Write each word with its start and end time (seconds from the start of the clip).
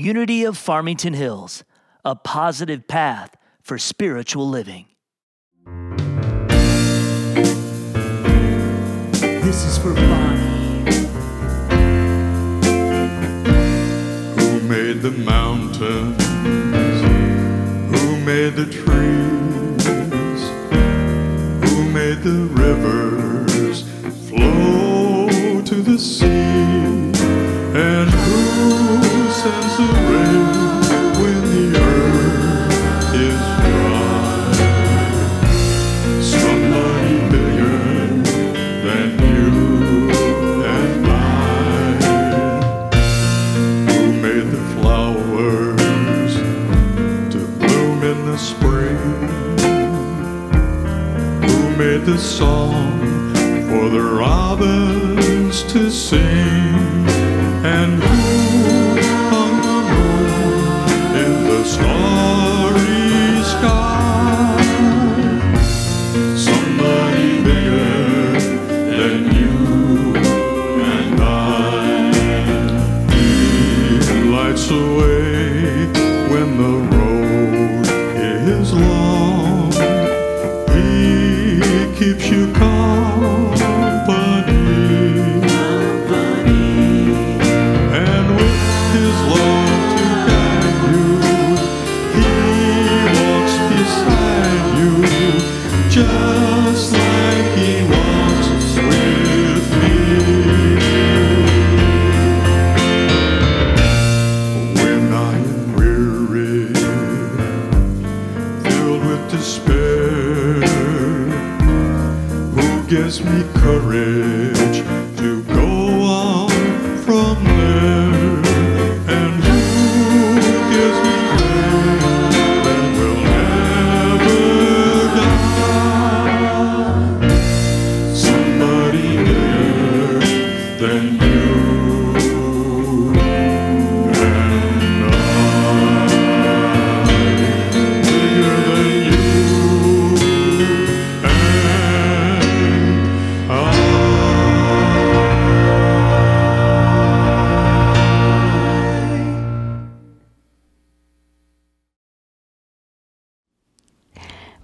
Unity 0.00 0.44
of 0.44 0.56
Farmington 0.56 1.12
Hills, 1.12 1.62
a 2.06 2.16
positive 2.16 2.88
path 2.88 3.36
for 3.60 3.76
spiritual 3.76 4.48
living. 4.48 4.86
This 9.20 9.62
is 9.66 9.76
for 9.76 9.92
Bonnie. 9.92 10.94
Who 14.40 14.60
made 14.62 15.02
the 15.02 15.10
mountains? 15.10 16.22
Who 17.92 18.16
made 18.24 18.56
the 18.56 18.64
trees? 18.72 19.84
Who 21.68 21.84
made 21.90 22.22
the 22.22 22.48
rivers 22.54 23.82
flow 24.30 25.60
to 25.60 25.74
the 25.74 25.98
sea? 25.98 26.30
And 27.76 28.08
who 28.08 28.40
sends 28.90 29.09
the 29.50 29.88
when 31.20 31.42
the 31.54 31.66
earth 31.78 33.14
is 33.14 33.40
dry? 33.64 34.22
Somebody 36.22 37.14
bigger 37.30 37.80
than 38.86 39.08
you 39.30 39.50
and 40.64 41.06
I. 41.06 41.12
Who 43.90 44.00
made 44.22 44.48
the 44.56 44.62
flowers 44.74 46.34
to 47.32 47.38
bloom 47.58 47.98
in 48.04 48.18
the 48.26 48.38
spring? 48.38 48.98
Who 51.42 51.56
made 51.76 52.02
the 52.06 52.18
song 52.18 53.00
for 53.68 53.88
the 53.88 54.02
robins 54.02 55.62
to 55.72 55.90
sing? 55.90 56.49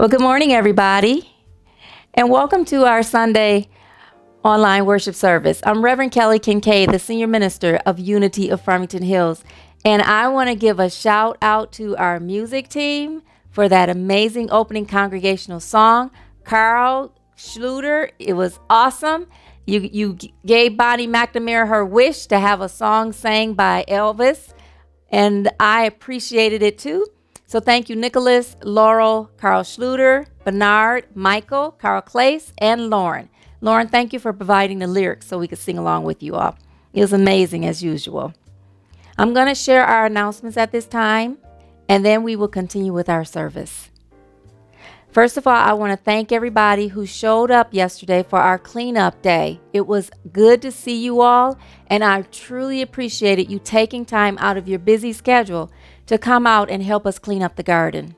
Well, 0.06 0.18
good 0.18 0.22
morning, 0.22 0.52
everybody, 0.52 1.28
and 2.14 2.30
welcome 2.30 2.64
to 2.66 2.84
our 2.84 3.02
Sunday 3.02 3.66
online 4.44 4.86
worship 4.86 5.16
service. 5.16 5.60
I'm 5.64 5.82
Reverend 5.82 6.12
Kelly 6.12 6.38
Kincaid, 6.38 6.92
the 6.92 7.00
Senior 7.00 7.26
Minister 7.26 7.80
of 7.84 7.98
Unity 7.98 8.48
of 8.50 8.60
Farmington 8.60 9.02
Hills, 9.02 9.42
and 9.84 10.02
I 10.02 10.28
want 10.28 10.48
to 10.48 10.54
give 10.54 10.78
a 10.78 10.90
shout 10.90 11.38
out 11.42 11.72
to 11.72 11.96
our 11.96 12.20
music 12.20 12.68
team 12.68 13.20
for 13.50 13.68
that 13.68 13.88
amazing 13.90 14.48
opening 14.52 14.86
congregational 14.86 15.58
song. 15.58 16.12
Carl 16.44 17.12
Schluter, 17.36 18.12
it 18.20 18.34
was 18.34 18.60
awesome. 18.70 19.26
You, 19.66 19.80
you 19.80 20.18
gave 20.46 20.76
Bonnie 20.76 21.08
McNamara 21.08 21.66
her 21.66 21.84
wish 21.84 22.26
to 22.26 22.38
have 22.38 22.60
a 22.60 22.68
song 22.68 23.12
sang 23.12 23.54
by 23.54 23.84
Elvis, 23.88 24.54
and 25.10 25.50
I 25.58 25.82
appreciated 25.82 26.62
it 26.62 26.78
too. 26.78 27.08
So 27.48 27.60
thank 27.60 27.88
you, 27.88 27.94
Nicholas, 27.94 28.56
Laurel, 28.64 29.30
Carl 29.36 29.62
Schluter, 29.62 30.26
Bernard, 30.44 31.06
Michael, 31.14 31.70
Carl 31.70 32.02
Clace, 32.02 32.52
and 32.58 32.90
Lauren. 32.90 33.28
Lauren, 33.60 33.86
thank 33.86 34.12
you 34.12 34.18
for 34.18 34.32
providing 34.32 34.80
the 34.80 34.88
lyrics 34.88 35.28
so 35.28 35.38
we 35.38 35.46
could 35.46 35.58
sing 35.58 35.78
along 35.78 36.02
with 36.02 36.24
you 36.24 36.34
all. 36.34 36.58
It 36.92 37.00
was 37.00 37.12
amazing 37.12 37.64
as 37.64 37.84
usual. 37.84 38.34
I'm 39.16 39.32
going 39.32 39.46
to 39.46 39.54
share 39.54 39.84
our 39.84 40.06
announcements 40.06 40.56
at 40.56 40.72
this 40.72 40.86
time, 40.86 41.38
and 41.88 42.04
then 42.04 42.24
we 42.24 42.34
will 42.34 42.48
continue 42.48 42.92
with 42.92 43.08
our 43.08 43.24
service. 43.24 43.90
First 45.12 45.38
of 45.38 45.46
all, 45.46 45.54
I 45.54 45.72
want 45.72 45.92
to 45.92 46.04
thank 46.04 46.32
everybody 46.32 46.88
who 46.88 47.06
showed 47.06 47.50
up 47.50 47.72
yesterday 47.72 48.22
for 48.22 48.38
our 48.38 48.58
cleanup 48.58 49.22
day. 49.22 49.60
It 49.72 49.86
was 49.86 50.10
good 50.32 50.60
to 50.62 50.70
see 50.70 51.02
you 51.02 51.22
all, 51.22 51.58
and 51.86 52.04
I 52.04 52.22
truly 52.22 52.82
appreciated 52.82 53.50
you 53.50 53.58
taking 53.58 54.04
time 54.04 54.36
out 54.38 54.58
of 54.58 54.68
your 54.68 54.78
busy 54.78 55.14
schedule 55.14 55.70
to 56.06 56.18
come 56.18 56.46
out 56.46 56.70
and 56.70 56.82
help 56.82 57.06
us 57.06 57.18
clean 57.18 57.42
up 57.42 57.56
the 57.56 57.62
garden. 57.62 58.14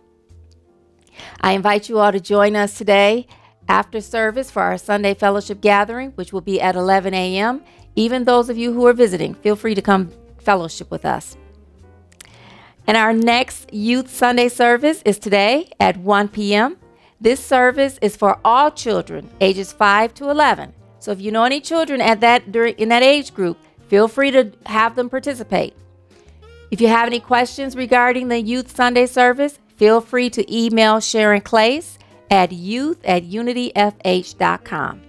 I 1.40 1.52
invite 1.52 1.88
you 1.88 1.98
all 1.98 2.12
to 2.12 2.20
join 2.20 2.54
us 2.56 2.76
today 2.76 3.26
after 3.68 4.00
service 4.00 4.50
for 4.50 4.62
our 4.62 4.78
Sunday 4.78 5.14
fellowship 5.14 5.60
gathering, 5.60 6.10
which 6.12 6.32
will 6.32 6.40
be 6.40 6.60
at 6.60 6.76
11 6.76 7.14
a.m. 7.14 7.62
Even 7.96 8.24
those 8.24 8.48
of 8.48 8.56
you 8.56 8.72
who 8.72 8.86
are 8.86 8.92
visiting, 8.92 9.34
feel 9.34 9.56
free 9.56 9.74
to 9.74 9.82
come 9.82 10.10
fellowship 10.38 10.90
with 10.90 11.04
us. 11.04 11.36
And 12.86 12.96
our 12.96 13.12
next 13.12 13.72
Youth 13.72 14.08
Sunday 14.08 14.48
service 14.48 15.02
is 15.04 15.18
today 15.18 15.70
at 15.78 15.98
1 15.98 16.28
p.m. 16.28 16.78
This 17.20 17.44
service 17.44 17.98
is 18.00 18.16
for 18.16 18.38
all 18.44 18.70
children 18.70 19.28
ages 19.40 19.72
5 19.72 20.14
to 20.14 20.30
11. 20.30 20.72
So 21.00 21.12
if 21.12 21.20
you 21.20 21.30
know 21.30 21.44
any 21.44 21.60
children 21.60 22.00
at 22.00 22.20
that 22.20 22.50
during 22.50 22.74
in 22.76 22.88
that 22.88 23.02
age 23.02 23.34
group, 23.34 23.58
feel 23.88 24.08
free 24.08 24.30
to 24.30 24.52
have 24.66 24.94
them 24.96 25.10
participate. 25.10 25.74
If 26.70 26.80
you 26.82 26.88
have 26.88 27.06
any 27.06 27.20
questions 27.20 27.74
regarding 27.74 28.28
the 28.28 28.40
Youth 28.40 28.74
Sunday 28.74 29.06
service, 29.06 29.58
feel 29.76 30.00
free 30.00 30.28
to 30.30 30.54
email 30.54 31.00
Sharon 31.00 31.40
Clace 31.40 31.98
at 32.30 32.52
youth 32.52 32.98
at 33.04 33.24
unityfh.com. 33.24 35.02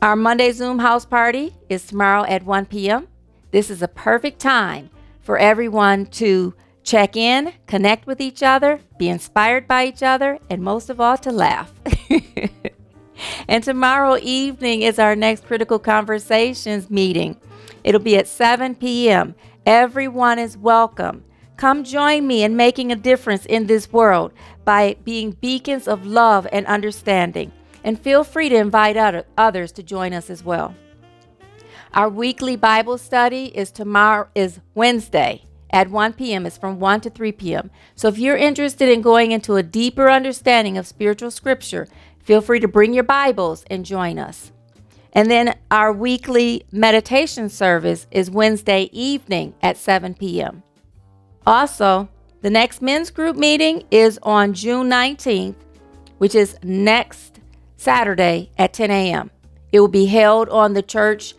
Our 0.00 0.16
Monday 0.16 0.50
Zoom 0.52 0.78
house 0.78 1.04
party 1.04 1.54
is 1.68 1.86
tomorrow 1.86 2.24
at 2.24 2.44
1 2.44 2.66
p.m. 2.66 3.08
This 3.50 3.70
is 3.70 3.82
a 3.82 3.88
perfect 3.88 4.40
time 4.40 4.88
for 5.20 5.36
everyone 5.36 6.06
to 6.06 6.54
check 6.82 7.14
in, 7.14 7.52
connect 7.66 8.06
with 8.06 8.20
each 8.20 8.42
other, 8.42 8.80
be 8.98 9.08
inspired 9.08 9.68
by 9.68 9.84
each 9.84 10.02
other, 10.02 10.38
and 10.50 10.62
most 10.62 10.88
of 10.90 11.00
all, 11.00 11.18
to 11.18 11.30
laugh. 11.30 11.72
and 13.48 13.62
tomorrow 13.62 14.16
evening 14.20 14.82
is 14.82 14.98
our 14.98 15.14
next 15.14 15.44
Critical 15.44 15.78
Conversations 15.78 16.90
meeting. 16.90 17.36
It'll 17.84 18.00
be 18.00 18.16
at 18.16 18.26
7 18.26 18.74
p.m. 18.74 19.34
Everyone 19.66 20.40
is 20.40 20.58
welcome. 20.58 21.22
Come 21.56 21.84
join 21.84 22.26
me 22.26 22.42
in 22.42 22.56
making 22.56 22.90
a 22.90 22.96
difference 22.96 23.46
in 23.46 23.68
this 23.68 23.92
world 23.92 24.32
by 24.64 24.96
being 25.04 25.36
beacons 25.40 25.86
of 25.86 26.04
love 26.04 26.48
and 26.50 26.66
understanding. 26.66 27.52
And 27.84 28.00
feel 28.00 28.24
free 28.24 28.48
to 28.48 28.56
invite 28.56 28.96
other, 28.96 29.24
others 29.38 29.70
to 29.72 29.84
join 29.84 30.14
us 30.14 30.30
as 30.30 30.42
well. 30.42 30.74
Our 31.94 32.08
weekly 32.08 32.56
Bible 32.56 32.98
study 32.98 33.56
is 33.56 33.70
tomorrow 33.70 34.28
is 34.34 34.58
Wednesday 34.74 35.44
at 35.70 35.90
1 35.90 36.14
p.m. 36.14 36.44
It's 36.44 36.58
from 36.58 36.80
1 36.80 37.02
to 37.02 37.10
3 37.10 37.30
p.m. 37.32 37.70
So 37.94 38.08
if 38.08 38.18
you're 38.18 38.36
interested 38.36 38.88
in 38.88 39.00
going 39.00 39.30
into 39.30 39.54
a 39.54 39.62
deeper 39.62 40.10
understanding 40.10 40.76
of 40.76 40.88
spiritual 40.88 41.30
scripture, 41.30 41.86
feel 42.18 42.40
free 42.40 42.58
to 42.60 42.68
bring 42.68 42.94
your 42.94 43.04
Bibles 43.04 43.64
and 43.70 43.84
join 43.84 44.18
us. 44.18 44.51
And 45.12 45.30
then 45.30 45.56
our 45.70 45.92
weekly 45.92 46.64
meditation 46.72 47.48
service 47.48 48.06
is 48.10 48.30
Wednesday 48.30 48.88
evening 48.92 49.54
at 49.62 49.76
7 49.76 50.14
p.m. 50.14 50.62
Also, 51.46 52.08
the 52.40 52.50
next 52.50 52.80
men's 52.80 53.10
group 53.10 53.36
meeting 53.36 53.84
is 53.90 54.18
on 54.22 54.54
June 54.54 54.88
19th, 54.88 55.54
which 56.18 56.34
is 56.34 56.56
next 56.62 57.40
Saturday 57.76 58.50
at 58.56 58.72
10 58.72 58.90
a.m. 58.90 59.30
It 59.70 59.80
will 59.80 59.88
be 59.88 60.06
held 60.06 60.48
on 60.48 60.72
the 60.72 60.82
church, 60.82 61.34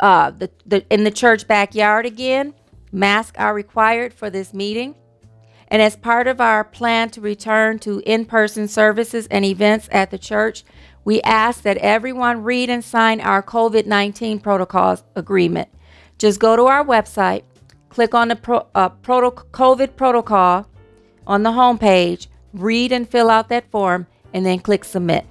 uh, 0.00 0.30
the, 0.30 0.50
the, 0.66 0.84
in 0.90 1.04
the 1.04 1.10
church 1.10 1.46
backyard 1.48 2.04
again. 2.04 2.54
Masks 2.92 3.38
are 3.38 3.54
required 3.54 4.12
for 4.12 4.28
this 4.28 4.52
meeting. 4.52 4.94
And 5.68 5.80
as 5.80 5.96
part 5.96 6.26
of 6.26 6.40
our 6.40 6.64
plan 6.64 7.08
to 7.10 7.22
return 7.22 7.78
to 7.80 8.00
in 8.04 8.26
person 8.26 8.68
services 8.68 9.26
and 9.30 9.42
events 9.44 9.88
at 9.90 10.10
the 10.10 10.18
church, 10.18 10.64
we 11.04 11.20
ask 11.22 11.62
that 11.62 11.78
everyone 11.78 12.44
read 12.44 12.70
and 12.70 12.84
sign 12.84 13.20
our 13.20 13.42
COVID 13.42 13.86
19 13.86 14.40
protocols 14.40 15.02
agreement. 15.16 15.68
Just 16.18 16.38
go 16.38 16.56
to 16.56 16.66
our 16.66 16.84
website, 16.84 17.42
click 17.88 18.14
on 18.14 18.28
the 18.28 18.36
pro, 18.36 18.66
uh, 18.74 18.88
proto- 18.88 19.44
COVID 19.50 19.96
protocol 19.96 20.66
on 21.26 21.42
the 21.42 21.50
homepage, 21.50 22.28
read 22.52 22.92
and 22.92 23.08
fill 23.08 23.30
out 23.30 23.48
that 23.48 23.70
form, 23.70 24.06
and 24.32 24.46
then 24.46 24.58
click 24.58 24.84
submit. 24.84 25.26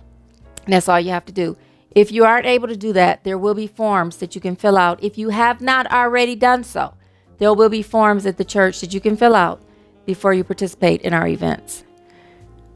And 0.66 0.74
that's 0.74 0.90
all 0.90 1.00
you 1.00 1.12
have 1.12 1.26
to 1.26 1.32
do. 1.32 1.58
If 1.92 2.12
you 2.12 2.24
aren't 2.24 2.46
able 2.46 2.68
to 2.68 2.78
do 2.78 2.94
that, 2.94 3.24
there 3.24 3.38
will 3.38 3.54
be 3.54 3.68
forms 3.68 4.18
that 4.18 4.36
you 4.36 4.42
can 4.42 4.56
fill 4.56 4.78
out. 4.78 5.04
If 5.04 5.18
you 5.18 5.30
have 5.30 5.60
not 5.60 5.92
already 5.92 6.36
done 6.36 6.64
so, 6.64 6.94
there 7.38 7.54
will 7.54 7.70
be 7.70 7.82
forms 7.82 8.26
at 8.26 8.38
the 8.38 8.46
church 8.46 8.80
that 8.82 8.94
you 8.94 9.02
can 9.02 9.18
fill 9.18 9.36
out 9.36 9.62
before 10.06 10.34
you 10.34 10.44
participate 10.44 11.02
in 11.02 11.14
our 11.14 11.28
events. 11.28 11.84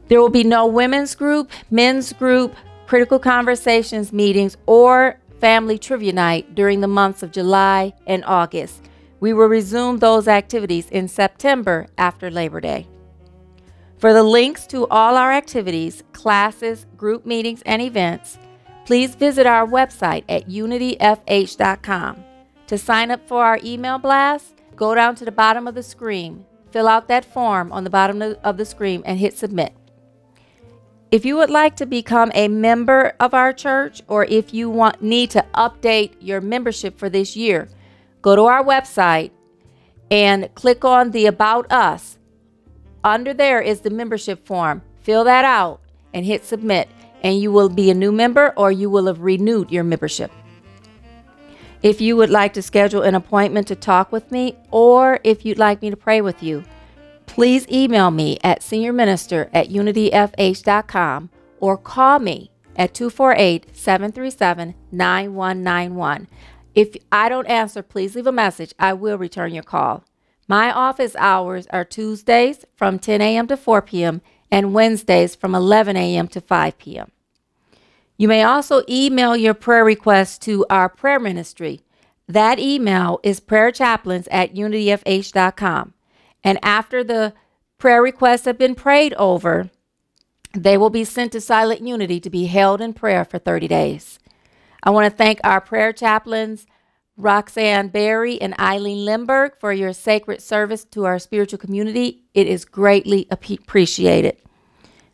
There 0.08 0.20
will 0.20 0.28
be 0.28 0.44
no 0.44 0.66
women's 0.66 1.14
group, 1.14 1.50
men's 1.70 2.12
group, 2.12 2.54
critical 2.86 3.18
conversations 3.18 4.12
meetings, 4.12 4.56
or 4.66 5.20
family 5.40 5.78
trivia 5.78 6.12
night 6.12 6.54
during 6.54 6.80
the 6.80 6.88
months 6.88 7.22
of 7.22 7.32
July 7.32 7.92
and 8.06 8.24
August. 8.24 8.88
We 9.20 9.32
will 9.32 9.46
resume 9.46 9.98
those 9.98 10.28
activities 10.28 10.88
in 10.90 11.08
September 11.08 11.86
after 11.98 12.30
Labor 12.30 12.60
Day. 12.60 12.86
For 13.98 14.12
the 14.12 14.22
links 14.22 14.66
to 14.68 14.86
all 14.88 15.16
our 15.16 15.32
activities, 15.32 16.02
classes, 16.12 16.86
group 16.96 17.24
meetings, 17.24 17.62
and 17.64 17.80
events, 17.80 18.38
please 18.84 19.14
visit 19.14 19.46
our 19.46 19.66
website 19.66 20.24
at 20.28 20.48
unityfh.com. 20.48 22.24
To 22.66 22.78
sign 22.78 23.10
up 23.10 23.26
for 23.26 23.44
our 23.44 23.58
email 23.64 23.98
blast, 23.98 24.54
go 24.74 24.94
down 24.94 25.14
to 25.16 25.24
the 25.24 25.32
bottom 25.32 25.66
of 25.66 25.74
the 25.74 25.82
screen, 25.82 26.44
fill 26.70 26.88
out 26.88 27.08
that 27.08 27.24
form 27.24 27.72
on 27.72 27.84
the 27.84 27.90
bottom 27.90 28.20
of 28.20 28.56
the 28.58 28.64
screen, 28.64 29.02
and 29.06 29.18
hit 29.18 29.36
submit. 29.36 29.72
If 31.12 31.24
you 31.24 31.36
would 31.36 31.50
like 31.50 31.76
to 31.76 31.86
become 31.86 32.32
a 32.34 32.48
member 32.48 33.14
of 33.20 33.32
our 33.32 33.52
church 33.52 34.02
or 34.08 34.24
if 34.24 34.52
you 34.52 34.68
want 34.68 35.02
need 35.02 35.30
to 35.30 35.46
update 35.54 36.14
your 36.20 36.40
membership 36.40 36.98
for 36.98 37.08
this 37.08 37.36
year, 37.36 37.68
go 38.22 38.34
to 38.34 38.42
our 38.42 38.64
website 38.64 39.30
and 40.10 40.52
click 40.56 40.84
on 40.84 41.12
the 41.12 41.26
about 41.26 41.70
us. 41.70 42.18
Under 43.04 43.32
there 43.32 43.60
is 43.60 43.80
the 43.80 43.90
membership 43.90 44.44
form. 44.44 44.82
Fill 45.00 45.22
that 45.24 45.44
out 45.44 45.80
and 46.12 46.26
hit 46.26 46.44
submit 46.44 46.88
and 47.22 47.40
you 47.40 47.52
will 47.52 47.68
be 47.68 47.88
a 47.88 47.94
new 47.94 48.10
member 48.10 48.52
or 48.56 48.72
you 48.72 48.90
will 48.90 49.06
have 49.06 49.20
renewed 49.20 49.70
your 49.70 49.84
membership. 49.84 50.32
If 51.82 52.00
you 52.00 52.16
would 52.16 52.30
like 52.30 52.52
to 52.54 52.62
schedule 52.62 53.02
an 53.02 53.14
appointment 53.14 53.68
to 53.68 53.76
talk 53.76 54.10
with 54.10 54.32
me 54.32 54.56
or 54.72 55.20
if 55.22 55.44
you'd 55.44 55.58
like 55.58 55.82
me 55.82 55.90
to 55.90 55.96
pray 55.96 56.20
with 56.20 56.42
you, 56.42 56.64
please 57.26 57.66
email 57.68 58.10
me 58.10 58.38
at 58.42 58.60
seniorminister 58.60 59.50
at 59.52 59.68
unityfh.com 59.68 61.30
or 61.60 61.76
call 61.76 62.18
me 62.18 62.50
at 62.76 62.94
248 62.94 63.76
737 63.76 64.74
9191. 64.92 66.28
If 66.74 66.94
I 67.10 67.28
don't 67.28 67.46
answer, 67.46 67.82
please 67.82 68.14
leave 68.14 68.26
a 68.26 68.32
message. 68.32 68.74
I 68.78 68.92
will 68.92 69.16
return 69.16 69.54
your 69.54 69.62
call. 69.62 70.04
My 70.46 70.70
office 70.70 71.16
hours 71.16 71.66
are 71.70 71.84
Tuesdays 71.84 72.64
from 72.74 72.98
10 72.98 73.20
a.m. 73.20 73.46
to 73.48 73.56
4 73.56 73.82
p.m. 73.82 74.20
and 74.50 74.74
Wednesdays 74.74 75.34
from 75.34 75.54
11 75.54 75.96
a.m. 75.96 76.28
to 76.28 76.40
5 76.40 76.78
p.m. 76.78 77.10
You 78.16 78.28
may 78.28 78.42
also 78.42 78.82
email 78.88 79.36
your 79.36 79.54
prayer 79.54 79.84
requests 79.84 80.38
to 80.40 80.64
our 80.70 80.88
prayer 80.88 81.18
ministry. 81.18 81.80
That 82.28 82.58
email 82.58 83.20
is 83.22 83.40
prayerchaplains 83.40 84.28
at 84.30 84.54
unityfh.com. 84.54 85.94
And 86.46 86.60
after 86.62 87.02
the 87.02 87.34
prayer 87.76 88.00
requests 88.00 88.44
have 88.44 88.56
been 88.56 88.76
prayed 88.76 89.12
over, 89.14 89.68
they 90.54 90.78
will 90.78 90.90
be 90.90 91.02
sent 91.02 91.32
to 91.32 91.40
Silent 91.40 91.80
Unity 91.80 92.20
to 92.20 92.30
be 92.30 92.46
held 92.46 92.80
in 92.80 92.92
prayer 92.92 93.24
for 93.24 93.40
30 93.40 93.66
days. 93.66 94.20
I 94.84 94.90
want 94.90 95.10
to 95.10 95.16
thank 95.16 95.40
our 95.42 95.60
prayer 95.60 95.92
chaplains, 95.92 96.64
Roxanne 97.16 97.88
Berry 97.88 98.40
and 98.40 98.54
Eileen 98.60 99.04
Limberg, 99.04 99.58
for 99.58 99.72
your 99.72 99.92
sacred 99.92 100.40
service 100.40 100.84
to 100.84 101.04
our 101.04 101.18
spiritual 101.18 101.58
community. 101.58 102.22
It 102.32 102.46
is 102.46 102.64
greatly 102.64 103.26
appreciated. 103.28 104.36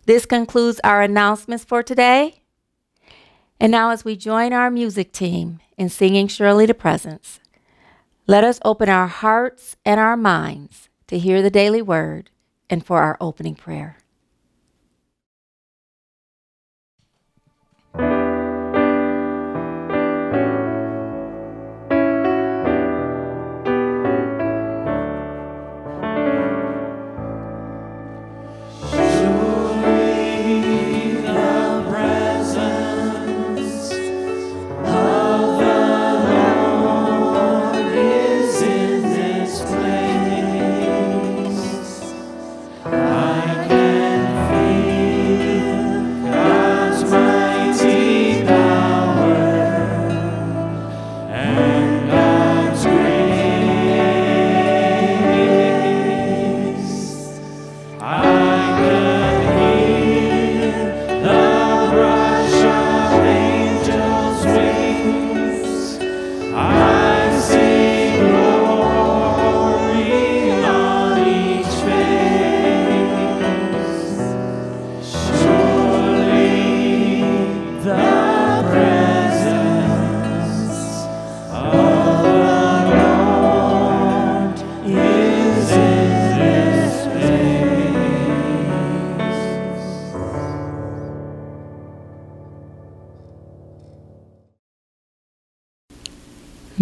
This 0.05 0.27
concludes 0.27 0.83
our 0.85 1.01
announcements 1.01 1.65
for 1.65 1.83
today. 1.83 2.43
And 3.59 3.73
now, 3.73 3.89
as 3.89 4.05
we 4.05 4.17
join 4.17 4.53
our 4.53 4.71
music 4.71 5.13
team 5.13 5.61
in 5.79 5.89
singing 5.89 6.29
Surely 6.29 6.67
the 6.67 6.75
Presence, 6.75 7.41
let 8.27 8.45
us 8.45 8.61
open 8.67 8.91
our 8.91 9.07
hearts 9.07 9.77
and 9.87 9.99
our 9.99 10.17
minds 10.17 10.91
to 11.13 11.19
hear 11.19 11.43
the 11.43 11.51
daily 11.51 11.83
word 11.83 12.31
and 12.71 12.87
for 12.87 13.01
our 13.03 13.19
opening 13.21 13.55
prayer. 13.55 13.99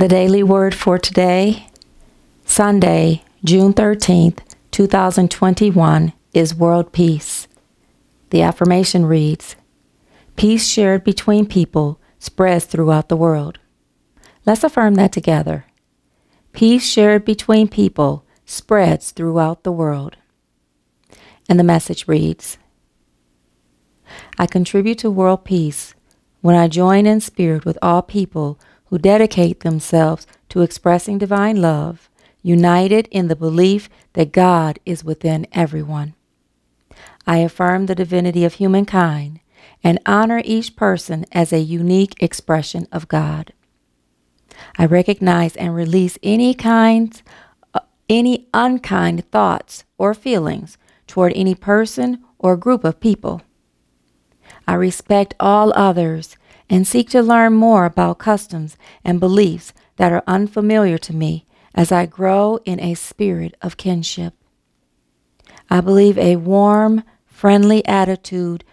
The 0.00 0.09
daily 0.09 0.42
word 0.42 0.75
for 0.75 0.97
today, 0.97 1.66
Sunday, 2.47 3.23
June 3.45 3.75
13th, 3.75 4.38
2021, 4.71 6.14
is 6.33 6.54
World 6.54 6.90
Peace. 6.90 7.47
The 8.30 8.40
affirmation 8.40 9.04
reads 9.04 9.57
Peace 10.37 10.66
shared 10.66 11.04
between 11.04 11.45
people 11.45 12.00
spreads 12.19 12.64
throughout 12.64 13.11
the 13.11 13.16
world. 13.16 13.59
Let's 14.47 14.64
affirm 14.64 14.95
that 14.95 15.12
together. 15.12 15.66
Peace 16.54 16.90
shared 16.90 17.26
between 17.26 17.69
people 17.69 18.25
spreads 18.47 19.11
throughout 19.11 19.64
the 19.64 19.73
world. 19.73 20.16
And 21.47 21.61
the 21.61 21.62
message 21.62 22.09
reads 22.09 22.57
I 24.38 24.47
contribute 24.47 24.97
to 25.00 25.11
world 25.11 25.45
peace 25.45 25.95
when 26.40 26.57
I 26.57 26.69
join 26.69 27.04
in 27.04 27.21
spirit 27.21 27.66
with 27.66 27.76
all 27.83 28.00
people 28.00 28.59
who 28.90 28.99
dedicate 28.99 29.61
themselves 29.61 30.26
to 30.49 30.62
expressing 30.62 31.16
divine 31.16 31.61
love, 31.61 32.11
united 32.42 33.09
in 33.11 33.28
the 33.28 33.37
belief 33.37 33.88
that 34.14 34.32
God 34.32 34.78
is 34.85 35.04
within 35.04 35.47
everyone. 35.52 36.14
I 37.26 37.38
affirm 37.38 37.87
the 37.87 37.94
divinity 37.94 38.44
of 38.44 38.54
humankind 38.54 39.40
and 39.85 40.00
honor 40.04 40.42
each 40.44 40.75
person 40.75 41.25
as 41.32 41.52
a 41.52 41.61
unique 41.61 42.20
expression 42.20 42.88
of 42.90 43.09
God. 43.09 43.52
I 44.76 44.87
recognize 44.87 45.54
and 45.56 45.75
release 45.75 46.18
any 46.23 46.52
kinds 46.52 47.23
uh, 47.73 47.80
any 48.09 48.49
unkind 48.52 49.30
thoughts 49.30 49.85
or 49.99 50.14
feelings 50.14 50.76
toward 51.06 51.32
any 51.37 51.54
person 51.54 52.25
or 52.38 52.56
group 52.56 52.85
of 52.85 53.00
people. 53.00 53.42
I 54.66 54.75
respect 54.75 55.35
all 55.38 55.73
others 55.76 56.37
and 56.71 56.87
seek 56.87 57.11
to 57.11 57.21
learn 57.21 57.53
more 57.53 57.85
about 57.85 58.19
customs 58.19 58.77
and 59.05 59.19
beliefs 59.19 59.75
that 59.97 60.12
are 60.12 60.23
unfamiliar 60.27 60.97
to 60.97 61.15
me 61.15 61.45
as 61.75 61.91
I 61.93 62.07
grow 62.07 62.61
in 62.65 62.81
a 62.81 62.95
spirit 62.95 63.57
of 63.61 63.77
kinship. 63.77 64.35
I 65.69 65.81
believe 65.81 66.17
a 66.17 66.37
warm, 66.37 67.03
friendly 67.27 67.85
attitude 67.87 68.65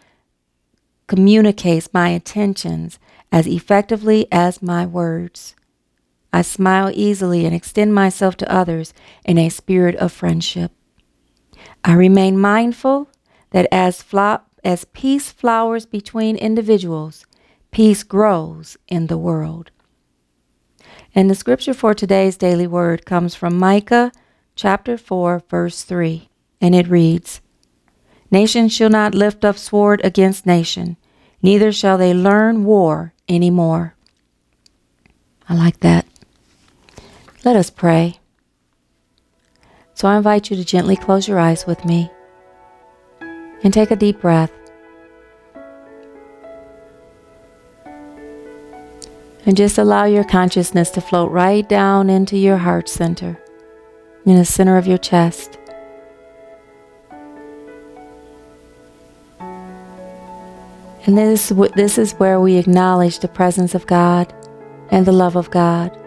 communicates 1.07 1.93
my 1.93 2.09
intentions 2.09 2.99
as 3.31 3.47
effectively 3.47 4.27
as 4.31 4.61
my 4.61 4.85
words. 4.85 5.55
I 6.31 6.41
smile 6.43 6.91
easily 6.93 7.45
and 7.45 7.55
extend 7.55 7.95
myself 7.95 8.37
to 8.37 8.51
others 8.51 8.93
in 9.25 9.37
a 9.37 9.49
spirit 9.49 9.95
of 9.95 10.11
friendship. 10.11 10.71
I 11.83 11.93
remain 11.93 12.37
mindful 12.37 13.09
that 13.51 13.67
as, 13.71 14.01
flo- 14.01 14.41
as 14.63 14.85
peace 14.85 15.31
flowers 15.31 15.85
between 15.85 16.35
individuals, 16.35 17.25
peace 17.71 18.03
grows 18.03 18.77
in 18.87 19.07
the 19.07 19.17
world. 19.17 19.71
And 21.13 21.29
the 21.29 21.35
scripture 21.35 21.73
for 21.73 21.93
today's 21.93 22.37
daily 22.37 22.67
word 22.67 23.05
comes 23.05 23.35
from 23.35 23.57
Micah 23.57 24.11
chapter 24.55 24.97
4, 24.97 25.43
verse 25.49 25.83
3, 25.83 26.29
and 26.59 26.75
it 26.75 26.87
reads 26.87 27.41
Nation 28.29 28.67
shall 28.67 28.89
not 28.89 29.15
lift 29.15 29.45
up 29.45 29.57
sword 29.57 30.01
against 30.03 30.45
nation, 30.45 30.97
neither 31.41 31.71
shall 31.71 31.97
they 31.97 32.13
learn 32.13 32.65
war 32.65 33.13
any 33.27 33.49
more. 33.49 33.95
I 35.47 35.55
like 35.55 35.79
that. 35.79 36.05
Let 37.45 37.55
us 37.55 37.69
pray. 37.69 38.19
So 39.93 40.07
I 40.07 40.17
invite 40.17 40.49
you 40.49 40.57
to 40.57 40.65
gently 40.65 40.95
close 40.95 41.27
your 41.27 41.39
eyes 41.39 41.65
with 41.65 41.85
me 41.85 42.11
and 43.63 43.73
take 43.73 43.91
a 43.91 43.95
deep 43.95 44.21
breath. 44.21 44.51
And 49.47 49.55
just 49.55 49.77
allow 49.77 50.03
your 50.03 50.25
consciousness 50.25 50.89
to 50.91 51.01
float 51.01 51.31
right 51.31 51.67
down 51.67 52.09
into 52.09 52.37
your 52.37 52.57
heart 52.57 52.89
center, 52.89 53.41
in 54.25 54.35
the 54.35 54.43
center 54.43 54.77
of 54.77 54.85
your 54.85 54.97
chest. 54.97 55.57
And 61.07 61.17
this, 61.17 61.53
this 61.75 61.97
is 61.97 62.11
where 62.15 62.41
we 62.41 62.57
acknowledge 62.57 63.19
the 63.19 63.29
presence 63.29 63.73
of 63.73 63.87
God 63.87 64.33
and 64.91 65.05
the 65.05 65.13
love 65.13 65.37
of 65.37 65.49
God. 65.49 65.97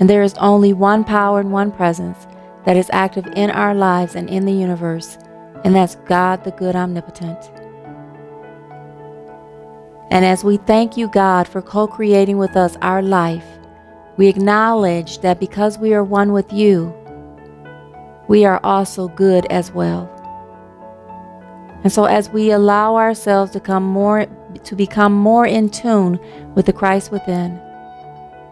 And 0.00 0.08
there 0.08 0.22
is 0.22 0.32
only 0.38 0.72
one 0.72 1.04
power 1.04 1.40
and 1.40 1.52
one 1.52 1.70
presence 1.70 2.26
that 2.64 2.78
is 2.78 2.88
active 2.94 3.26
in 3.36 3.50
our 3.50 3.74
lives 3.74 4.14
and 4.14 4.30
in 4.30 4.46
the 4.46 4.52
universe, 4.52 5.18
and 5.64 5.74
that's 5.74 5.96
God 6.06 6.42
the 6.44 6.52
good 6.52 6.74
omnipotent. 6.74 7.50
And 10.10 10.24
as 10.24 10.44
we 10.44 10.56
thank 10.56 10.96
you, 10.96 11.08
God, 11.08 11.48
for 11.48 11.60
co 11.60 11.86
creating 11.86 12.38
with 12.38 12.56
us 12.56 12.76
our 12.82 13.02
life, 13.02 13.46
we 14.16 14.28
acknowledge 14.28 15.18
that 15.20 15.40
because 15.40 15.78
we 15.78 15.92
are 15.94 16.04
one 16.04 16.32
with 16.32 16.52
you, 16.52 16.94
we 18.28 18.44
are 18.44 18.60
also 18.64 19.08
good 19.08 19.46
as 19.46 19.72
well. 19.72 20.10
And 21.82 21.92
so 21.92 22.04
as 22.04 22.30
we 22.30 22.50
allow 22.50 22.96
ourselves 22.96 23.52
to 23.52 23.60
come 23.60 23.84
more 23.84 24.26
to 24.64 24.74
become 24.74 25.12
more 25.12 25.46
in 25.46 25.68
tune 25.68 26.18
with 26.54 26.66
the 26.66 26.72
Christ 26.72 27.12
within, 27.12 27.60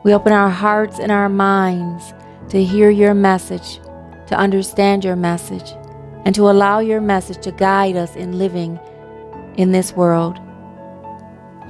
we 0.05 0.13
open 0.13 0.33
our 0.33 0.51
hearts 0.51 0.99
and 0.99 1.11
our 1.11 1.29
minds 1.29 2.13
to 2.51 2.63
hear 2.63 2.91
your 2.91 3.15
message, 3.15 3.81
to 4.27 4.37
understand 4.37 5.05
your 5.05 5.17
message, 5.17 5.73
and 6.25 6.35
to 6.35 6.51
allow 6.51 6.79
your 6.79 7.01
message 7.01 7.43
to 7.45 7.53
guide 7.53 7.97
us 7.97 8.15
in 8.15 8.39
living 8.39 8.79
in 9.57 9.73
this 9.73 9.95
world. 9.95 10.39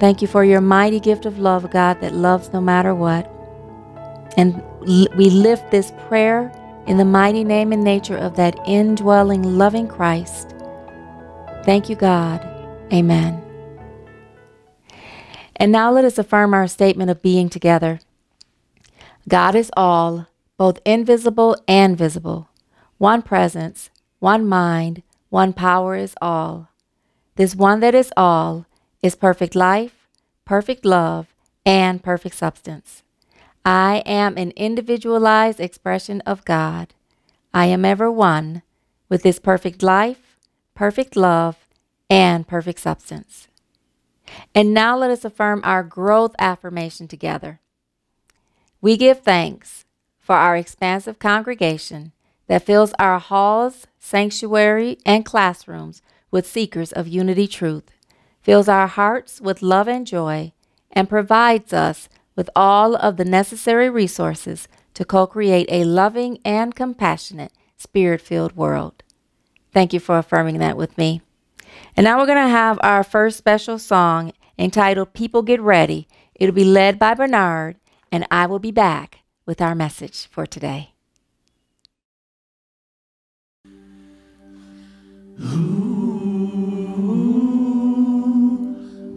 Thank 0.00 0.22
you 0.22 0.28
for 0.28 0.44
your 0.44 0.60
mighty 0.60 1.00
gift 1.00 1.26
of 1.26 1.38
love, 1.38 1.70
God, 1.70 2.00
that 2.00 2.14
loves 2.14 2.52
no 2.52 2.60
matter 2.60 2.94
what. 2.94 3.30
And 4.36 4.62
we 4.80 5.30
lift 5.30 5.70
this 5.70 5.92
prayer 6.08 6.52
in 6.86 6.98
the 6.98 7.04
mighty 7.04 7.44
name 7.44 7.72
and 7.72 7.82
nature 7.82 8.16
of 8.16 8.36
that 8.36 8.58
indwelling, 8.66 9.42
loving 9.42 9.88
Christ 9.88 10.54
Thank 11.64 11.88
you, 11.88 11.96
God. 11.96 12.46
Amen. 12.92 13.40
And 15.56 15.72
now 15.72 15.90
let 15.90 16.04
us 16.04 16.18
affirm 16.18 16.52
our 16.52 16.68
statement 16.68 17.10
of 17.10 17.22
being 17.22 17.48
together. 17.48 18.00
God 19.26 19.54
is 19.54 19.70
all, 19.74 20.26
both 20.58 20.78
invisible 20.84 21.56
and 21.66 21.96
visible. 21.96 22.50
One 22.98 23.22
presence, 23.22 23.88
one 24.18 24.46
mind, 24.46 25.02
one 25.30 25.54
power 25.54 25.96
is 25.96 26.14
all. 26.20 26.68
This 27.36 27.56
one 27.56 27.80
that 27.80 27.94
is 27.94 28.12
all 28.14 28.66
is 29.04 29.14
perfect 29.14 29.54
life, 29.54 30.08
perfect 30.46 30.82
love, 30.86 31.34
and 31.66 32.02
perfect 32.02 32.34
substance. 32.34 33.02
I 33.62 34.02
am 34.06 34.38
an 34.38 34.52
individualized 34.56 35.60
expression 35.60 36.22
of 36.22 36.46
God. 36.46 36.94
I 37.52 37.66
am 37.66 37.84
ever 37.84 38.10
one 38.10 38.62
with 39.10 39.22
this 39.22 39.38
perfect 39.38 39.82
life, 39.82 40.38
perfect 40.74 41.16
love, 41.16 41.68
and 42.08 42.48
perfect 42.48 42.80
substance. 42.80 43.48
And 44.54 44.72
now 44.72 44.96
let 44.96 45.10
us 45.10 45.26
affirm 45.26 45.60
our 45.64 45.82
growth 45.82 46.34
affirmation 46.38 47.06
together. 47.06 47.60
We 48.80 48.96
give 48.96 49.20
thanks 49.20 49.84
for 50.18 50.34
our 50.34 50.56
expansive 50.56 51.18
congregation 51.18 52.12
that 52.46 52.64
fills 52.64 52.94
our 52.98 53.18
halls, 53.18 53.86
sanctuary, 53.98 54.96
and 55.04 55.26
classrooms 55.26 56.00
with 56.30 56.46
seekers 56.46 56.90
of 56.90 57.06
unity 57.06 57.46
truth, 57.46 57.93
fills 58.44 58.68
our 58.68 58.86
hearts 58.86 59.40
with 59.40 59.62
love 59.62 59.88
and 59.88 60.06
joy, 60.06 60.52
and 60.92 61.08
provides 61.08 61.72
us 61.72 62.08
with 62.36 62.50
all 62.54 62.94
of 62.94 63.16
the 63.16 63.24
necessary 63.24 63.88
resources 63.88 64.68
to 64.92 65.04
co 65.04 65.26
create 65.26 65.66
a 65.70 65.84
loving 65.84 66.38
and 66.44 66.76
compassionate, 66.76 67.52
spirit 67.76 68.20
filled 68.20 68.54
world. 68.54 69.02
Thank 69.72 69.92
you 69.92 69.98
for 69.98 70.18
affirming 70.18 70.58
that 70.58 70.76
with 70.76 70.96
me. 70.98 71.22
And 71.96 72.04
now 72.04 72.18
we're 72.18 72.26
going 72.26 72.44
to 72.44 72.48
have 72.48 72.78
our 72.82 73.02
first 73.02 73.38
special 73.38 73.78
song 73.78 74.32
entitled 74.58 75.14
People 75.14 75.42
Get 75.42 75.60
Ready. 75.60 76.06
It'll 76.34 76.54
be 76.54 76.64
led 76.64 76.98
by 76.98 77.14
Bernard, 77.14 77.76
and 78.12 78.26
I 78.30 78.46
will 78.46 78.58
be 78.58 78.70
back 78.70 79.20
with 79.46 79.60
our 79.60 79.74
message 79.74 80.26
for 80.26 80.46
today. 80.46 80.90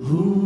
There's 0.10 0.37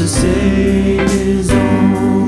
to 0.00 0.08
say 0.08 0.96
his 0.96 1.50
own. 1.50 2.19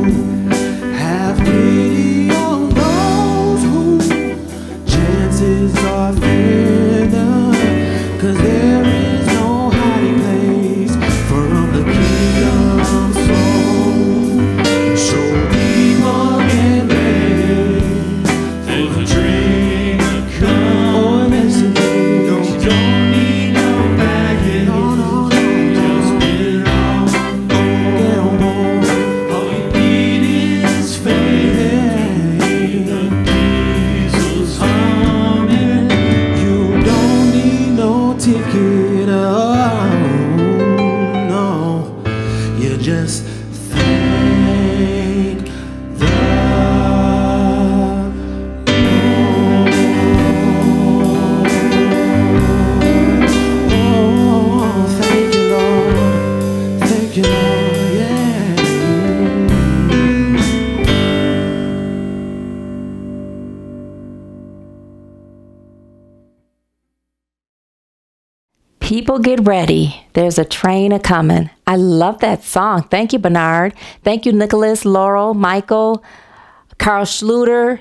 Ready. 69.42 70.06
There's 70.12 70.38
a 70.38 70.44
train 70.44 70.92
a 70.92 71.00
coming. 71.00 71.50
I 71.66 71.76
love 71.76 72.20
that 72.20 72.42
song. 72.42 72.84
Thank 72.84 73.12
you, 73.12 73.18
Bernard. 73.18 73.74
Thank 74.02 74.26
you, 74.26 74.32
Nicholas, 74.32 74.84
Laurel, 74.84 75.34
Michael, 75.34 76.04
Carl 76.78 77.04
Schluter, 77.04 77.80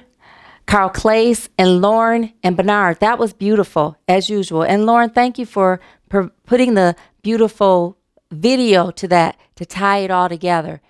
Carl 0.65 0.89
Clace, 0.89 1.49
and 1.57 1.81
Lauren 1.81 2.33
and 2.43 2.57
Bernard. 2.57 2.99
That 2.99 3.19
was 3.19 3.33
beautiful, 3.33 3.97
as 4.07 4.29
usual. 4.29 4.63
And 4.63 4.85
Lauren, 4.85 5.09
thank 5.09 5.37
you 5.37 5.45
for, 5.45 5.79
for 6.09 6.29
putting 6.45 6.73
the 6.73 6.95
beautiful 7.21 7.97
video 8.31 8.91
to 8.91 9.07
that 9.09 9.37
to 9.55 9.65
tie 9.65 9.99
it 9.99 10.11
all 10.11 10.29
together. 10.29 10.81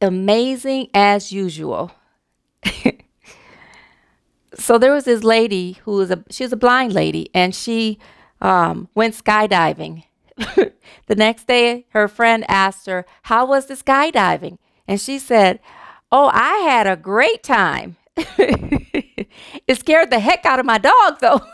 Amazing 0.00 0.88
as 0.94 1.32
usual. 1.32 1.92
so 4.54 4.78
there 4.78 4.92
was 4.92 5.04
this 5.04 5.24
lady 5.24 5.78
who 5.84 5.92
was 5.92 6.10
a 6.10 6.24
she 6.30 6.44
was 6.44 6.52
a 6.52 6.56
blind 6.56 6.92
lady 6.92 7.30
and 7.34 7.54
she 7.54 7.98
um, 8.40 8.88
went 8.94 9.14
skydiving 9.14 10.04
the 11.06 11.16
next 11.16 11.46
day 11.46 11.86
her 11.90 12.08
friend 12.08 12.44
asked 12.48 12.86
her 12.86 13.04
how 13.24 13.46
was 13.46 13.66
the 13.66 13.74
skydiving? 13.74 14.58
And 14.86 15.00
she 15.00 15.18
said 15.18 15.60
oh 16.10 16.30
i 16.32 16.58
had 16.58 16.86
a 16.86 16.96
great 16.96 17.42
time. 17.42 17.96
It 19.68 19.78
scared 19.78 20.10
the 20.10 20.18
heck 20.18 20.44
out 20.44 20.58
of 20.58 20.66
my 20.66 20.78
dog 20.78 21.20
though. 21.20 21.40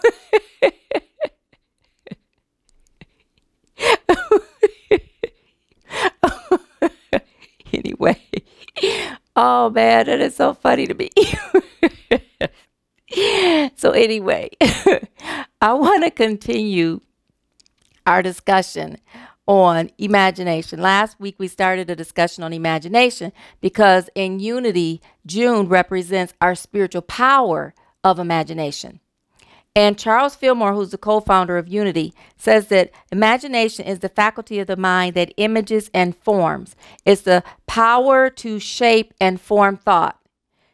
Anyway 7.73 8.19
oh 9.35 9.69
man 9.71 10.07
that 10.07 10.21
is 10.21 10.37
so 10.37 10.55
funny 10.55 10.87
to 10.87 10.95
me. 10.95 11.11
So 13.77 13.91
anyway, 13.93 14.51
I 15.61 15.73
want 15.75 16.05
to 16.05 16.11
continue 16.11 17.01
our 18.07 18.23
discussion 18.23 18.99
on 19.47 19.91
imagination. 19.99 20.81
Last 20.81 21.21
week 21.21 21.37
we 21.39 21.49
started 21.49 21.89
a 21.91 21.97
discussion 21.97 22.43
on 22.43 22.53
imagination 22.53 23.33
because 23.61 24.11
in 24.15 24.41
unity, 24.41 25.01
June 25.25 25.69
represents 25.69 26.35
our 26.41 26.55
spiritual 26.55 27.03
power 27.03 27.75
of 28.03 28.19
imagination. 28.19 29.01
And 29.77 29.99
Charles 29.99 30.35
Fillmore, 30.35 30.73
who's 30.73 30.91
the 30.91 30.97
co 30.97 31.21
founder 31.21 31.59
of 31.59 31.69
Unity, 31.69 32.15
says 32.39 32.69
that 32.69 32.91
imagination 33.13 33.85
is 33.85 33.99
the 33.99 34.09
faculty 34.09 34.59
of 34.59 34.67
the 34.67 34.77
mind 34.77 35.15
that 35.15 35.35
images 35.37 35.91
and 35.93 36.17
forms. 36.17 36.75
It's 37.05 37.21
the 37.21 37.45
power 37.67 38.31
to 38.31 38.59
shape 38.59 39.13
and 39.21 39.39
form 39.39 39.77
thought. 39.77 40.19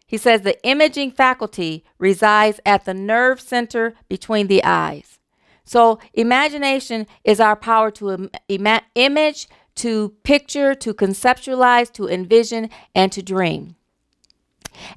He 0.06 0.18
says 0.18 0.42
the 0.42 0.62
imaging 0.64 1.10
faculty 1.10 1.84
resides 1.98 2.60
at 2.64 2.84
the 2.84 2.94
nerve 2.94 3.40
center 3.40 3.94
between 4.08 4.46
the 4.46 4.62
eyes. 4.62 5.18
So, 5.64 5.98
imagination 6.12 7.06
is 7.24 7.40
our 7.40 7.56
power 7.56 7.90
to 7.92 8.10
Im- 8.10 8.30
ima- 8.48 8.82
image, 8.94 9.48
to 9.76 10.10
picture, 10.22 10.74
to 10.74 10.92
conceptualize, 10.92 11.92
to 11.92 12.08
envision, 12.08 12.68
and 12.94 13.10
to 13.12 13.22
dream. 13.22 13.76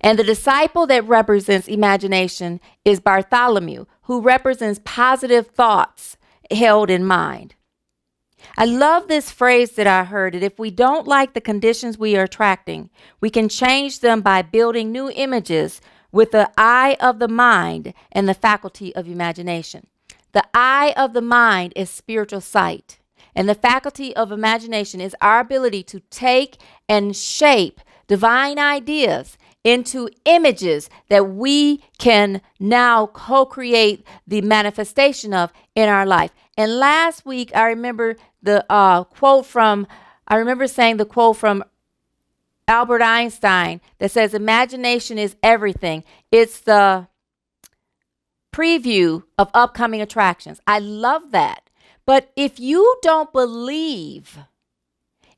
And 0.01 0.17
the 0.17 0.23
disciple 0.23 0.88
that 0.88 1.08
represents 1.08 1.67
imagination 1.67 2.60
is 2.84 2.99
Bartholomew, 2.99 3.86
who 4.04 4.21
represents 4.21 4.80
positive 4.84 5.47
thoughts 5.47 6.17
held 6.51 6.89
in 6.89 7.06
mind. 7.06 7.56
I 8.58 8.65
love 8.65 9.08
this 9.08 9.32
phrase 9.32 9.71
that 9.71 9.88
I 9.88 10.04
heard 10.04 10.34
that 10.34 10.43
if 10.43 10.60
we 10.60 10.71
don't 10.71 11.08
like 11.08 11.34
the 11.34 11.41
conditions 11.41 11.97
we 11.97 12.15
are 12.15 12.23
attracting, 12.23 12.89
we 13.19 13.30
can 13.30 13.49
change 13.49 13.99
them 13.99 14.21
by 14.21 14.41
building 14.43 14.91
new 14.91 15.10
images 15.10 15.82
with 16.12 16.32
the 16.32 16.49
eye 16.58 16.95
of 16.99 17.19
the 17.19 17.28
mind 17.28 17.93
and 18.12 18.30
the 18.30 18.34
faculty 18.34 18.95
of 18.95 19.08
imagination. 19.08 19.88
The 20.36 20.43
eye 20.54 20.93
of 20.98 21.13
the 21.13 21.21
mind 21.21 21.71
is 21.78 21.89
spiritual 21.89 22.41
sight, 22.41 23.00
and 23.34 23.48
the 23.48 23.56
faculty 23.56 24.13
of 24.17 24.34
imagination 24.34 25.00
is 25.00 25.15
our 25.21 25.39
ability 25.39 25.82
to 25.84 26.02
take 26.10 26.58
and 26.89 27.15
shape 27.15 27.80
divine 28.08 28.60
ideas 28.60 29.38
into 29.63 30.10
images 30.26 30.89
that 31.08 31.30
we 31.30 31.86
can 31.98 32.41
now 32.60 33.08
co 33.08 33.45
create 33.45 34.06
the 34.28 34.41
manifestation 34.41 35.34
of 35.34 35.54
in 35.74 35.88
our 35.88 36.06
life. 36.06 36.32
And 36.58 36.80
last 36.80 37.26
week, 37.26 37.56
I 37.56 37.67
remember 37.67 38.17
the 38.43 38.65
uh, 38.69 39.06
quote 39.06 39.45
from, 39.45 39.88
I 40.28 40.36
remember 40.36 40.67
saying 40.67 40.98
the 40.98 41.06
quote 41.06 41.38
from 41.38 41.63
Albert 42.67 43.02
Einstein 43.02 43.80
that 44.00 44.12
says, 44.12 44.34
Imagination 44.34 45.17
is 45.17 45.38
everything. 45.41 46.04
It's 46.30 46.60
the 46.60 47.08
preview 48.56 49.24
of 49.38 49.50
upcoming 49.54 50.02
attractions. 50.02 50.62
I 50.65 50.80
love 50.80 51.32
that. 51.32 51.70
But 52.06 52.32
if 52.38 52.60
you 52.60 52.96
don't 53.02 53.34
believe 53.34 54.38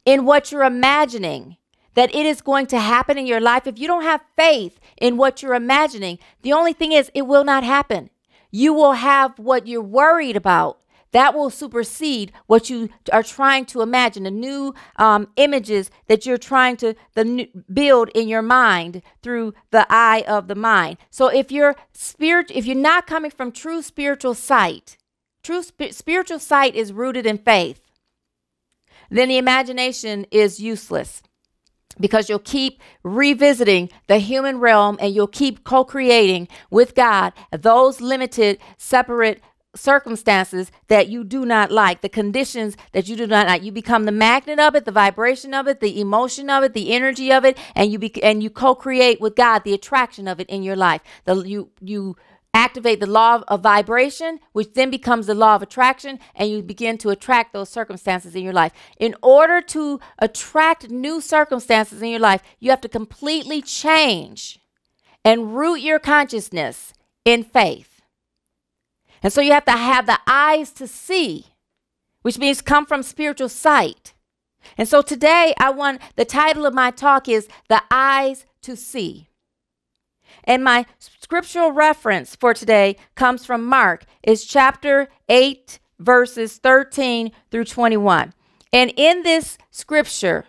in 0.05 0.23
what 0.25 0.51
you're 0.51 0.63
imagining, 0.63 1.57
that 1.95 2.13
it 2.13 2.27
is 2.27 2.41
going 2.41 2.67
to 2.67 2.79
happen 2.79 3.17
in 3.17 3.25
your 3.25 3.39
life, 3.41 3.65
if 3.65 3.79
you 3.79 3.87
don't 3.87 4.03
have 4.03 4.21
faith 4.35 4.79
in 4.97 5.17
what 5.17 5.41
you're 5.41 5.55
imagining, 5.55 6.19
the 6.43 6.53
only 6.53 6.73
thing 6.73 6.91
is 6.91 7.09
it 7.15 7.25
will 7.25 7.43
not 7.43 7.63
happen. 7.63 8.11
You 8.51 8.73
will 8.73 8.93
have 8.93 9.39
what 9.39 9.65
you're 9.65 9.81
worried 9.81 10.35
about 10.35 10.79
that 11.17 11.33
will 11.33 11.49
supersede 11.49 12.31
what 12.45 12.69
you 12.69 12.89
are 13.11 13.23
trying 13.23 13.65
to 13.65 13.81
imagine 13.81 14.21
the 14.21 14.29
new 14.29 14.75
um, 14.97 15.27
images 15.35 15.89
that 16.05 16.27
you're 16.27 16.37
trying 16.37 16.77
to 16.77 16.93
the 17.15 17.49
build 17.73 18.09
in 18.09 18.27
your 18.27 18.43
mind 18.43 19.01
through 19.23 19.51
the 19.71 19.87
eye 19.89 20.23
of 20.27 20.47
the 20.47 20.53
mind. 20.53 20.97
So 21.09 21.25
if 21.29 21.51
you're 21.51 21.75
spirit 21.91 22.51
if 22.51 22.67
you're 22.67 22.75
not 22.75 23.07
coming 23.07 23.31
from 23.31 23.51
true 23.51 23.81
spiritual 23.81 24.35
sight 24.35 24.95
true 25.41 25.63
sp- 25.65 25.89
spiritual 25.89 26.37
sight 26.37 26.75
is 26.75 26.93
rooted 26.93 27.25
in 27.25 27.39
faith 27.39 27.81
then 29.09 29.29
the 29.29 29.37
imagination 29.39 30.27
is 30.29 30.59
useless 30.59 31.23
because 31.99 32.29
you'll 32.29 32.39
keep 32.39 32.79
revisiting 33.03 33.89
the 34.07 34.19
human 34.19 34.59
realm 34.59 34.97
and 34.99 35.13
you'll 35.13 35.27
keep 35.27 35.63
co 35.63 35.83
creating 35.83 36.47
with 36.69 36.95
God 36.95 37.33
those 37.51 38.01
limited, 38.01 38.59
separate 38.77 39.41
circumstances 39.77 40.71
that 40.87 41.07
you 41.07 41.23
do 41.23 41.45
not 41.45 41.71
like, 41.71 42.01
the 42.01 42.09
conditions 42.09 42.75
that 42.91 43.07
you 43.07 43.15
do 43.15 43.27
not 43.27 43.47
like. 43.47 43.63
You 43.63 43.71
become 43.71 44.05
the 44.05 44.11
magnet 44.11 44.59
of 44.59 44.75
it, 44.75 44.85
the 44.85 44.91
vibration 44.91 45.53
of 45.53 45.67
it, 45.67 45.79
the 45.79 45.99
emotion 45.99 46.49
of 46.49 46.63
it, 46.63 46.73
the 46.73 46.91
energy 46.91 47.31
of 47.31 47.45
it, 47.45 47.57
and 47.75 47.91
you 47.91 47.99
be, 47.99 48.21
and 48.23 48.43
you 48.43 48.49
co-create 48.49 49.21
with 49.21 49.35
God 49.35 49.63
the 49.63 49.73
attraction 49.73 50.27
of 50.27 50.39
it 50.39 50.49
in 50.49 50.63
your 50.63 50.75
life. 50.75 51.01
The 51.25 51.35
you 51.43 51.69
you 51.81 52.17
activate 52.53 52.99
the 52.99 53.05
law 53.05 53.43
of 53.47 53.61
vibration, 53.61 54.39
which 54.51 54.73
then 54.73 54.89
becomes 54.89 55.27
the 55.27 55.35
law 55.35 55.55
of 55.55 55.61
attraction, 55.61 56.17
and 56.33 56.49
you 56.49 56.63
begin 56.63 56.97
to 56.97 57.09
attract 57.09 57.53
those 57.53 57.69
circumstances 57.69 58.35
in 58.35 58.43
your 58.43 58.53
life. 58.53 58.71
In 58.99 59.15
order 59.21 59.61
to 59.61 59.99
attract 60.17 60.89
new 60.89 61.21
circumstances 61.21 62.01
in 62.01 62.09
your 62.09 62.19
life, 62.19 62.41
you 62.59 62.71
have 62.71 62.81
to 62.81 62.89
completely 62.89 63.61
change 63.61 64.59
and 65.23 65.55
root 65.55 65.81
your 65.81 65.99
consciousness 65.99 66.93
in 67.25 67.43
faith. 67.43 67.96
And 69.23 69.33
so 69.33 69.41
you 69.41 69.51
have 69.51 69.65
to 69.65 69.71
have 69.71 70.05
the 70.05 70.19
eyes 70.27 70.71
to 70.73 70.87
see, 70.87 71.47
which 72.21 72.37
means 72.37 72.61
come 72.61 72.85
from 72.85 73.03
spiritual 73.03 73.49
sight. 73.49 74.13
And 74.77 74.87
so 74.87 75.01
today 75.01 75.53
I 75.59 75.69
want 75.69 76.01
the 76.15 76.25
title 76.25 76.65
of 76.65 76.73
my 76.73 76.91
talk 76.91 77.27
is 77.27 77.47
The 77.69 77.81
Eyes 77.89 78.45
to 78.61 78.75
See. 78.75 79.27
And 80.43 80.63
my 80.63 80.85
scriptural 80.99 81.71
reference 81.71 82.35
for 82.35 82.53
today 82.53 82.97
comes 83.15 83.45
from 83.45 83.65
Mark. 83.65 84.05
It's 84.23 84.45
chapter 84.45 85.09
8 85.29 85.79
verses 85.99 86.57
13 86.57 87.31
through 87.49 87.65
21. 87.65 88.33
And 88.71 88.93
in 88.95 89.23
this 89.23 89.57
scripture 89.71 90.45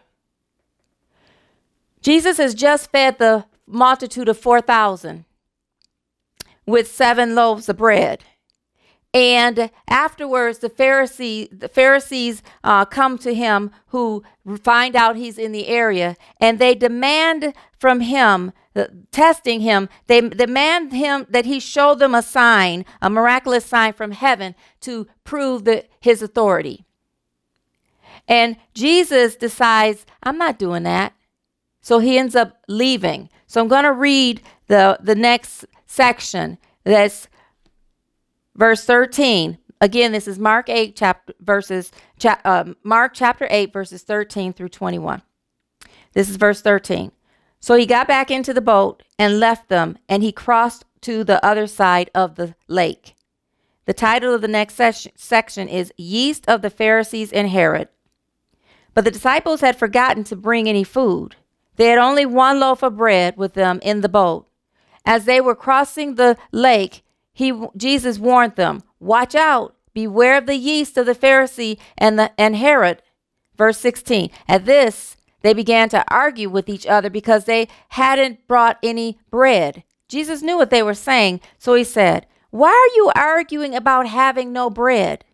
Jesus 2.01 2.39
has 2.39 2.55
just 2.55 2.91
fed 2.91 3.19
the 3.19 3.45
multitude 3.67 4.29
of 4.29 4.39
4,000 4.39 5.25
with 6.67 6.91
seven 6.91 7.35
loaves 7.35 7.69
of 7.69 7.77
bread. 7.77 8.25
And 9.15 9.71
afterwards, 9.89 10.59
the 10.59 10.69
Pharisee, 10.69 11.49
the 11.51 11.69
Pharisees 11.69 12.43
uh, 12.63 12.85
come 12.85 13.17
to 13.19 13.35
him 13.35 13.71
who 13.87 14.23
find 14.63 14.95
out 14.95 15.17
he's 15.17 15.39
in 15.39 15.53
the 15.53 15.69
area, 15.69 16.15
and 16.39 16.59
they 16.59 16.75
demand 16.75 17.55
from 17.79 18.01
him, 18.01 18.53
uh, 18.77 18.87
testing 19.11 19.61
him, 19.61 19.89
they 20.09 20.21
demand 20.21 20.93
him 20.93 21.27
that 21.31 21.47
he 21.47 21.59
show 21.59 21.95
them 21.95 22.15
a 22.15 22.23
sign, 22.23 22.85
a 23.01 23.09
miraculous 23.09 23.65
sign 23.65 23.95
from 23.95 24.11
heaven 24.11 24.55
to 24.81 25.07
prove 25.25 25.65
the, 25.65 25.87
his 26.01 26.21
authority. 26.21 26.85
And 28.27 28.57
Jesus 28.75 29.37
decides, 29.37 30.05
I'm 30.23 30.37
not 30.37 30.59
doing 30.59 30.83
that. 30.83 31.15
So 31.81 31.99
he 31.99 32.19
ends 32.19 32.37
up 32.37 32.59
leaving. 32.69 33.31
So 33.47 33.63
I'm 33.63 33.69
going 33.69 33.85
to 33.85 33.93
read 33.93 34.43
the, 34.67 34.99
the 35.01 35.15
next 35.15 35.65
section. 35.87 36.59
That's 36.85 37.29
verse 38.59 38.85
13. 38.85 39.57
Again, 39.81 40.13
this 40.13 40.29
is 40.29 40.39
Mark 40.39 40.69
8 40.69 40.95
chapter 40.95 41.33
verses 41.41 41.93
cha- 42.19 42.41
uh, 42.45 42.75
Mark 42.83 43.13
chapter 43.15 43.47
8 43.49 43.73
verses 43.73 44.03
13 44.03 44.53
through 44.53 44.69
21. 44.69 45.23
This 46.13 46.29
is 46.29 46.37
verse 46.37 46.61
13. 46.61 47.13
So 47.61 47.77
he 47.77 47.87
got 47.87 48.09
back 48.09 48.31
into 48.31 48.53
the 48.53 48.61
boat 48.61 49.03
and 49.19 49.41
left 49.41 49.69
them, 49.69 49.99
and 50.09 50.23
he 50.23 50.33
crossed 50.33 50.85
to 51.03 51.25
the 51.25 51.45
other 51.45 51.67
side 51.67 52.11
of 52.15 52.35
the 52.35 52.55
lake. 52.67 53.15
The 53.85 53.95
title 53.95 54.35
of 54.35 54.43
the 54.43 54.49
next 54.49 54.75
section, 54.75 55.13
section 55.17 55.69
is 55.69 55.93
Yeast 55.97 56.49
of 56.49 56.63
the 56.63 56.71
Pharisees 56.71 57.33
and 57.33 57.49
Herod. 57.49 57.89
But 58.95 59.05
the 59.05 59.11
disciples 59.11 59.61
had 59.61 59.79
forgotten 59.79 60.25
to 60.25 60.37
bring 60.37 60.69
any 60.69 60.85
food. 60.85 61.37
They 61.77 61.87
had 61.87 61.99
only 61.99 62.27
one 62.27 62.61
loaf 62.61 62.83
of 62.83 62.97
bread 62.97 63.37
with 63.37 63.55
them 63.55 63.79
in 63.83 64.01
the 64.01 64.09
boat. 64.09 64.49
As 65.05 65.25
they 65.25 65.41
were 65.41 65.55
crossing 65.55 66.15
the 66.15 66.37
lake, 66.53 67.03
he, 67.39 67.53
Jesus 67.77 68.19
warned 68.19 68.57
them, 68.57 68.83
Watch 68.99 69.37
out, 69.37 69.77
beware 69.95 70.39
of 70.39 70.47
the 70.47 70.57
yeast 70.57 70.99
of 70.99 71.07
the 71.07 71.15
Pharisee 71.15 71.79
and, 71.97 72.19
the, 72.19 72.33
and 72.37 72.57
Herod. 72.57 73.01
Verse 73.57 73.79
16. 73.79 74.31
At 74.49 74.65
this, 74.65 75.17
they 75.43 75.55
began 75.55 75.89
to 75.91 76.05
argue 76.13 76.51
with 76.51 76.69
each 76.69 76.85
other 76.85 77.09
because 77.09 77.45
they 77.45 77.69
hadn't 77.91 78.49
brought 78.49 78.79
any 78.83 79.21
bread. 79.31 79.85
Jesus 80.09 80.43
knew 80.43 80.57
what 80.57 80.71
they 80.71 80.83
were 80.83 80.95
saying, 80.95 81.41
so 81.59 81.75
he 81.75 81.85
said, 81.85 82.27
Why 82.51 82.71
are 82.71 82.97
you 82.97 83.13
arguing 83.15 83.73
about 83.73 84.09
having 84.09 84.53
no 84.53 84.69
bread? 84.69 85.25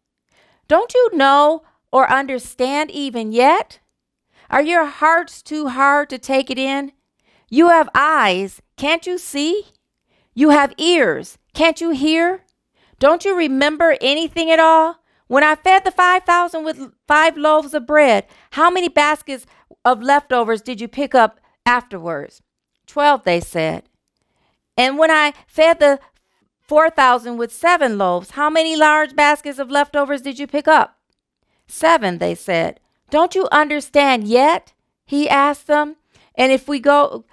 Don't 0.69 0.93
you 0.93 1.09
know 1.17 1.63
or 1.91 2.13
understand 2.13 2.91
even 2.91 3.33
yet? 3.33 3.79
Are 4.51 4.63
your 4.63 4.85
hearts 4.85 5.41
too 5.41 5.69
hard 5.69 6.11
to 6.11 6.19
take 6.19 6.51
it 6.51 6.59
in? 6.59 6.93
You 7.49 7.71
have 7.71 7.89
eyes, 7.95 8.61
can't 8.77 9.07
you 9.07 9.17
see? 9.17 9.69
You 10.35 10.51
have 10.51 10.75
ears, 10.77 11.39
can't 11.55 11.81
you 11.81 11.91
hear? 11.91 12.43
Don't 12.99 13.25
you 13.25 13.37
remember 13.37 13.97
anything 14.01 14.51
at 14.51 14.61
all? 14.61 14.99
When 15.27 15.43
I 15.43 15.55
fed 15.55 15.85
the 15.85 15.91
5,000 15.91 16.65
with 16.65 16.93
five 17.09 17.37
loaves 17.37 17.73
of 17.73 17.87
bread, 17.87 18.27
how 18.53 18.71
many 18.71 18.89
baskets 18.89 19.47
of 19.85 20.03
leftovers 20.03 20.61
did 20.61 20.81
you 20.81 20.89
pick 20.89 21.15
up 21.15 21.41
afterwards? 21.65 22.43
Twelve, 22.87 23.25
they 23.25 23.41
said. 23.41 23.85
And 24.77 24.99
when 24.99 25.11
I 25.11 25.33
fed 25.47 25.81
the 25.81 26.01
4,000 26.61 27.37
with 27.37 27.53
seven 27.53 27.99
loaves, 27.99 28.31
how 28.31 28.51
many 28.51 28.77
large 28.77 29.15
baskets 29.17 29.59
of 29.59 29.71
leftovers 29.71 30.23
did 30.23 30.39
you 30.39 30.47
pick 30.47 30.69
up? 30.69 30.99
Seven, 31.67 32.19
they 32.19 32.35
said. 32.35 32.81
Don't 33.11 33.35
you 33.35 33.49
understand 33.53 34.27
yet? 34.27 34.73
He 35.07 35.29
asked 35.29 35.67
them. 35.67 35.97
And 36.35 36.53
if 36.53 36.67
we 36.67 36.81
go, 36.81 37.25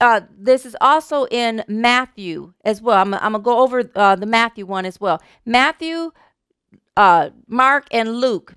uh, 0.00 0.20
this 0.36 0.64
is 0.64 0.76
also 0.80 1.26
in 1.26 1.64
Matthew 1.68 2.52
as 2.64 2.80
well. 2.80 2.98
I'm, 2.98 3.14
I'm 3.14 3.32
going 3.32 3.34
to 3.34 3.38
go 3.40 3.58
over 3.62 3.90
uh, 3.94 4.16
the 4.16 4.26
Matthew 4.26 4.66
one 4.66 4.86
as 4.86 5.00
well. 5.00 5.20
Matthew, 5.44 6.12
uh, 6.96 7.30
Mark, 7.46 7.86
and 7.90 8.20
Luke 8.20 8.54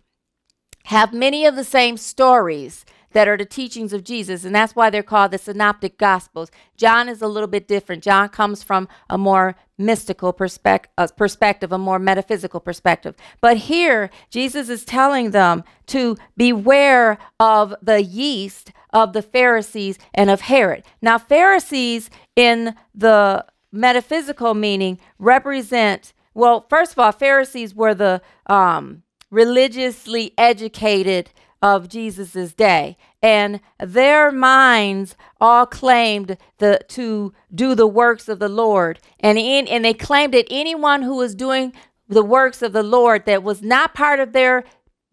have 0.85 1.13
many 1.13 1.45
of 1.45 1.55
the 1.55 1.63
same 1.63 1.97
stories 1.97 2.85
that 3.13 3.27
are 3.27 3.37
the 3.37 3.45
teachings 3.45 3.93
of 3.93 4.03
Jesus, 4.03 4.45
and 4.45 4.53
that's 4.53 4.75
why 4.75 4.89
they're 4.89 5.03
called 5.03 5.31
the 5.31 5.37
Synoptic 5.37 5.97
Gospels. 5.97 6.51
John 6.77 7.09
is 7.09 7.21
a 7.21 7.27
little 7.27 7.47
bit 7.47 7.67
different. 7.67 8.03
John 8.03 8.29
comes 8.29 8.63
from 8.63 8.87
a 9.09 9.17
more 9.17 9.55
mystical 9.77 10.29
uh, 10.29 11.07
perspective, 11.17 11.71
a 11.71 11.77
more 11.77 11.99
metaphysical 11.99 12.59
perspective. 12.59 13.15
But 13.41 13.57
here, 13.57 14.09
Jesus 14.29 14.69
is 14.69 14.85
telling 14.85 15.31
them 15.31 15.63
to 15.87 16.17
beware 16.37 17.17
of 17.39 17.73
the 17.81 18.03
yeast 18.03 18.71
of 18.91 19.13
the 19.13 19.21
Pharisees 19.21 19.97
and 20.13 20.29
of 20.29 20.41
Herod. 20.41 20.83
Now, 21.01 21.17
Pharisees 21.17 22.09
in 22.35 22.75
the 22.93 23.45
metaphysical 23.71 24.53
meaning 24.53 24.99
represent, 25.17 26.13
well, 26.33 26.65
first 26.69 26.93
of 26.93 26.99
all, 26.99 27.11
Pharisees 27.11 27.73
were 27.73 27.93
the 27.93 28.21
um, 28.47 29.03
religiously 29.29 30.33
educated 30.37 31.31
of 31.61 31.87
Jesus's 31.87 32.53
day. 32.53 32.97
And 33.21 33.61
their 33.79 34.31
minds 34.31 35.15
all 35.39 35.65
claimed 35.65 36.37
the 36.57 36.79
to 36.89 37.33
do 37.53 37.75
the 37.75 37.87
works 37.87 38.27
of 38.27 38.39
the 38.39 38.49
Lord. 38.49 38.99
And 39.19 39.37
in 39.37 39.67
and 39.67 39.85
they 39.85 39.93
claimed 39.93 40.33
that 40.33 40.47
anyone 40.49 41.03
who 41.03 41.17
was 41.17 41.35
doing 41.35 41.73
the 42.07 42.23
works 42.23 42.61
of 42.61 42.73
the 42.73 42.83
Lord 42.83 43.25
that 43.25 43.43
was 43.43 43.61
not 43.61 43.93
part 43.93 44.19
of 44.19 44.33
their 44.33 44.63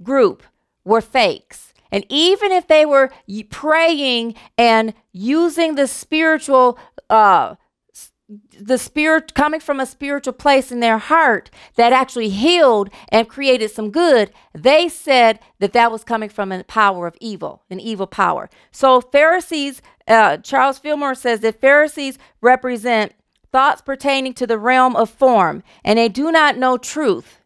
group 0.03 0.43
were 0.85 1.01
fakes. 1.01 1.73
And 1.91 2.05
even 2.09 2.53
if 2.53 2.67
they 2.67 2.85
were 2.85 3.11
praying 3.51 4.35
and 4.57 4.95
using 5.13 5.75
the 5.75 5.87
spiritual 5.87 6.79
uh, 7.09 7.55
the 8.61 8.77
spirit 8.77 9.33
coming 9.35 9.61
from 9.61 9.81
a 9.81 9.87
spiritual 9.87 10.35
place 10.35 10.71
in 10.71 10.81
their 10.81 10.99
heart 10.99 11.51
that 11.77 11.93
actually 11.93 12.29
healed 12.29 12.91
and 13.09 13.29
created 13.29 13.71
some 13.71 13.91
good, 13.91 14.31
they 14.53 14.88
said 14.88 15.41
that 15.61 15.73
that 15.73 15.91
was 15.91 16.05
coming 16.05 16.29
from 16.29 16.53
a 16.53 16.62
power 16.64 17.07
of 17.07 17.17
evil, 17.21 17.62
an 17.71 17.81
evil 17.81 18.07
power. 18.07 18.51
So, 18.71 19.01
Pharisees, 19.01 19.81
uh, 20.07 20.38
Charles 20.38 20.79
Fillmore 20.79 21.14
says 21.14 21.41
that 21.41 21.61
Pharisees 21.61 22.19
represent 22.43 23.12
thoughts 23.51 23.81
pertaining 23.81 24.35
to 24.35 24.47
the 24.47 24.59
realm 24.59 24.95
of 24.95 25.09
form, 25.09 25.62
and 25.83 25.99
they 25.99 26.11
do 26.11 26.31
not 26.31 26.59
know 26.59 26.77
truth. 26.77 27.41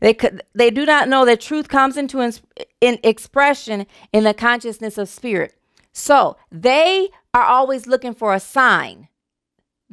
They, 0.00 0.14
could, 0.14 0.42
they 0.54 0.70
do 0.70 0.86
not 0.86 1.08
know 1.08 1.26
that 1.26 1.40
truth 1.40 1.68
comes 1.68 1.98
into 1.98 2.20
in, 2.20 2.32
in 2.80 2.98
expression 3.02 3.86
in 4.12 4.24
the 4.24 4.34
consciousness 4.34 4.96
of 4.96 5.10
spirit. 5.10 5.54
So, 5.92 6.38
they 6.50 7.10
are 7.34 7.44
always 7.44 7.86
looking 7.86 8.14
for 8.14 8.32
a 8.32 8.40
sign 8.40 9.08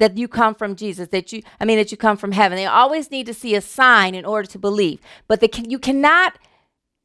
that 0.02 0.18
you 0.18 0.26
come 0.26 0.52
from 0.56 0.74
Jesus, 0.74 1.10
that 1.10 1.32
you, 1.32 1.42
I 1.60 1.64
mean, 1.64 1.78
that 1.78 1.92
you 1.92 1.96
come 1.96 2.16
from 2.16 2.32
heaven. 2.32 2.56
They 2.56 2.66
always 2.66 3.12
need 3.12 3.24
to 3.26 3.34
see 3.34 3.54
a 3.54 3.60
sign 3.60 4.16
in 4.16 4.24
order 4.24 4.48
to 4.48 4.58
believe. 4.58 4.98
But 5.28 5.40
can, 5.52 5.70
you 5.70 5.78
cannot 5.78 6.38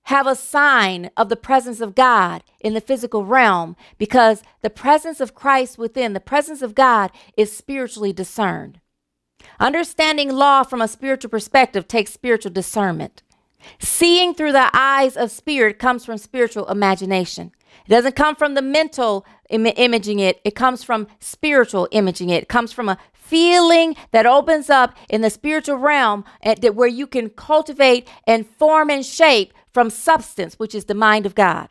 have 0.05 0.25
a 0.25 0.35
sign 0.35 1.11
of 1.15 1.29
the 1.29 1.35
presence 1.35 1.79
of 1.79 1.93
God 1.93 2.43
in 2.59 2.73
the 2.73 2.81
physical 2.81 3.23
realm 3.23 3.75
because 3.99 4.41
the 4.63 4.71
presence 4.71 5.19
of 5.19 5.35
Christ 5.35 5.77
within, 5.77 6.13
the 6.13 6.19
presence 6.19 6.63
of 6.63 6.73
God 6.73 7.11
is 7.37 7.55
spiritually 7.55 8.13
discerned. 8.13 8.81
Understanding 9.59 10.31
law 10.31 10.63
from 10.63 10.81
a 10.81 10.87
spiritual 10.87 11.29
perspective 11.29 11.87
takes 11.87 12.11
spiritual 12.13 12.51
discernment. 12.51 13.21
Seeing 13.77 14.33
through 14.33 14.53
the 14.53 14.71
eyes 14.73 15.15
of 15.15 15.29
spirit 15.29 15.77
comes 15.77 16.03
from 16.03 16.17
spiritual 16.17 16.67
imagination. 16.67 17.51
It 17.85 17.91
doesn't 17.91 18.15
come 18.15 18.35
from 18.35 18.55
the 18.55 18.63
mental 18.63 19.23
Im- 19.49 19.65
imaging 19.65 20.19
it, 20.19 20.39
it 20.43 20.55
comes 20.55 20.83
from 20.83 21.07
spiritual 21.19 21.87
imaging 21.91 22.29
it. 22.29 22.43
It 22.43 22.49
comes 22.49 22.71
from 22.73 22.89
a 22.89 22.97
feeling 23.13 23.95
that 24.11 24.25
opens 24.25 24.69
up 24.69 24.95
in 25.09 25.21
the 25.21 25.29
spiritual 25.29 25.77
realm 25.77 26.23
at, 26.41 26.61
that 26.61 26.75
where 26.75 26.87
you 26.87 27.05
can 27.05 27.29
cultivate 27.29 28.07
and 28.25 28.47
form 28.47 28.89
and 28.89 29.05
shape 29.05 29.53
from 29.73 29.89
substance, 29.89 30.55
which 30.55 30.73
is 30.73 30.85
the 30.85 30.93
mind 30.93 31.25
of 31.25 31.35
God. 31.35 31.67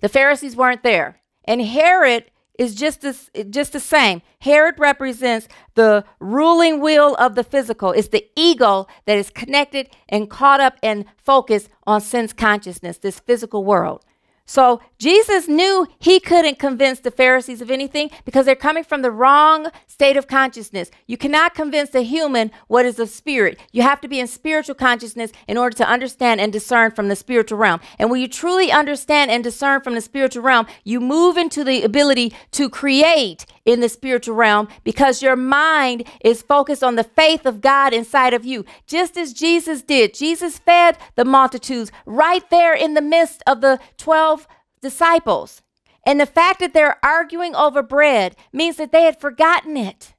The 0.00 0.08
Pharisees 0.08 0.56
weren't 0.56 0.82
there. 0.82 1.20
And 1.44 1.62
Herod 1.62 2.30
is 2.58 2.74
just 2.74 3.02
just 3.50 3.72
the 3.72 3.80
same. 3.80 4.22
Herod 4.40 4.76
represents 4.78 5.48
the 5.74 6.04
ruling 6.20 6.80
will 6.80 7.14
of 7.16 7.34
the 7.34 7.44
physical. 7.44 7.92
It's 7.92 8.08
the 8.08 8.26
ego 8.34 8.86
that 9.04 9.18
is 9.18 9.30
connected 9.30 9.90
and 10.08 10.30
caught 10.30 10.60
up 10.60 10.78
and 10.82 11.04
focused 11.16 11.68
on 11.86 12.00
sense 12.00 12.32
consciousness, 12.32 12.98
this 12.98 13.20
physical 13.20 13.64
world. 13.64 14.04
So 14.46 14.80
Jesus 14.98 15.46
knew 15.46 15.86
he 15.98 16.20
couldn't 16.20 16.58
convince 16.58 17.00
the 17.00 17.10
Pharisees 17.10 17.60
of 17.60 17.70
anything 17.70 18.10
because 18.24 18.46
they're 18.46 18.54
coming 18.54 18.84
from 18.84 19.02
the 19.02 19.10
wrong 19.10 19.68
state 19.86 20.16
of 20.16 20.26
consciousness. 20.26 20.90
You 21.06 21.16
cannot 21.18 21.54
convince 21.54 21.94
a 21.94 22.02
human 22.02 22.50
what 22.68 22.86
is 22.86 22.98
of 22.98 23.10
spirit. 23.10 23.60
You 23.72 23.82
have 23.82 24.00
to 24.00 24.08
be 24.08 24.20
in 24.20 24.26
spiritual 24.26 24.74
consciousness 24.74 25.32
in 25.46 25.58
order 25.58 25.76
to 25.76 25.88
understand 25.88 26.40
and 26.40 26.52
discern 26.52 26.92
from 26.92 27.08
the 27.08 27.16
spiritual 27.16 27.58
realm. 27.58 27.80
And 27.98 28.10
when 28.10 28.20
you 28.20 28.28
truly 28.28 28.72
understand 28.72 29.30
and 29.30 29.44
discern 29.44 29.82
from 29.82 29.94
the 29.94 30.00
spiritual 30.00 30.42
realm, 30.42 30.66
you 30.84 31.00
move 31.00 31.36
into 31.36 31.62
the 31.62 31.82
ability 31.82 32.32
to 32.52 32.70
create 32.70 33.44
in 33.66 33.80
the 33.80 33.88
spiritual 33.88 34.34
realm 34.34 34.68
because 34.84 35.22
your 35.22 35.36
mind 35.36 36.04
is 36.20 36.40
focused 36.40 36.84
on 36.84 36.94
the 36.94 37.04
faith 37.04 37.44
of 37.44 37.60
God 37.60 37.92
inside 37.92 38.32
of 38.32 38.46
you, 38.46 38.64
just 38.86 39.16
as 39.18 39.32
Jesus 39.32 39.82
did. 39.82 40.14
Jesus 40.14 40.58
fed 40.58 40.96
the 41.16 41.24
multitudes 41.24 41.90
right 42.06 42.48
there 42.48 42.74
in 42.74 42.94
the 42.94 43.02
midst 43.02 43.42
of 43.46 43.60
the 43.60 43.78
12 43.98 44.46
disciples. 44.86 45.62
And 46.04 46.20
the 46.20 46.26
fact 46.26 46.60
that 46.60 46.72
they're 46.72 47.04
arguing 47.04 47.54
over 47.56 47.82
bread 47.82 48.36
means 48.52 48.76
that 48.76 48.92
they 48.92 49.02
had 49.02 49.20
forgotten 49.20 49.76
it. 49.76 50.14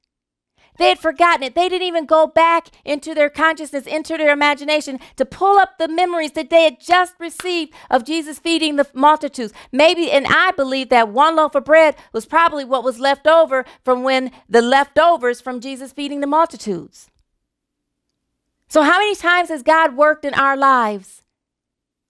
They 0.78 0.90
had 0.90 1.00
forgotten 1.00 1.44
it. 1.44 1.56
They 1.56 1.70
didn't 1.70 1.88
even 1.88 2.06
go 2.06 2.28
back 2.28 2.68
into 2.86 3.16
their 3.16 3.30
consciousness, 3.30 3.88
into 3.88 4.18
their 4.18 4.32
imagination 4.32 5.00
to 5.16 5.26
pull 5.26 5.58
up 5.58 5.78
the 5.78 5.88
memories 5.88 6.34
that 6.34 6.50
they 6.50 6.64
had 6.64 6.80
just 6.80 7.16
received 7.20 7.74
of 7.90 8.06
Jesus 8.06 8.38
feeding 8.38 8.76
the 8.76 8.88
multitudes. 8.94 9.54
Maybe, 9.72 10.12
and 10.12 10.28
I 10.28 10.52
believe 10.52 10.90
that 10.90 11.10
one 11.10 11.38
loaf 11.38 11.56
of 11.56 11.66
bread 11.66 11.96
was 12.14 12.26
probably 12.26 12.64
what 12.64 12.84
was 12.84 13.00
left 13.00 13.26
over 13.26 13.66
from 13.84 14.04
when 14.04 14.32
the 14.48 14.62
leftovers 14.62 15.42
from 15.42 15.62
Jesus 15.62 15.92
feeding 15.92 16.20
the 16.20 16.28
multitudes. 16.28 17.10
So, 18.68 18.84
how 18.84 19.00
many 19.00 19.16
times 19.16 19.50
has 19.50 19.64
God 19.64 19.96
worked 19.96 20.26
in 20.26 20.34
our 20.34 20.58
lives 20.58 21.24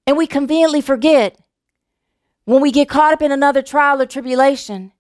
and 0.05 0.17
we 0.17 0.27
conveniently 0.27 0.81
forget? 0.81 1.39
When 2.47 2.62
we 2.62 2.71
get 2.71 2.88
caught 2.88 3.12
up 3.12 3.21
in 3.21 3.33
another 3.33 3.62
trial 3.62 4.01
or 4.01 4.05
tribulation 4.05 4.93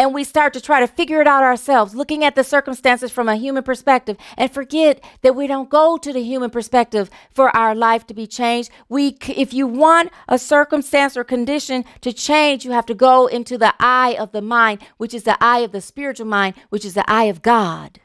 and 0.00 0.12
we 0.12 0.24
start 0.24 0.52
to 0.52 0.60
try 0.60 0.80
to 0.80 0.88
figure 0.88 1.20
it 1.20 1.28
out 1.28 1.44
ourselves, 1.44 1.94
looking 1.94 2.24
at 2.24 2.34
the 2.34 2.42
circumstances 2.42 3.12
from 3.12 3.28
a 3.28 3.36
human 3.36 3.62
perspective, 3.62 4.16
and 4.36 4.50
forget 4.50 5.00
that 5.20 5.36
we 5.36 5.46
don't 5.46 5.70
go 5.70 5.96
to 5.96 6.12
the 6.12 6.24
human 6.24 6.50
perspective 6.50 7.08
for 7.30 7.54
our 7.56 7.72
life 7.72 8.04
to 8.08 8.14
be 8.14 8.26
changed. 8.26 8.68
We, 8.88 9.16
if 9.28 9.54
you 9.54 9.68
want 9.68 10.10
a 10.26 10.40
circumstance 10.40 11.16
or 11.16 11.22
condition 11.22 11.84
to 12.00 12.12
change, 12.12 12.64
you 12.64 12.72
have 12.72 12.86
to 12.86 12.94
go 12.94 13.28
into 13.28 13.56
the 13.56 13.74
eye 13.78 14.16
of 14.18 14.32
the 14.32 14.42
mind, 14.42 14.82
which 14.96 15.14
is 15.14 15.22
the 15.22 15.36
eye 15.40 15.60
of 15.60 15.70
the 15.70 15.80
spiritual 15.80 16.26
mind, 16.26 16.56
which 16.70 16.84
is 16.84 16.94
the 16.94 17.08
eye 17.08 17.24
of 17.24 17.42
God. 17.42 18.00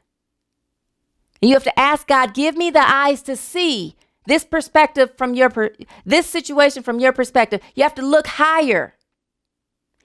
You 1.41 1.55
have 1.55 1.63
to 1.63 1.79
ask 1.79 2.05
God, 2.05 2.35
give 2.35 2.55
me 2.55 2.69
the 2.69 2.87
eyes 2.87 3.23
to 3.23 3.35
see 3.35 3.95
this 4.27 4.43
perspective 4.43 5.11
from 5.17 5.33
your 5.33 5.49
per- 5.49 5.73
this 6.05 6.27
situation 6.27 6.83
from 6.83 6.99
your 6.99 7.13
perspective. 7.13 7.61
You 7.73 7.83
have 7.83 7.95
to 7.95 8.05
look 8.05 8.27
higher. 8.27 8.95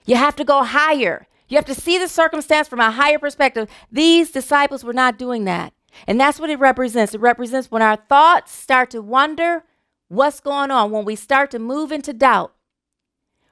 You 0.07 0.17
have 0.17 0.37
to 0.37 0.45
go 0.45 0.63
higher. 0.63 1.27
You 1.49 1.57
have 1.57 1.67
to 1.67 1.75
see 1.75 1.99
the 1.99 2.09
circumstance 2.09 2.69
from 2.69 2.81
a 2.81 2.91
higher 2.91 3.19
perspective. 3.19 3.69
These 3.91 4.31
disciples 4.31 4.85
were 4.85 4.95
not 4.95 5.19
doing 5.19 5.45
that. 5.45 5.75
And 6.07 6.19
that's 6.19 6.41
what 6.41 6.51
it 6.51 6.59
represents. 6.59 7.15
It 7.15 7.21
represents 7.21 7.71
when 7.71 7.83
our 7.83 7.97
thoughts 7.97 8.53
start 8.53 8.91
to 8.91 9.03
wonder 9.03 9.65
what's 10.09 10.41
going 10.41 10.71
on, 10.71 10.91
when 10.91 11.05
we 11.05 11.17
start 11.17 11.51
to 11.51 11.59
move 11.59 11.93
into 11.93 12.13
doubt. 12.13 12.55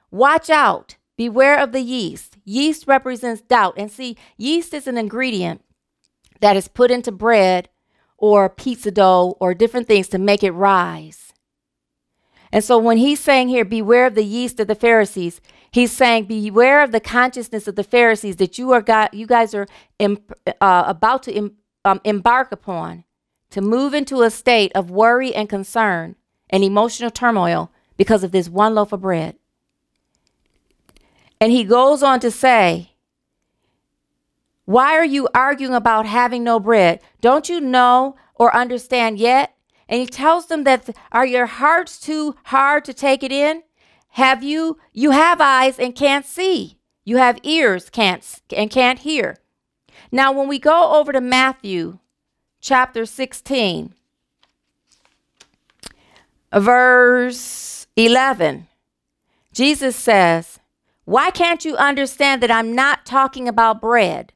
Watch 0.09 0.49
out. 0.49 0.95
Beware 1.17 1.59
of 1.59 1.71
the 1.71 1.81
yeast. 1.81 2.37
Yeast 2.43 2.87
represents 2.87 3.41
doubt. 3.41 3.75
And 3.77 3.91
see, 3.91 4.17
yeast 4.37 4.73
is 4.73 4.87
an 4.87 4.97
ingredient 4.97 5.63
that 6.39 6.57
is 6.57 6.67
put 6.67 6.89
into 6.91 7.11
bread 7.11 7.69
or 8.21 8.47
pizza 8.47 8.91
dough 8.91 9.35
or 9.41 9.53
different 9.53 9.87
things 9.87 10.07
to 10.09 10.17
make 10.17 10.43
it 10.43 10.51
rise. 10.51 11.33
And 12.53 12.63
so 12.63 12.77
when 12.77 12.97
he's 12.97 13.19
saying 13.19 13.49
here, 13.49 13.65
beware 13.65 14.05
of 14.05 14.15
the 14.15 14.23
yeast 14.23 14.59
of 14.59 14.67
the 14.67 14.75
Pharisees, 14.75 15.41
He's 15.71 15.93
saying, 15.93 16.25
beware 16.25 16.83
of 16.83 16.91
the 16.91 16.99
consciousness 16.99 17.65
of 17.65 17.77
the 17.77 17.83
Pharisees 17.83 18.35
that 18.37 18.57
you 18.57 18.71
are 18.71 18.81
got, 18.81 19.13
you 19.13 19.25
guys 19.25 19.53
are 19.53 19.67
uh, 20.01 20.13
about 20.59 21.23
to 21.23 21.51
um, 21.85 22.01
embark 22.03 22.51
upon 22.51 23.05
to 23.51 23.61
move 23.61 23.93
into 23.93 24.21
a 24.21 24.29
state 24.29 24.73
of 24.75 24.91
worry 24.91 25.33
and 25.33 25.47
concern 25.47 26.17
and 26.49 26.63
emotional 26.63 27.09
turmoil 27.09 27.71
because 27.95 28.23
of 28.23 28.33
this 28.33 28.49
one 28.49 28.75
loaf 28.75 28.91
of 28.91 29.01
bread. 29.01 29.37
And 31.39 31.53
he 31.53 31.63
goes 31.63 32.03
on 32.03 32.19
to 32.19 32.29
say, 32.29 32.90
Why 34.65 34.93
are 34.93 35.05
you 35.05 35.27
arguing 35.33 35.73
about 35.73 36.05
having 36.05 36.43
no 36.43 36.59
bread? 36.59 37.01
Don't 37.19 37.49
you 37.49 37.59
know 37.59 38.15
or 38.35 38.55
understand 38.55 39.17
yet? 39.17 39.55
And 39.89 39.99
he 39.99 40.07
tells 40.07 40.47
them 40.47 40.63
that, 40.63 40.95
Are 41.11 41.25
your 41.25 41.47
hearts 41.47 41.99
too 41.99 42.35
hard 42.45 42.85
to 42.85 42.93
take 42.93 43.23
it 43.23 43.31
in? 43.31 43.63
Have 44.15 44.43
you 44.43 44.77
you 44.93 45.11
have 45.11 45.39
eyes 45.39 45.79
and 45.79 45.95
can't 45.95 46.25
see. 46.25 46.77
You 47.05 47.17
have 47.17 47.39
ears 47.43 47.89
can't 47.89 48.41
and 48.55 48.69
can't 48.69 48.99
hear. 48.99 49.37
Now 50.11 50.31
when 50.31 50.47
we 50.47 50.59
go 50.59 50.93
over 50.95 51.11
to 51.13 51.21
Matthew 51.21 51.99
chapter 52.59 53.05
16 53.05 53.95
verse 56.53 57.87
11 57.95 58.67
Jesus 59.53 59.95
says, 59.95 60.59
"Why 61.05 61.31
can't 61.31 61.65
you 61.65 61.75
understand 61.77 62.43
that 62.43 62.51
I'm 62.51 62.75
not 62.75 63.05
talking 63.05 63.47
about 63.47 63.81
bread?" 63.81 64.33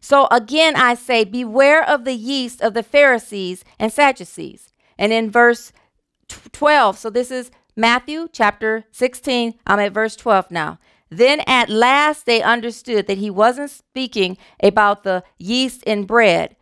So 0.00 0.28
again 0.30 0.76
I 0.76 0.94
say, 0.94 1.24
beware 1.24 1.88
of 1.88 2.04
the 2.04 2.14
yeast 2.14 2.60
of 2.60 2.74
the 2.74 2.82
Pharisees 2.82 3.64
and 3.78 3.92
Sadducees. 3.92 4.72
And 4.98 5.12
in 5.12 5.30
verse 5.30 5.72
12, 6.28 6.98
so 6.98 7.10
this 7.10 7.30
is 7.30 7.50
Matthew 7.76 8.28
chapter 8.32 8.84
16, 8.90 9.54
I'm 9.66 9.78
at 9.78 9.92
verse 9.92 10.16
12 10.16 10.50
now. 10.50 10.78
Then 11.10 11.40
at 11.46 11.70
last 11.70 12.26
they 12.26 12.42
understood 12.42 13.06
that 13.06 13.18
he 13.18 13.30
wasn't 13.30 13.70
speaking 13.70 14.36
about 14.62 15.04
the 15.04 15.22
yeast 15.38 15.82
in 15.84 16.04
bread, 16.04 16.56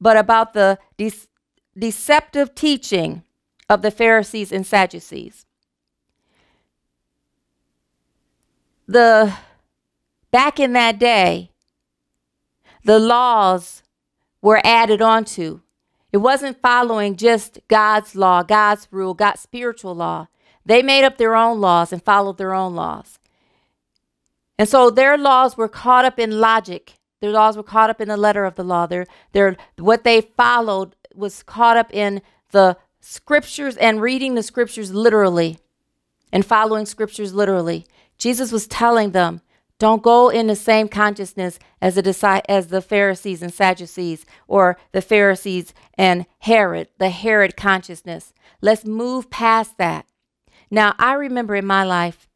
but 0.00 0.16
about 0.16 0.52
the 0.52 0.78
de- 0.96 1.12
deceptive 1.78 2.54
teaching 2.54 3.22
of 3.68 3.82
the 3.82 3.90
Pharisees 3.90 4.52
and 4.52 4.66
Sadducees. 4.66 5.46
The 8.86 9.34
back 10.30 10.58
in 10.58 10.72
that 10.72 10.98
day, 10.98 11.50
the 12.84 12.98
laws 12.98 13.82
were 14.40 14.60
added 14.64 15.02
onto. 15.02 15.60
It 16.12 16.18
wasn't 16.18 16.62
following 16.62 17.16
just 17.16 17.58
God's 17.68 18.14
law, 18.14 18.42
God's 18.42 18.88
rule, 18.90 19.14
God's 19.14 19.40
spiritual 19.40 19.94
law. 19.94 20.28
They 20.64 20.82
made 20.82 21.04
up 21.04 21.18
their 21.18 21.34
own 21.34 21.60
laws 21.60 21.92
and 21.92 22.02
followed 22.02 22.38
their 22.38 22.54
own 22.54 22.74
laws. 22.74 23.18
And 24.58 24.68
so 24.68 24.90
their 24.90 25.16
laws 25.16 25.56
were 25.56 25.68
caught 25.68 26.04
up 26.04 26.18
in 26.18 26.40
logic. 26.40 26.94
Their 27.20 27.30
laws 27.30 27.56
were 27.56 27.62
caught 27.62 27.90
up 27.90 28.00
in 28.00 28.08
the 28.08 28.16
letter 28.16 28.44
of 28.44 28.54
the 28.54 28.64
law. 28.64 28.86
Their, 28.86 29.06
their, 29.32 29.56
what 29.76 30.04
they 30.04 30.20
followed 30.20 30.94
was 31.14 31.42
caught 31.42 31.76
up 31.76 31.92
in 31.92 32.22
the 32.50 32.76
scriptures 33.00 33.76
and 33.76 34.00
reading 34.00 34.34
the 34.34 34.42
scriptures 34.42 34.92
literally 34.92 35.58
and 36.32 36.44
following 36.44 36.86
scriptures 36.86 37.32
literally. 37.32 37.86
Jesus 38.18 38.52
was 38.52 38.66
telling 38.66 39.12
them, 39.12 39.40
don't 39.78 40.02
go 40.02 40.28
in 40.28 40.48
the 40.48 40.56
same 40.56 40.88
consciousness 40.88 41.58
as 41.80 41.94
the, 41.94 42.42
as 42.48 42.66
the 42.66 42.82
Pharisees 42.82 43.42
and 43.42 43.54
Sadducees 43.54 44.26
or 44.48 44.76
the 44.92 45.02
Pharisees 45.02 45.72
and 45.96 46.26
Herod, 46.40 46.88
the 46.98 47.10
Herod 47.10 47.56
consciousness. 47.56 48.32
Let's 48.60 48.84
move 48.84 49.30
past 49.30 49.78
that. 49.78 50.06
Now, 50.70 50.94
I 50.98 51.14
remember 51.14 51.54
in 51.54 51.64
my 51.64 51.84
life, 51.84 52.28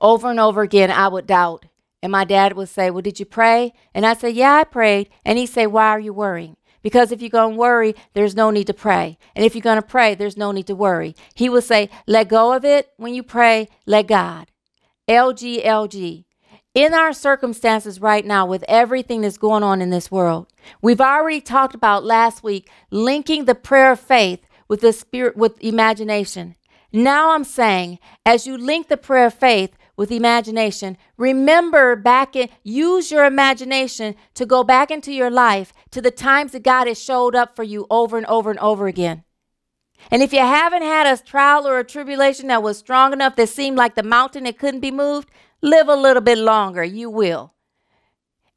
over 0.00 0.30
and 0.30 0.40
over 0.40 0.62
again, 0.62 0.90
I 0.90 1.08
would 1.08 1.26
doubt. 1.26 1.66
And 2.02 2.10
my 2.10 2.24
dad 2.24 2.54
would 2.54 2.68
say, 2.68 2.90
Well, 2.90 3.02
did 3.02 3.20
you 3.20 3.26
pray? 3.26 3.72
And 3.94 4.04
I'd 4.04 4.18
say, 4.18 4.30
Yeah, 4.30 4.54
I 4.54 4.64
prayed. 4.64 5.08
And 5.24 5.38
he'd 5.38 5.46
say, 5.46 5.68
Why 5.68 5.90
are 5.90 6.00
you 6.00 6.12
worrying? 6.12 6.56
Because 6.82 7.12
if 7.12 7.20
you're 7.20 7.30
going 7.30 7.52
to 7.54 7.58
worry, 7.60 7.94
there's 8.12 8.34
no 8.34 8.50
need 8.50 8.66
to 8.66 8.74
pray. 8.74 9.16
And 9.36 9.44
if 9.44 9.54
you're 9.54 9.62
going 9.62 9.80
to 9.80 9.86
pray, 9.86 10.16
there's 10.16 10.36
no 10.36 10.50
need 10.50 10.66
to 10.66 10.74
worry. 10.74 11.14
He 11.34 11.48
would 11.48 11.62
say, 11.62 11.90
Let 12.08 12.28
go 12.28 12.52
of 12.52 12.64
it. 12.64 12.90
When 12.96 13.14
you 13.14 13.22
pray, 13.22 13.68
let 13.86 14.08
God. 14.08 14.50
LG, 15.12 15.62
LG. 15.62 16.24
In 16.72 16.94
our 16.94 17.12
circumstances 17.12 18.00
right 18.00 18.24
now, 18.24 18.46
with 18.46 18.64
everything 18.66 19.20
that's 19.20 19.36
going 19.36 19.62
on 19.62 19.82
in 19.82 19.90
this 19.90 20.10
world, 20.10 20.46
we've 20.80 21.02
already 21.02 21.42
talked 21.42 21.74
about 21.74 22.02
last 22.02 22.42
week 22.42 22.70
linking 22.90 23.44
the 23.44 23.54
prayer 23.54 23.92
of 23.92 24.00
faith 24.00 24.40
with 24.68 24.80
the 24.80 24.94
spirit, 24.94 25.36
with 25.36 25.62
imagination. 25.62 26.56
Now 26.94 27.32
I'm 27.32 27.44
saying, 27.44 27.98
as 28.24 28.46
you 28.46 28.56
link 28.56 28.88
the 28.88 28.96
prayer 28.96 29.26
of 29.26 29.34
faith 29.34 29.76
with 29.98 30.10
imagination, 30.10 30.96
remember 31.18 31.94
back 31.94 32.34
in, 32.34 32.48
use 32.62 33.10
your 33.10 33.26
imagination 33.26 34.14
to 34.32 34.46
go 34.46 34.64
back 34.64 34.90
into 34.90 35.12
your 35.12 35.30
life 35.30 35.74
to 35.90 36.00
the 36.00 36.10
times 36.10 36.52
that 36.52 36.62
God 36.62 36.86
has 36.86 36.98
showed 36.98 37.34
up 37.34 37.54
for 37.54 37.64
you 37.64 37.86
over 37.90 38.16
and 38.16 38.26
over 38.28 38.48
and 38.48 38.58
over 38.60 38.86
again. 38.86 39.24
And 40.10 40.22
if 40.22 40.32
you 40.32 40.40
haven't 40.40 40.82
had 40.82 41.06
a 41.06 41.22
trial 41.22 41.66
or 41.66 41.78
a 41.78 41.84
tribulation 41.84 42.48
that 42.48 42.62
was 42.62 42.78
strong 42.78 43.12
enough 43.12 43.36
that 43.36 43.48
seemed 43.48 43.76
like 43.76 43.94
the 43.94 44.02
mountain 44.02 44.44
that 44.44 44.58
couldn't 44.58 44.80
be 44.80 44.90
moved, 44.90 45.30
live 45.62 45.88
a 45.88 45.96
little 45.96 46.22
bit 46.22 46.38
longer. 46.38 46.84
You 46.84 47.08
will. 47.08 47.54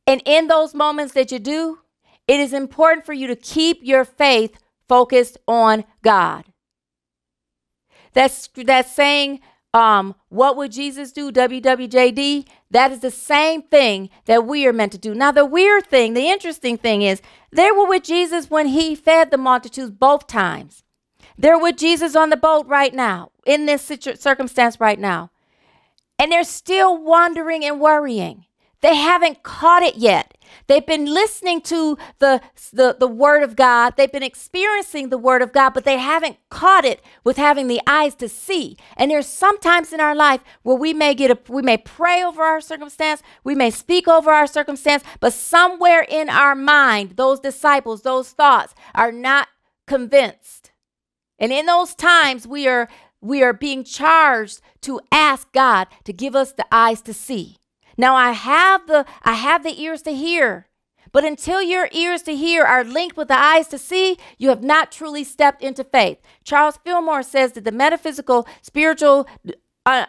And 0.07 0.21
in 0.25 0.47
those 0.47 0.73
moments 0.73 1.13
that 1.13 1.31
you 1.31 1.39
do, 1.39 1.79
it 2.27 2.39
is 2.39 2.53
important 2.53 3.05
for 3.05 3.13
you 3.13 3.27
to 3.27 3.35
keep 3.35 3.79
your 3.81 4.05
faith 4.05 4.57
focused 4.87 5.37
on 5.47 5.85
God. 6.01 6.45
That's 8.13 8.49
that's 8.55 8.93
saying 8.93 9.41
um, 9.75 10.15
what 10.29 10.55
would 10.55 10.71
Jesus 10.71 11.11
do? 11.11 11.33
WWJD. 11.33 12.47
That 12.71 12.93
is 12.93 13.01
the 13.01 13.11
same 13.11 13.61
thing 13.61 14.09
that 14.23 14.47
we 14.47 14.65
are 14.65 14.71
meant 14.71 14.93
to 14.93 14.97
do. 14.97 15.13
Now, 15.13 15.33
the 15.33 15.45
weird 15.45 15.85
thing, 15.87 16.13
the 16.13 16.29
interesting 16.29 16.77
thing 16.77 17.01
is, 17.01 17.21
they 17.51 17.73
were 17.73 17.85
with 17.85 18.03
Jesus 18.03 18.49
when 18.49 18.67
he 18.67 18.95
fed 18.95 19.31
the 19.31 19.37
multitudes 19.37 19.91
both 19.91 20.27
times. 20.27 20.84
They're 21.37 21.59
with 21.59 21.77
Jesus 21.77 22.15
on 22.15 22.29
the 22.29 22.37
boat 22.37 22.67
right 22.67 22.93
now, 22.93 23.31
in 23.45 23.65
this 23.65 23.81
situ- 23.83 24.15
circumstance 24.15 24.79
right 24.79 24.99
now. 24.99 25.31
And 26.17 26.31
they're 26.31 26.43
still 26.43 26.97
wandering 27.01 27.65
and 27.65 27.79
worrying. 27.79 28.45
They 28.81 28.95
haven't 28.95 29.41
caught 29.41 29.81
it 29.81 29.95
yet. 29.95 30.37
They've 30.67 30.85
been 30.85 31.05
listening 31.05 31.61
to 31.61 31.97
the, 32.19 32.39
the, 32.71 32.95
the 32.99 33.07
word 33.07 33.41
of 33.41 33.55
God. 33.55 33.95
They've 33.97 34.11
been 34.11 34.21
experiencing 34.23 35.09
the 35.09 35.17
word 35.17 35.41
of 35.41 35.51
God, 35.51 35.73
but 35.73 35.85
they 35.85 35.97
haven't 35.97 36.37
caught 36.49 36.85
it 36.85 37.01
with 37.23 37.37
having 37.37 37.67
the 37.67 37.81
eyes 37.87 38.13
to 38.15 38.29
see. 38.29 38.77
And 38.95 39.09
there's 39.09 39.27
sometimes 39.27 39.91
in 39.91 39.99
our 39.99 40.15
life 40.15 40.41
where 40.61 40.75
we 40.77 40.93
may 40.93 41.15
get 41.15 41.31
a, 41.31 41.39
we 41.51 41.63
may 41.63 41.77
pray 41.77 42.23
over 42.23 42.43
our 42.43 42.61
circumstance, 42.61 43.23
we 43.43 43.55
may 43.55 43.71
speak 43.71 44.07
over 44.07 44.29
our 44.31 44.47
circumstance, 44.47 45.03
but 45.19 45.33
somewhere 45.33 46.05
in 46.07 46.29
our 46.29 46.55
mind, 46.55 47.13
those 47.17 47.39
disciples, 47.39 48.03
those 48.03 48.31
thoughts 48.31 48.75
are 48.93 49.11
not 49.11 49.47
convinced. 49.87 50.71
And 51.39 51.51
in 51.51 51.65
those 51.65 51.95
times, 51.95 52.47
we 52.47 52.67
are 52.67 52.87
we 53.21 53.41
are 53.41 53.53
being 53.53 53.83
charged 53.83 54.61
to 54.81 55.01
ask 55.11 55.51
God 55.51 55.87
to 56.03 56.13
give 56.13 56.35
us 56.35 56.51
the 56.51 56.65
eyes 56.71 57.01
to 57.03 57.13
see. 57.13 57.57
Now 57.97 58.15
I 58.15 58.31
have 58.31 58.87
the 58.87 59.05
I 59.23 59.33
have 59.33 59.63
the 59.63 59.81
ears 59.81 60.01
to 60.03 60.13
hear. 60.13 60.67
But 61.11 61.23
until 61.23 61.61
your 61.61 61.87
ears 61.93 62.23
to 62.23 62.35
hear 62.35 62.65
are 62.65 62.83
linked 62.83 63.15
with 63.15 63.29
the 63.29 63.39
eyes 63.39 63.69
to 63.69 63.77
see, 63.77 64.17
you 64.37 64.49
have 64.49 64.61
not 64.61 64.91
truly 64.91 65.23
stepped 65.23 65.61
into 65.61 65.83
faith. 65.83 66.17
Charles 66.43 66.77
Fillmore 66.83 67.23
says 67.23 67.53
that 67.53 67.63
the 67.63 67.71
metaphysical, 67.71 68.45
spiritual 68.61 69.25
uh, 69.85 70.07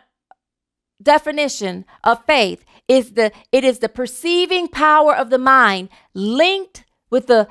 definition 1.00 1.84
of 2.02 2.24
faith 2.24 2.64
is 2.88 3.12
the 3.12 3.30
it 3.52 3.64
is 3.64 3.78
the 3.78 3.88
perceiving 3.88 4.68
power 4.68 5.14
of 5.14 5.30
the 5.30 5.38
mind 5.38 5.88
linked 6.12 6.84
with 7.10 7.26
the 7.26 7.48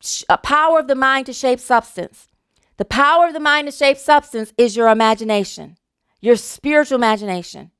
sh- 0.00 0.24
uh, 0.28 0.36
power 0.36 0.78
of 0.78 0.86
the 0.86 0.94
mind 0.94 1.26
to 1.26 1.32
shape 1.32 1.60
substance. 1.60 2.28
The 2.76 2.84
power 2.84 3.26
of 3.26 3.32
the 3.32 3.40
mind 3.40 3.68
to 3.68 3.72
shape 3.72 3.96
substance 3.96 4.52
is 4.58 4.76
your 4.76 4.88
imagination, 4.88 5.76
your 6.20 6.36
spiritual 6.36 6.96
imagination. 6.96 7.70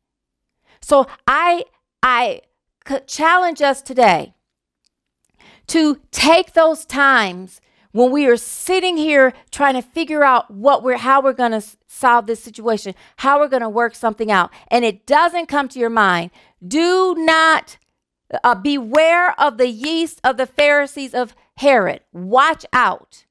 So 0.81 1.07
I 1.27 1.65
I 2.03 2.43
challenge 3.07 3.61
us 3.61 3.83
today 3.83 4.35
to 5.69 6.01
take 6.11 6.53
those 6.53 6.85
times 6.85 7.61
when 7.93 8.11
we 8.11 8.27
are 8.27 8.37
sitting 8.37 8.97
here 8.97 9.33
trying 9.51 9.75
to 9.75 9.83
figure 9.83 10.23
out 10.23 10.51
what 10.51 10.83
we're 10.83 10.99
how 10.99 11.21
we're 11.21 11.33
going 11.33 11.53
to 11.53 11.65
solve 11.87 12.27
this 12.27 12.43
situation, 12.43 12.95
how 13.17 13.39
we're 13.39 13.49
going 13.49 13.63
to 13.63 13.69
work 13.69 13.95
something 13.95 14.31
out, 14.31 14.51
and 14.69 14.85
it 14.85 15.07
doesn't 15.07 15.47
come 15.47 15.69
to 15.69 15.79
your 15.79 15.91
mind, 15.91 16.31
do 16.67 17.15
not 17.19 17.79
uh, 18.43 18.55
beware 18.55 19.39
of 19.41 19.57
the 19.59 19.69
yeast 19.69 20.21
of 20.25 20.37
the 20.37 20.47
Pharisees 20.47 21.15
of 21.15 21.35
Herod. 21.57 22.01
Watch 22.13 22.65
out. 22.73 23.26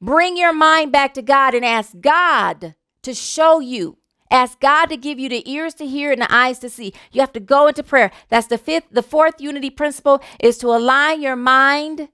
Bring 0.00 0.36
your 0.36 0.52
mind 0.52 0.92
back 0.92 1.14
to 1.14 1.22
God 1.22 1.54
and 1.54 1.64
ask 1.64 2.00
God 2.00 2.74
to 3.02 3.14
show 3.14 3.60
you. 3.60 3.98
Ask 4.30 4.60
God 4.60 4.86
to 4.86 4.96
give 4.96 5.18
you 5.18 5.28
the 5.28 5.50
ears 5.50 5.74
to 5.74 5.86
hear 5.86 6.12
and 6.12 6.20
the 6.20 6.32
eyes 6.32 6.58
to 6.60 6.68
see. 6.68 6.92
You 7.12 7.20
have 7.20 7.32
to 7.32 7.40
go 7.40 7.66
into 7.66 7.82
prayer. 7.82 8.10
That's 8.28 8.46
the 8.46 8.58
fifth, 8.58 8.84
the 8.90 9.02
fourth 9.02 9.40
unity 9.40 9.70
principle 9.70 10.22
is 10.38 10.58
to 10.58 10.68
align 10.68 11.22
your 11.22 11.36
mind 11.36 12.08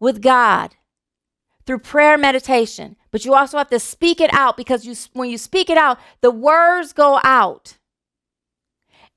with 0.00 0.22
God 0.22 0.76
through 1.66 1.80
prayer 1.80 2.16
meditation. 2.16 2.96
But 3.10 3.24
you 3.24 3.34
also 3.34 3.58
have 3.58 3.68
to 3.70 3.78
speak 3.78 4.20
it 4.20 4.32
out 4.32 4.56
because 4.56 4.86
you 4.86 4.94
when 5.12 5.28
you 5.28 5.36
speak 5.36 5.68
it 5.68 5.76
out, 5.76 5.98
the 6.22 6.30
words 6.30 6.92
go 6.94 7.20
out. 7.22 7.76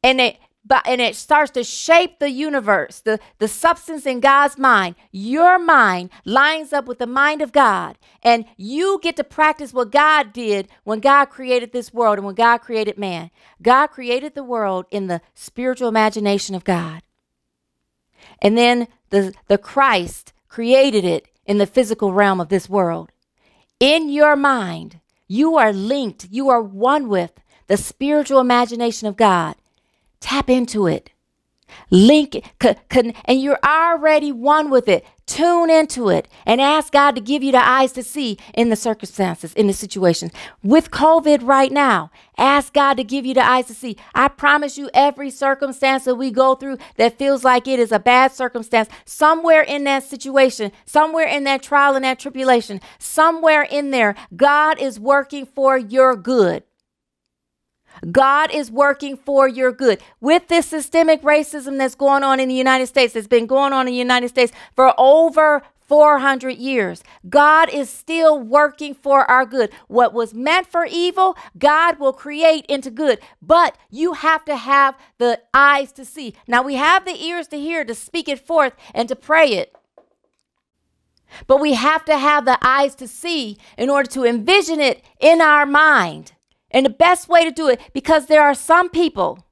And 0.03 0.19
it 0.19 0.37
but 0.63 0.85
and 0.85 1.01
it 1.01 1.15
starts 1.15 1.51
to 1.51 1.63
shape 1.63 2.19
the 2.19 2.29
universe, 2.29 2.99
the, 2.99 3.19
the 3.39 3.47
substance 3.47 4.05
in 4.05 4.19
God's 4.19 4.57
mind. 4.57 4.95
Your 5.11 5.57
mind 5.57 6.11
lines 6.23 6.71
up 6.71 6.85
with 6.85 6.99
the 6.99 7.07
mind 7.07 7.41
of 7.41 7.51
God, 7.51 7.97
and 8.21 8.45
you 8.57 8.99
get 9.01 9.15
to 9.17 9.23
practice 9.23 9.73
what 9.73 9.91
God 9.91 10.33
did 10.33 10.67
when 10.83 10.99
God 10.99 11.25
created 11.25 11.71
this 11.71 11.93
world 11.93 12.19
and 12.19 12.25
when 12.25 12.35
God 12.35 12.59
created 12.59 12.97
man. 12.97 13.31
God 13.61 13.87
created 13.87 14.35
the 14.35 14.43
world 14.43 14.85
in 14.91 15.07
the 15.07 15.21
spiritual 15.33 15.87
imagination 15.87 16.53
of 16.53 16.63
God. 16.63 17.01
And 18.39 18.57
then 18.57 18.87
the, 19.09 19.33
the 19.47 19.57
Christ 19.57 20.33
created 20.47 21.03
it 21.03 21.27
in 21.45 21.57
the 21.57 21.65
physical 21.65 22.13
realm 22.13 22.39
of 22.39 22.49
this 22.49 22.69
world. 22.69 23.11
In 23.79 24.09
your 24.09 24.35
mind, 24.35 24.99
you 25.27 25.57
are 25.57 25.73
linked, 25.73 26.27
you 26.29 26.49
are 26.49 26.61
one 26.61 27.07
with 27.07 27.31
the 27.67 27.77
spiritual 27.77 28.39
imagination 28.39 29.07
of 29.07 29.15
God. 29.15 29.55
Tap 30.21 30.49
into 30.49 30.87
it. 30.87 31.09
Link 31.89 32.33
c- 32.61 32.75
c- 32.91 33.13
and 33.25 33.41
you're 33.41 33.59
already 33.63 34.31
one 34.31 34.69
with 34.69 34.87
it. 34.87 35.05
Tune 35.25 35.69
into 35.69 36.09
it 36.09 36.27
and 36.45 36.59
ask 36.59 36.91
God 36.91 37.15
to 37.15 37.21
give 37.21 37.41
you 37.41 37.53
the 37.53 37.65
eyes 37.65 37.93
to 37.93 38.03
see 38.03 38.37
in 38.53 38.69
the 38.69 38.75
circumstances, 38.75 39.53
in 39.53 39.67
the 39.67 39.73
situations. 39.73 40.33
With 40.61 40.91
COVID 40.91 41.47
right 41.47 41.71
now, 41.71 42.11
ask 42.37 42.73
God 42.73 42.95
to 42.95 43.05
give 43.05 43.25
you 43.25 43.33
the 43.33 43.45
eyes 43.45 43.67
to 43.67 43.73
see. 43.73 43.95
I 44.13 44.27
promise 44.27 44.77
you, 44.77 44.89
every 44.93 45.29
circumstance 45.29 46.03
that 46.03 46.15
we 46.15 46.31
go 46.31 46.55
through 46.55 46.79
that 46.97 47.17
feels 47.17 47.45
like 47.45 47.67
it 47.67 47.79
is 47.79 47.93
a 47.93 47.99
bad 47.99 48.33
circumstance, 48.33 48.89
somewhere 49.05 49.61
in 49.61 49.85
that 49.85 50.03
situation, 50.03 50.73
somewhere 50.85 51.27
in 51.27 51.45
that 51.45 51.63
trial 51.63 51.95
and 51.95 52.03
that 52.03 52.19
tribulation, 52.19 52.81
somewhere 52.99 53.63
in 53.63 53.91
there, 53.91 54.15
God 54.35 54.81
is 54.81 54.99
working 54.99 55.45
for 55.45 55.77
your 55.77 56.17
good. 56.17 56.63
God 58.09 58.51
is 58.53 58.71
working 58.71 59.17
for 59.17 59.47
your 59.47 59.71
good. 59.71 60.01
With 60.19 60.47
this 60.47 60.67
systemic 60.67 61.21
racism 61.21 61.77
that's 61.77 61.95
going 61.95 62.23
on 62.23 62.39
in 62.39 62.49
the 62.49 62.55
United 62.55 62.87
States, 62.87 63.13
that's 63.13 63.27
been 63.27 63.45
going 63.45 63.73
on 63.73 63.87
in 63.87 63.93
the 63.93 63.99
United 63.99 64.29
States 64.29 64.51
for 64.75 64.93
over 64.97 65.63
400 65.91 66.51
years. 66.51 67.03
God 67.27 67.69
is 67.69 67.89
still 67.89 68.39
working 68.39 68.93
for 68.93 69.29
our 69.29 69.45
good. 69.45 69.71
What 69.89 70.13
was 70.13 70.33
meant 70.33 70.67
for 70.67 70.85
evil, 70.89 71.35
God 71.57 71.99
will 71.99 72.13
create 72.13 72.65
into 72.67 72.89
good. 72.89 73.19
But 73.41 73.77
you 73.89 74.13
have 74.13 74.45
to 74.45 74.55
have 74.55 74.95
the 75.17 75.41
eyes 75.53 75.91
to 75.93 76.05
see. 76.05 76.33
Now, 76.47 76.61
we 76.61 76.75
have 76.75 77.03
the 77.03 77.21
ears 77.21 77.49
to 77.49 77.59
hear, 77.59 77.83
to 77.83 77.93
speak 77.93 78.29
it 78.29 78.39
forth, 78.39 78.73
and 78.93 79.09
to 79.09 79.17
pray 79.17 79.49
it. 79.49 79.75
But 81.45 81.59
we 81.59 81.73
have 81.73 82.05
to 82.05 82.17
have 82.17 82.45
the 82.45 82.57
eyes 82.61 82.95
to 82.95 83.07
see 83.07 83.57
in 83.77 83.89
order 83.89 84.09
to 84.11 84.23
envision 84.23 84.79
it 84.79 85.03
in 85.19 85.41
our 85.41 85.65
mind. 85.65 86.31
And 86.71 86.85
the 86.85 86.89
best 86.89 87.27
way 87.27 87.43
to 87.43 87.51
do 87.51 87.67
it, 87.67 87.81
because 87.93 88.25
there 88.25 88.41
are 88.41 88.55
some 88.55 88.89
people, 88.89 89.45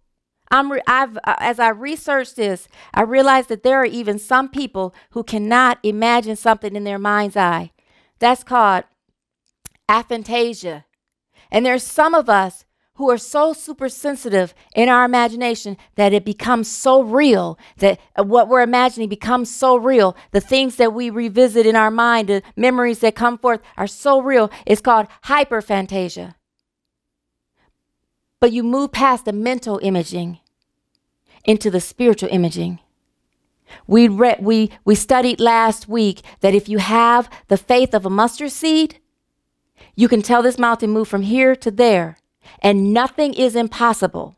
I'm 0.49 0.71
I've, 0.87 1.17
uh, 1.17 1.35
as 1.39 1.59
I 1.59 1.69
researched 1.69 2.37
this, 2.37 2.67
I 2.93 3.01
realized 3.01 3.49
that 3.49 3.63
there 3.63 3.79
are 3.81 3.85
even 3.85 4.17
some 4.17 4.49
people 4.49 4.95
who 5.11 5.23
cannot 5.23 5.79
imagine 5.83 6.35
something 6.35 6.75
in 6.75 6.85
their 6.85 6.97
mind's 6.97 7.37
eye. 7.37 7.71
That's 8.19 8.43
called 8.43 8.85
aphantasia. 9.89 10.85
And 11.51 11.65
there's 11.65 11.83
some 11.83 12.13
of 12.15 12.29
us 12.29 12.65
who 12.95 13.09
are 13.09 13.17
so 13.17 13.53
super 13.53 13.87
sensitive 13.87 14.53
in 14.75 14.89
our 14.89 15.05
imagination 15.05 15.77
that 15.95 16.13
it 16.13 16.25
becomes 16.25 16.69
so 16.69 17.01
real 17.01 17.57
that 17.77 17.99
uh, 18.17 18.23
what 18.23 18.49
we're 18.49 18.61
imagining 18.61 19.07
becomes 19.07 19.53
so 19.53 19.77
real. 19.77 20.17
The 20.31 20.41
things 20.41 20.75
that 20.75 20.93
we 20.93 21.09
revisit 21.09 21.65
in 21.65 21.77
our 21.77 21.91
mind, 21.91 22.27
the 22.27 22.43
memories 22.57 22.99
that 22.99 23.15
come 23.15 23.37
forth 23.37 23.61
are 23.77 23.87
so 23.87 24.21
real. 24.21 24.51
It's 24.65 24.81
called 24.81 25.07
hyperphantasia 25.25 26.35
but 28.39 28.51
you 28.51 28.63
move 28.63 28.91
past 28.91 29.25
the 29.25 29.33
mental 29.33 29.79
imaging 29.83 30.39
into 31.45 31.69
the 31.69 31.81
spiritual 31.81 32.29
imaging. 32.31 32.79
We 33.87 34.07
read, 34.07 34.43
we 34.43 34.71
we 34.83 34.95
studied 34.95 35.39
last 35.39 35.87
week 35.87 36.21
that 36.41 36.55
if 36.55 36.67
you 36.67 36.79
have 36.79 37.29
the 37.47 37.57
faith 37.57 37.93
of 37.93 38.05
a 38.05 38.09
mustard 38.09 38.51
seed, 38.51 38.99
you 39.95 40.07
can 40.07 40.21
tell 40.21 40.41
this 40.41 40.57
mountain 40.57 40.89
move 40.89 41.07
from 41.07 41.23
here 41.23 41.55
to 41.57 41.69
there, 41.69 42.17
and 42.61 42.93
nothing 42.93 43.33
is 43.33 43.55
impossible. 43.55 44.35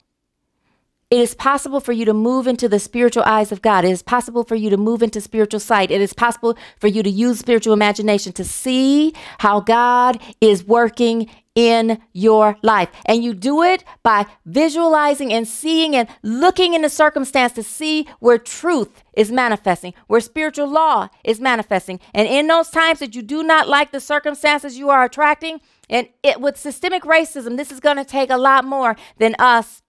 It 1.09 1.19
is 1.19 1.35
possible 1.35 1.81
for 1.81 1.91
you 1.91 2.05
to 2.05 2.13
move 2.13 2.47
into 2.47 2.69
the 2.69 2.79
spiritual 2.79 3.23
eyes 3.23 3.51
of 3.51 3.61
God. 3.61 3.83
It 3.83 3.91
is 3.91 4.01
possible 4.01 4.45
for 4.45 4.55
you 4.55 4.69
to 4.69 4.77
move 4.77 5.03
into 5.03 5.19
spiritual 5.19 5.59
sight. 5.59 5.91
It 5.91 5.99
is 5.99 6.13
possible 6.13 6.57
for 6.79 6.87
you 6.87 7.03
to 7.03 7.09
use 7.09 7.37
spiritual 7.37 7.73
imagination 7.73 8.31
to 8.33 8.45
see 8.45 9.13
how 9.39 9.59
God 9.59 10.21
is 10.39 10.63
working 10.63 11.29
in 11.55 12.01
your 12.13 12.57
life. 12.61 12.89
And 13.05 13.23
you 13.23 13.33
do 13.33 13.61
it 13.61 13.83
by 14.03 14.25
visualizing 14.45 15.33
and 15.33 15.47
seeing 15.47 15.95
and 15.95 16.07
looking 16.23 16.73
in 16.73 16.81
the 16.81 16.89
circumstance 16.89 17.51
to 17.53 17.63
see 17.63 18.07
where 18.19 18.37
truth 18.37 19.03
is 19.13 19.31
manifesting, 19.31 19.93
where 20.07 20.21
spiritual 20.21 20.67
law 20.67 21.09
is 21.23 21.41
manifesting. 21.41 21.99
And 22.13 22.27
in 22.27 22.47
those 22.47 22.69
times 22.69 22.99
that 22.99 23.15
you 23.15 23.21
do 23.21 23.43
not 23.43 23.67
like 23.67 23.91
the 23.91 23.99
circumstances 23.99 24.77
you 24.77 24.89
are 24.89 25.03
attracting, 25.03 25.59
and 25.89 26.07
it 26.23 26.39
with 26.39 26.57
systemic 26.57 27.03
racism, 27.03 27.57
this 27.57 27.71
is 27.71 27.81
going 27.81 27.97
to 27.97 28.05
take 28.05 28.29
a 28.29 28.37
lot 28.37 28.63
more 28.63 28.95
than 29.17 29.35
us 29.37 29.83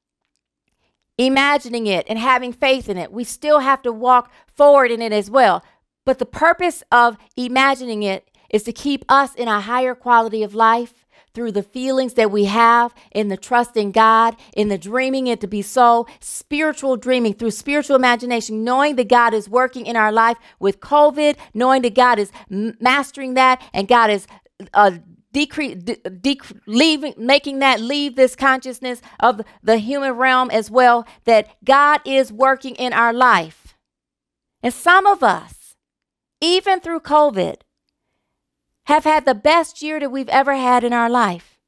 imagining 1.17 1.87
it 1.87 2.07
and 2.09 2.19
having 2.19 2.53
faith 2.53 2.89
in 2.89 2.97
it. 2.97 3.13
We 3.13 3.23
still 3.23 3.61
have 3.61 3.83
to 3.83 3.93
walk 3.93 4.33
forward 4.49 4.91
in 4.91 5.01
it 5.01 5.13
as 5.13 5.31
well. 5.31 5.63
But 6.05 6.19
the 6.19 6.27
purpose 6.27 6.83
of 6.91 7.17
imagining 7.37 8.03
it 8.03 8.29
is 8.51 8.65
to 8.65 8.73
keep 8.73 9.05
us 9.09 9.35
in 9.35 9.47
a 9.47 9.61
higher 9.61 9.95
quality 9.95 10.43
of 10.43 10.55
life 10.55 11.01
through 11.35 11.53
the 11.53 11.62
feelings 11.62 12.14
that 12.14 12.30
we 12.30 12.45
have, 12.45 12.95
in 13.12 13.28
the 13.28 13.37
trust 13.37 13.76
in 13.76 13.93
God, 13.93 14.37
in 14.55 14.68
the 14.68 14.78
dreaming 14.78 15.26
it 15.26 15.41
to 15.41 15.47
be 15.47 15.62
so, 15.62 16.07
spiritual 16.20 16.97
dreaming 16.97 17.35
through 17.35 17.51
spiritual 17.51 17.97
imagination, 17.97 18.64
knowing 18.64 18.97
that 18.97 19.09
God 19.09 19.35
is 19.35 19.49
working 19.49 19.87
in 19.87 19.97
our 19.97 20.12
life 20.12 20.37
with 20.59 20.80
COVID, 20.80 21.37
knowing 21.55 21.83
that 21.83 21.95
God 21.95 22.18
is 22.18 22.30
mastering 22.49 23.35
that 23.35 23.62
and 23.72 23.89
God 23.89 24.11
is 24.11 24.26
uh, 24.74 24.93
de- 25.33 26.41
leaving, 26.66 27.14
making 27.16 27.59
that 27.61 27.80
leave 27.80 28.16
this 28.16 28.37
consciousness 28.37 29.01
of 29.20 29.41
the 29.62 29.78
human 29.78 30.12
realm 30.12 30.51
as 30.51 30.70
well, 30.70 31.07
that 31.24 31.49
God 31.64 32.01
is 32.05 32.33
working 32.33 32.74
in 32.76 32.93
our 32.93 33.12
life. 33.12 33.74
And 34.62 34.72
some 34.72 35.07
of 35.07 35.22
us, 35.22 35.74
even 36.41 36.80
through 36.80 37.01
COVID, 37.01 37.57
have 38.87 39.05
had 39.05 39.24
the 39.24 39.35
best 39.35 39.83
year 39.83 40.01
that 40.01 40.11
we've 40.11 40.28
ever 40.28 40.55
had 40.55 40.85
in 40.85 40.93
our 40.93 41.11
life 41.11 41.59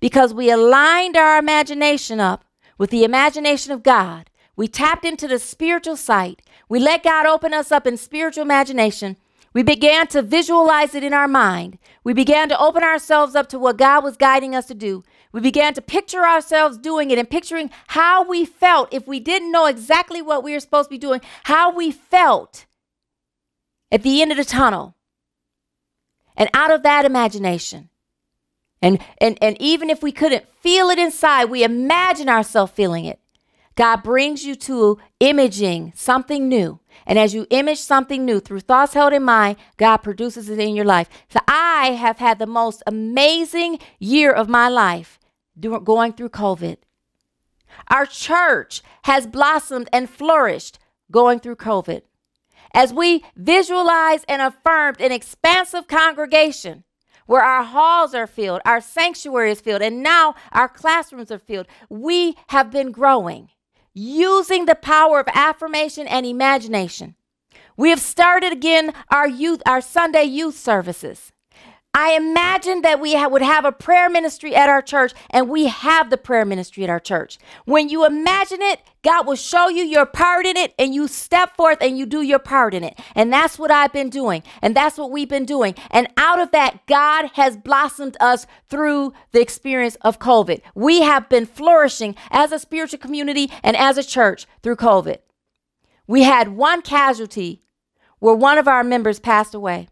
because 0.00 0.34
we 0.34 0.50
aligned 0.50 1.16
our 1.16 1.38
imagination 1.38 2.20
up 2.20 2.44
with 2.78 2.90
the 2.90 3.04
imagination 3.04 3.72
of 3.72 3.82
God. 3.82 4.30
We 4.56 4.68
tapped 4.68 5.04
into 5.04 5.28
the 5.28 5.38
spiritual 5.38 5.96
sight. 5.96 6.42
We 6.68 6.78
let 6.78 7.02
God 7.02 7.26
open 7.26 7.52
us 7.52 7.70
up 7.70 7.86
in 7.86 7.96
spiritual 7.96 8.42
imagination. 8.42 9.16
We 9.52 9.62
began 9.62 10.06
to 10.08 10.22
visualize 10.22 10.94
it 10.94 11.02
in 11.02 11.14
our 11.14 11.28
mind. 11.28 11.78
We 12.04 12.12
began 12.12 12.48
to 12.50 12.58
open 12.58 12.82
ourselves 12.82 13.34
up 13.34 13.48
to 13.48 13.58
what 13.58 13.78
God 13.78 14.04
was 14.04 14.16
guiding 14.16 14.54
us 14.54 14.66
to 14.66 14.74
do. 14.74 15.02
We 15.32 15.40
began 15.40 15.74
to 15.74 15.82
picture 15.82 16.24
ourselves 16.26 16.78
doing 16.78 17.10
it 17.10 17.18
and 17.18 17.28
picturing 17.28 17.70
how 17.88 18.26
we 18.26 18.44
felt 18.44 18.92
if 18.92 19.06
we 19.06 19.20
didn't 19.20 19.52
know 19.52 19.66
exactly 19.66 20.20
what 20.20 20.44
we 20.44 20.52
were 20.52 20.60
supposed 20.60 20.88
to 20.88 20.94
be 20.94 20.98
doing, 20.98 21.20
how 21.44 21.74
we 21.74 21.90
felt 21.90 22.66
at 23.90 24.02
the 24.02 24.20
end 24.20 24.30
of 24.30 24.36
the 24.36 24.44
tunnel. 24.44 24.95
And 26.36 26.50
out 26.54 26.70
of 26.70 26.82
that 26.82 27.04
imagination, 27.04 27.88
And, 28.82 28.98
and, 29.18 29.38
and 29.40 29.56
even 29.58 29.90
if 29.90 30.02
we 30.02 30.12
couldn't 30.12 30.46
feel 30.60 30.90
it 30.90 30.98
inside, 30.98 31.46
we 31.46 31.64
imagine 31.64 32.28
ourselves 32.28 32.72
feeling 32.72 33.06
it. 33.06 33.18
God 33.74 34.02
brings 34.02 34.44
you 34.44 34.54
to 34.54 34.98
imaging 35.18 35.92
something 35.94 36.48
new. 36.48 36.80
And 37.06 37.18
as 37.18 37.34
you 37.34 37.46
image 37.50 37.78
something 37.78 38.24
new 38.24 38.40
through 38.40 38.60
thoughts 38.60 38.94
held 38.94 39.12
in 39.12 39.22
mind, 39.22 39.56
God 39.76 39.98
produces 39.98 40.48
it 40.48 40.58
in 40.58 40.74
your 40.74 40.84
life. 40.84 41.08
So 41.28 41.40
I 41.48 41.92
have 41.92 42.18
had 42.18 42.38
the 42.38 42.46
most 42.46 42.82
amazing 42.86 43.78
year 43.98 44.32
of 44.32 44.48
my 44.48 44.68
life 44.68 45.18
going 45.58 46.12
through 46.12 46.30
COVID. 46.30 46.76
Our 47.88 48.06
church 48.06 48.82
has 49.02 49.26
blossomed 49.26 49.88
and 49.92 50.08
flourished 50.08 50.78
going 51.10 51.40
through 51.40 51.56
COVID. 51.56 52.02
As 52.72 52.92
we 52.92 53.24
visualize 53.36 54.24
and 54.28 54.42
affirmed 54.42 55.00
an 55.00 55.12
expansive 55.12 55.86
congregation 55.88 56.84
where 57.26 57.42
our 57.42 57.64
halls 57.64 58.14
are 58.14 58.26
filled, 58.26 58.60
our 58.64 58.80
sanctuary 58.80 59.50
is 59.50 59.60
filled, 59.60 59.82
and 59.82 60.02
now 60.02 60.34
our 60.52 60.68
classrooms 60.68 61.30
are 61.30 61.38
filled, 61.38 61.66
we 61.88 62.36
have 62.48 62.70
been 62.70 62.92
growing 62.92 63.48
using 63.94 64.66
the 64.66 64.74
power 64.74 65.20
of 65.20 65.26
affirmation 65.32 66.06
and 66.06 66.26
imagination. 66.26 67.16
We 67.76 67.90
have 67.90 68.00
started 68.00 68.52
again 68.52 68.92
our 69.10 69.26
youth, 69.26 69.62
our 69.66 69.80
Sunday 69.80 70.24
youth 70.24 70.56
services. 70.56 71.32
I 71.98 72.12
imagine 72.12 72.82
that 72.82 73.00
we 73.00 73.14
ha- 73.14 73.28
would 73.28 73.40
have 73.40 73.64
a 73.64 73.72
prayer 73.72 74.10
ministry 74.10 74.54
at 74.54 74.68
our 74.68 74.82
church, 74.82 75.14
and 75.30 75.48
we 75.48 75.68
have 75.68 76.10
the 76.10 76.18
prayer 76.18 76.44
ministry 76.44 76.84
at 76.84 76.90
our 76.90 77.00
church. 77.00 77.38
When 77.64 77.88
you 77.88 78.04
imagine 78.04 78.60
it, 78.60 78.80
God 79.00 79.26
will 79.26 79.34
show 79.34 79.70
you 79.70 79.82
your 79.82 80.04
part 80.04 80.44
in 80.44 80.58
it, 80.58 80.74
and 80.78 80.94
you 80.94 81.08
step 81.08 81.56
forth 81.56 81.78
and 81.80 81.96
you 81.96 82.04
do 82.04 82.20
your 82.20 82.38
part 82.38 82.74
in 82.74 82.84
it. 82.84 82.98
And 83.14 83.32
that's 83.32 83.58
what 83.58 83.70
I've 83.70 83.94
been 83.94 84.10
doing, 84.10 84.42
and 84.60 84.76
that's 84.76 84.98
what 84.98 85.10
we've 85.10 85.26
been 85.26 85.46
doing. 85.46 85.74
And 85.90 86.06
out 86.18 86.38
of 86.38 86.50
that, 86.50 86.86
God 86.86 87.30
has 87.32 87.56
blossomed 87.56 88.18
us 88.20 88.46
through 88.68 89.14
the 89.32 89.40
experience 89.40 89.96
of 90.02 90.18
COVID. 90.18 90.60
We 90.74 91.00
have 91.00 91.30
been 91.30 91.46
flourishing 91.46 92.14
as 92.30 92.52
a 92.52 92.58
spiritual 92.58 92.98
community 92.98 93.50
and 93.62 93.74
as 93.74 93.96
a 93.96 94.04
church 94.04 94.46
through 94.62 94.76
COVID. 94.76 95.16
We 96.06 96.24
had 96.24 96.50
one 96.50 96.82
casualty 96.82 97.62
where 98.18 98.34
one 98.34 98.58
of 98.58 98.68
our 98.68 98.84
members 98.84 99.18
passed 99.18 99.54
away. 99.54 99.88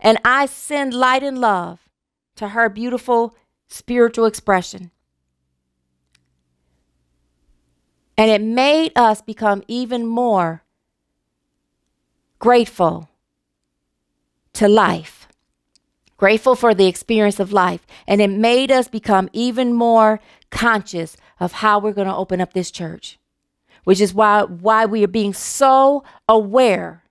And 0.00 0.18
I 0.24 0.46
send 0.46 0.94
light 0.94 1.22
and 1.22 1.38
love 1.38 1.88
to 2.36 2.48
her 2.48 2.68
beautiful 2.68 3.34
spiritual 3.68 4.26
expression. 4.26 4.90
And 8.16 8.30
it 8.30 8.42
made 8.42 8.92
us 8.96 9.20
become 9.20 9.62
even 9.66 10.06
more 10.06 10.62
grateful 12.38 13.08
to 14.52 14.68
life, 14.68 15.26
grateful 16.16 16.54
for 16.54 16.74
the 16.74 16.86
experience 16.86 17.40
of 17.40 17.52
life. 17.52 17.86
And 18.06 18.20
it 18.20 18.30
made 18.30 18.70
us 18.70 18.86
become 18.86 19.28
even 19.32 19.72
more 19.72 20.20
conscious 20.50 21.16
of 21.40 21.52
how 21.52 21.78
we're 21.78 21.92
going 21.92 22.06
to 22.08 22.14
open 22.14 22.40
up 22.40 22.52
this 22.52 22.70
church, 22.70 23.18
which 23.82 24.00
is 24.00 24.14
why, 24.14 24.42
why 24.42 24.86
we 24.86 25.02
are 25.02 25.08
being 25.08 25.34
so 25.34 26.04
aware 26.28 27.03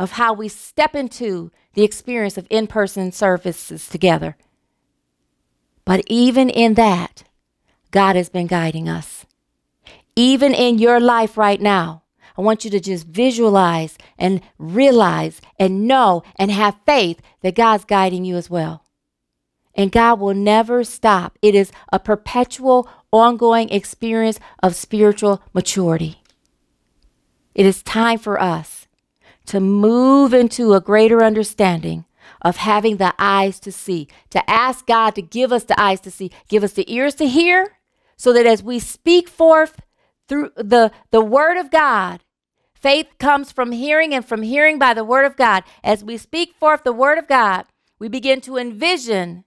of 0.00 0.12
how 0.12 0.32
we 0.32 0.48
step 0.48 0.94
into 0.94 1.52
the 1.74 1.82
experience 1.84 2.38
of 2.38 2.46
in 2.48 2.66
person 2.66 3.12
services 3.12 3.86
together. 3.86 4.34
But 5.84 6.02
even 6.06 6.48
in 6.48 6.72
that, 6.74 7.24
God 7.90 8.16
has 8.16 8.30
been 8.30 8.46
guiding 8.46 8.88
us. 8.88 9.26
Even 10.16 10.54
in 10.54 10.78
your 10.78 11.00
life 11.00 11.36
right 11.36 11.60
now, 11.60 12.02
I 12.38 12.40
want 12.40 12.64
you 12.64 12.70
to 12.70 12.80
just 12.80 13.08
visualize 13.08 13.98
and 14.18 14.40
realize 14.56 15.42
and 15.58 15.86
know 15.86 16.22
and 16.36 16.50
have 16.50 16.80
faith 16.86 17.20
that 17.42 17.54
God's 17.54 17.84
guiding 17.84 18.24
you 18.24 18.36
as 18.36 18.48
well. 18.48 18.86
And 19.74 19.92
God 19.92 20.18
will 20.18 20.34
never 20.34 20.82
stop. 20.82 21.36
It 21.42 21.54
is 21.54 21.72
a 21.92 21.98
perpetual, 21.98 22.88
ongoing 23.12 23.68
experience 23.68 24.40
of 24.62 24.74
spiritual 24.74 25.42
maturity. 25.52 26.22
It 27.54 27.66
is 27.66 27.82
time 27.82 28.18
for 28.18 28.40
us 28.40 28.79
to 29.50 29.58
move 29.58 30.32
into 30.32 30.74
a 30.74 30.80
greater 30.80 31.24
understanding 31.24 32.04
of 32.40 32.58
having 32.58 32.98
the 32.98 33.12
eyes 33.18 33.58
to 33.58 33.72
see, 33.72 34.06
to 34.30 34.48
ask 34.48 34.86
God 34.86 35.16
to 35.16 35.22
give 35.22 35.52
us 35.52 35.64
the 35.64 35.78
eyes 35.80 36.00
to 36.02 36.10
see, 36.10 36.30
give 36.48 36.62
us 36.62 36.74
the 36.74 36.92
ears 36.92 37.16
to 37.16 37.26
hear, 37.26 37.76
so 38.16 38.32
that 38.32 38.46
as 38.46 38.62
we 38.62 38.78
speak 38.78 39.28
forth 39.28 39.80
through 40.28 40.50
the, 40.54 40.92
the 41.10 41.20
word 41.20 41.56
of 41.56 41.72
God, 41.72 42.20
faith 42.74 43.08
comes 43.18 43.50
from 43.50 43.72
hearing 43.72 44.14
and 44.14 44.24
from 44.24 44.42
hearing 44.42 44.78
by 44.78 44.94
the 44.94 45.02
word 45.04 45.24
of 45.24 45.36
God. 45.36 45.64
As 45.82 46.04
we 46.04 46.16
speak 46.16 46.54
forth 46.54 46.84
the 46.84 46.92
word 46.92 47.18
of 47.18 47.26
God, 47.26 47.64
we 47.98 48.06
begin 48.06 48.40
to 48.42 48.56
envision 48.56 49.42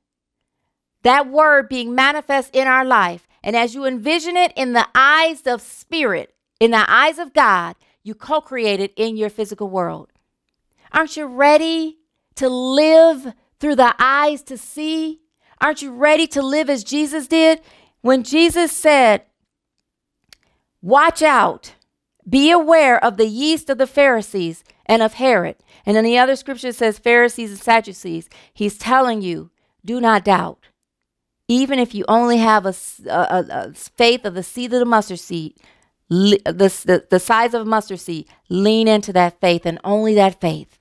that 1.03 1.29
word 1.29 1.69
being 1.69 1.95
manifest 1.95 2.53
in 2.53 2.67
our 2.67 2.83
life. 2.83 3.25
And 3.41 3.55
as 3.55 3.73
you 3.73 3.85
envision 3.85 4.35
it 4.35 4.51
in 4.57 4.73
the 4.73 4.87
eyes 4.93 5.47
of 5.47 5.61
spirit, 5.61 6.35
in 6.59 6.71
the 6.71 6.91
eyes 6.91 7.19
of 7.19 7.33
God, 7.33 7.77
you 8.03 8.13
co 8.15 8.41
created 8.41 8.91
in 8.95 9.17
your 9.17 9.29
physical 9.29 9.69
world. 9.69 10.09
Aren't 10.91 11.17
you 11.17 11.25
ready 11.25 11.97
to 12.35 12.49
live 12.49 13.33
through 13.59 13.75
the 13.75 13.95
eyes 13.97 14.43
to 14.43 14.57
see? 14.57 15.21
Aren't 15.61 15.81
you 15.81 15.91
ready 15.91 16.27
to 16.27 16.41
live 16.41 16.69
as 16.69 16.83
Jesus 16.83 17.27
did? 17.27 17.61
When 18.01 18.23
Jesus 18.23 18.71
said, 18.71 19.23
Watch 20.81 21.21
out, 21.21 21.75
be 22.27 22.51
aware 22.51 23.01
of 23.03 23.15
the 23.15 23.27
yeast 23.27 23.69
of 23.69 23.77
the 23.77 23.87
Pharisees 23.87 24.65
and 24.85 25.01
of 25.01 25.13
Herod. 25.13 25.55
And 25.85 25.95
then 25.95 26.03
the 26.03 26.17
other 26.17 26.35
scripture 26.35 26.73
says 26.73 26.99
Pharisees 26.99 27.51
and 27.51 27.59
Sadducees. 27.59 28.29
He's 28.53 28.77
telling 28.77 29.21
you, 29.21 29.49
do 29.85 30.01
not 30.01 30.25
doubt. 30.25 30.59
Even 31.47 31.79
if 31.79 31.93
you 31.93 32.05
only 32.07 32.37
have 32.37 32.65
a, 32.65 32.73
a, 33.07 33.45
a 33.49 33.73
faith 33.73 34.25
of 34.25 34.33
the 34.33 34.43
seed 34.43 34.73
of 34.73 34.79
the 34.79 34.85
mustard 34.85 35.19
seed, 35.19 35.55
the, 36.13 36.83
the, 36.85 37.05
the 37.09 37.19
size 37.19 37.53
of 37.53 37.61
a 37.61 37.65
mustard 37.65 37.99
seed, 37.99 38.27
lean 38.49 38.87
into 38.87 39.13
that 39.13 39.39
faith 39.39 39.65
and 39.65 39.79
only 39.83 40.13
that 40.15 40.39
faith. 40.39 40.77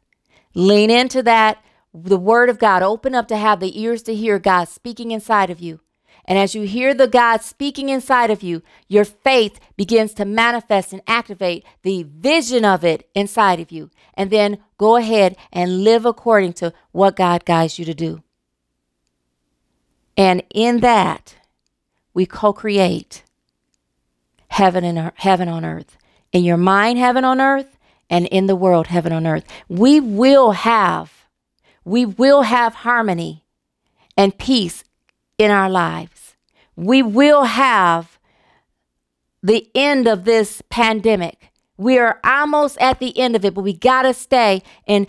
Lean 0.55 0.91
into 0.91 1.23
that, 1.23 1.65
the 1.95 2.19
word 2.19 2.49
of 2.49 2.59
God. 2.59 2.83
Open 2.83 3.15
up 3.15 3.29
to 3.29 3.37
have 3.37 3.61
the 3.61 3.81
ears 3.81 4.03
to 4.05 4.15
hear 4.15 4.39
God 4.39 4.69
speaking 4.69 5.11
inside 5.11 5.51
of 5.51 5.61
you. 5.61 5.81
And 6.25 6.39
as 6.39 6.55
you 6.55 6.63
hear 6.63 6.95
the 6.95 7.09
God 7.09 7.43
speaking 7.43 7.89
inside 7.89 8.31
of 8.31 8.43
you, 8.43 8.63
your 8.87 9.05
faith 9.05 9.59
begins 9.77 10.15
to 10.15 10.25
manifest 10.25 10.93
and 10.93 11.03
activate 11.07 11.65
the 11.83 12.05
vision 12.05 12.65
of 12.65 12.85
it 12.85 13.09
inside 13.15 13.59
of 13.59 13.73
you. 13.73 13.91
And 14.15 14.31
then 14.31 14.59
go 14.79 14.97
ahead 14.97 15.37
and 15.53 15.83
live 15.83 16.07
according 16.07 16.53
to 16.55 16.73
what 16.93 17.17
God 17.17 17.45
guides 17.45 17.79
you 17.79 17.85
to 17.87 17.95
do. 17.95 18.23
And 20.17 20.45
in 20.55 20.81
that, 20.81 21.37
we 22.15 22.27
co 22.27 22.53
create 22.53 23.25
heaven 24.53 24.85
and 24.85 25.13
heaven 25.17 25.49
on 25.49 25.65
earth. 25.65 25.97
In 26.31 26.45
your 26.45 26.57
mind, 26.57 26.99
heaven 26.99 27.25
on 27.25 27.41
earth, 27.41 27.79
and 28.09 28.27
in 28.27 28.47
the 28.47 28.57
world, 28.57 28.89
heaven 28.89 29.13
on 29.13 29.27
earth. 29.27 29.45
We 29.69 29.99
will 29.99 30.53
have, 30.53 31.27
we 31.85 32.05
will 32.05 32.43
have 32.43 32.75
harmony 32.75 33.45
and 34.17 34.37
peace 34.37 34.85
in 35.39 35.51
our 35.51 35.71
lives. 35.71 36.37
We 36.77 37.03
will 37.03 37.45
have 37.45 38.19
the 39.43 39.69
end 39.75 40.07
of 40.07 40.25
this 40.25 40.63
pandemic. 40.69 41.51
We 41.77 41.99
are 41.99 42.21
almost 42.23 42.79
at 42.79 43.01
the 43.01 43.19
end 43.19 43.35
of 43.35 43.45
it, 43.45 43.55
but 43.55 43.63
we 43.63 43.73
got 43.73 44.03
to 44.03 44.15
stay 44.15 44.63
in 44.87 45.07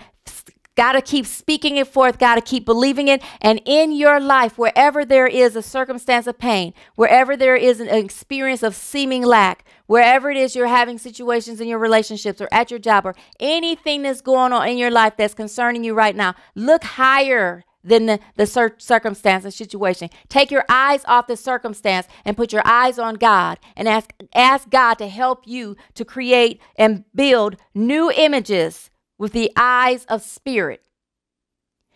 Got 0.75 0.93
to 0.93 1.01
keep 1.01 1.27
speaking 1.27 1.77
it 1.77 1.87
forth. 1.87 2.17
Got 2.17 2.35
to 2.35 2.41
keep 2.41 2.65
believing 2.65 3.07
it. 3.07 3.21
And 3.41 3.61
in 3.65 3.91
your 3.91 4.19
life, 4.19 4.57
wherever 4.57 5.05
there 5.05 5.27
is 5.27 5.55
a 5.55 5.61
circumstance 5.61 6.25
of 6.25 6.39
pain, 6.39 6.73
wherever 6.95 7.37
there 7.37 7.55
is 7.55 7.79
an 7.79 7.89
experience 7.89 8.63
of 8.63 8.75
seeming 8.75 9.23
lack, 9.23 9.65
wherever 9.85 10.31
it 10.31 10.37
is 10.37 10.55
you're 10.55 10.67
having 10.67 10.97
situations 10.97 11.61
in 11.61 11.67
your 11.67 11.77
relationships 11.77 12.41
or 12.41 12.49
at 12.51 12.71
your 12.71 12.79
job 12.79 13.05
or 13.05 13.15
anything 13.39 14.01
that's 14.01 14.21
going 14.21 14.51
on 14.51 14.67
in 14.67 14.77
your 14.77 14.89
life 14.89 15.13
that's 15.15 15.35
concerning 15.35 15.83
you 15.83 15.93
right 15.93 16.15
now, 16.15 16.33
look 16.55 16.83
higher 16.83 17.63
than 17.83 18.05
the, 18.05 18.19
the 18.35 18.47
cir- 18.47 18.75
circumstance 18.77 19.43
and 19.43 19.53
situation. 19.53 20.09
Take 20.29 20.49
your 20.49 20.65
eyes 20.69 21.03
off 21.05 21.27
the 21.27 21.37
circumstance 21.37 22.07
and 22.25 22.37
put 22.37 22.53
your 22.53 22.61
eyes 22.65 22.97
on 22.97 23.15
God 23.15 23.59
and 23.75 23.87
ask, 23.87 24.13
ask 24.33 24.69
God 24.69 24.95
to 24.95 25.07
help 25.07 25.45
you 25.45 25.75
to 25.95 26.05
create 26.05 26.61
and 26.77 27.03
build 27.13 27.57
new 27.75 28.09
images 28.11 28.89
with 29.17 29.33
the 29.33 29.51
eyes 29.55 30.05
of 30.05 30.21
spirit. 30.21 30.83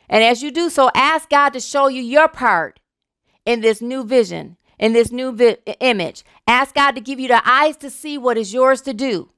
And 0.09 0.23
as 0.23 0.41
you 0.41 0.51
do 0.51 0.69
so, 0.69 0.89
ask 0.95 1.29
God 1.29 1.49
to 1.49 1.59
show 1.59 1.87
you 1.87 2.01
your 2.01 2.27
part 2.27 2.79
in 3.45 3.61
this 3.61 3.81
new 3.81 4.03
vision, 4.03 4.57
in 4.79 4.93
this 4.93 5.11
new 5.11 5.31
vi- 5.31 5.57
image. 5.79 6.23
Ask 6.47 6.75
God 6.75 6.91
to 6.91 7.01
give 7.01 7.19
you 7.19 7.27
the 7.27 7.41
eyes 7.47 7.75
to 7.77 7.89
see 7.89 8.17
what 8.17 8.37
is 8.37 8.53
yours 8.53 8.81
to 8.81 8.93
do. 8.93 9.29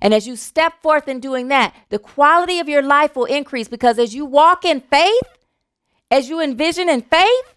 And 0.00 0.14
as 0.14 0.28
you 0.28 0.36
step 0.36 0.80
forth 0.80 1.08
in 1.08 1.18
doing 1.18 1.48
that, 1.48 1.74
the 1.88 1.98
quality 1.98 2.60
of 2.60 2.68
your 2.68 2.82
life 2.82 3.16
will 3.16 3.24
increase 3.24 3.68
because 3.68 3.98
as 3.98 4.14
you 4.14 4.24
walk 4.24 4.64
in 4.64 4.80
faith, 4.80 5.38
as 6.10 6.28
you 6.28 6.40
envision 6.40 6.88
in 6.88 7.02
faith, 7.02 7.54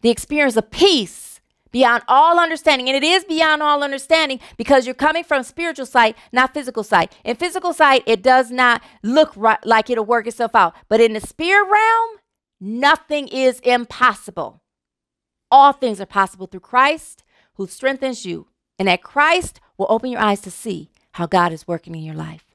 the 0.00 0.10
experience 0.10 0.56
of 0.56 0.70
peace 0.70 1.31
beyond 1.72 2.04
all 2.08 2.38
understanding. 2.38 2.88
And 2.88 2.96
it 2.96 3.04
is 3.04 3.24
beyond 3.24 3.62
all 3.62 3.82
understanding 3.82 4.40
because 4.56 4.86
you're 4.86 4.94
coming 4.94 5.24
from 5.24 5.42
spiritual 5.42 5.86
sight, 5.86 6.16
not 6.32 6.54
physical 6.54 6.84
sight. 6.84 7.12
In 7.24 7.36
physical 7.36 7.72
sight, 7.72 8.04
it 8.06 8.22
does 8.22 8.50
not 8.50 8.82
look 9.02 9.32
right, 9.36 9.58
like 9.66 9.90
it'll 9.90 10.04
work 10.04 10.26
itself 10.28 10.54
out. 10.54 10.74
But 10.88 11.00
in 11.00 11.14
the 11.14 11.20
spirit 11.20 11.68
realm, 11.70 12.18
nothing 12.60 13.28
is 13.28 13.60
impossible. 13.60 14.60
all 15.50 15.72
things 15.72 16.00
are 16.00 16.06
possible 16.06 16.46
through 16.46 16.60
Christ 16.60 17.22
who 17.54 17.66
strengthens 17.66 18.24
you, 18.24 18.48
and 18.78 18.88
that 18.88 19.02
Christ 19.02 19.60
will 19.76 19.86
open 19.90 20.10
your 20.10 20.20
eyes 20.20 20.40
to 20.42 20.50
see 20.50 20.90
how 21.12 21.26
God 21.26 21.52
is 21.52 21.68
working 21.68 21.94
in 21.94 22.02
your 22.02 22.14
life. 22.14 22.46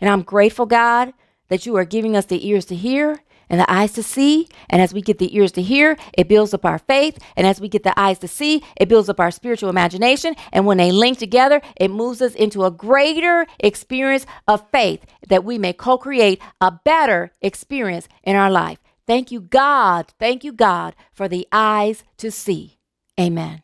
And 0.00 0.10
I'm 0.10 0.22
grateful, 0.22 0.66
God, 0.66 1.14
that 1.48 1.66
you 1.66 1.76
are 1.76 1.84
giving 1.84 2.16
us 2.16 2.26
the 2.26 2.46
ears 2.46 2.66
to 2.66 2.74
hear 2.76 3.22
and 3.52 3.60
the 3.60 3.70
eyes 3.70 3.92
to 3.92 4.02
see. 4.02 4.48
And 4.70 4.82
as 4.82 4.92
we 4.92 5.02
get 5.02 5.18
the 5.18 5.36
ears 5.36 5.52
to 5.52 5.62
hear, 5.62 5.96
it 6.14 6.26
builds 6.26 6.54
up 6.54 6.64
our 6.64 6.78
faith. 6.78 7.18
And 7.36 7.46
as 7.46 7.60
we 7.60 7.68
get 7.68 7.84
the 7.84 7.98
eyes 8.00 8.18
to 8.20 8.28
see, 8.28 8.64
it 8.76 8.88
builds 8.88 9.08
up 9.08 9.20
our 9.20 9.30
spiritual 9.30 9.68
imagination. 9.68 10.34
And 10.52 10.66
when 10.66 10.78
they 10.78 10.90
link 10.90 11.18
together, 11.18 11.60
it 11.76 11.88
moves 11.88 12.22
us 12.22 12.34
into 12.34 12.64
a 12.64 12.70
greater 12.70 13.46
experience 13.60 14.26
of 14.48 14.68
faith 14.70 15.04
that 15.28 15.44
we 15.44 15.58
may 15.58 15.74
co 15.74 15.98
create 15.98 16.40
a 16.60 16.72
better 16.72 17.30
experience 17.42 18.08
in 18.24 18.34
our 18.34 18.50
life. 18.50 18.78
Thank 19.06 19.30
you, 19.30 19.40
God. 19.40 20.12
Thank 20.18 20.42
you, 20.42 20.52
God, 20.52 20.96
for 21.12 21.28
the 21.28 21.46
eyes 21.52 22.04
to 22.16 22.30
see. 22.30 22.78
Amen. 23.20 23.60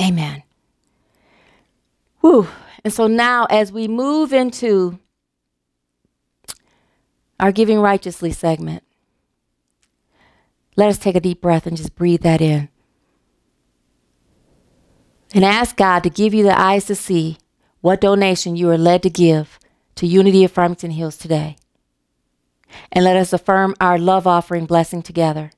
Amen. 0.00 0.42
Whew. 2.20 2.48
And 2.84 2.92
so 2.92 3.06
now, 3.06 3.46
as 3.50 3.72
we 3.72 3.88
move 3.88 4.32
into 4.32 4.98
our 7.40 7.52
Giving 7.52 7.80
Righteously 7.80 8.32
segment. 8.32 8.82
Let 10.76 10.88
us 10.88 10.98
take 10.98 11.16
a 11.16 11.20
deep 11.20 11.40
breath 11.40 11.66
and 11.66 11.76
just 11.76 11.94
breathe 11.94 12.22
that 12.22 12.40
in. 12.40 12.68
And 15.34 15.44
ask 15.44 15.76
God 15.76 16.02
to 16.04 16.10
give 16.10 16.32
you 16.32 16.42
the 16.42 16.58
eyes 16.58 16.86
to 16.86 16.94
see 16.94 17.38
what 17.80 18.00
donation 18.00 18.56
you 18.56 18.70
are 18.70 18.78
led 18.78 19.02
to 19.02 19.10
give 19.10 19.58
to 19.96 20.06
Unity 20.06 20.44
of 20.44 20.52
Farmington 20.52 20.92
Hills 20.92 21.18
today. 21.18 21.56
And 22.92 23.04
let 23.04 23.16
us 23.16 23.32
affirm 23.32 23.74
our 23.80 23.98
love 23.98 24.26
offering 24.26 24.66
blessing 24.66 25.02
together. 25.02 25.50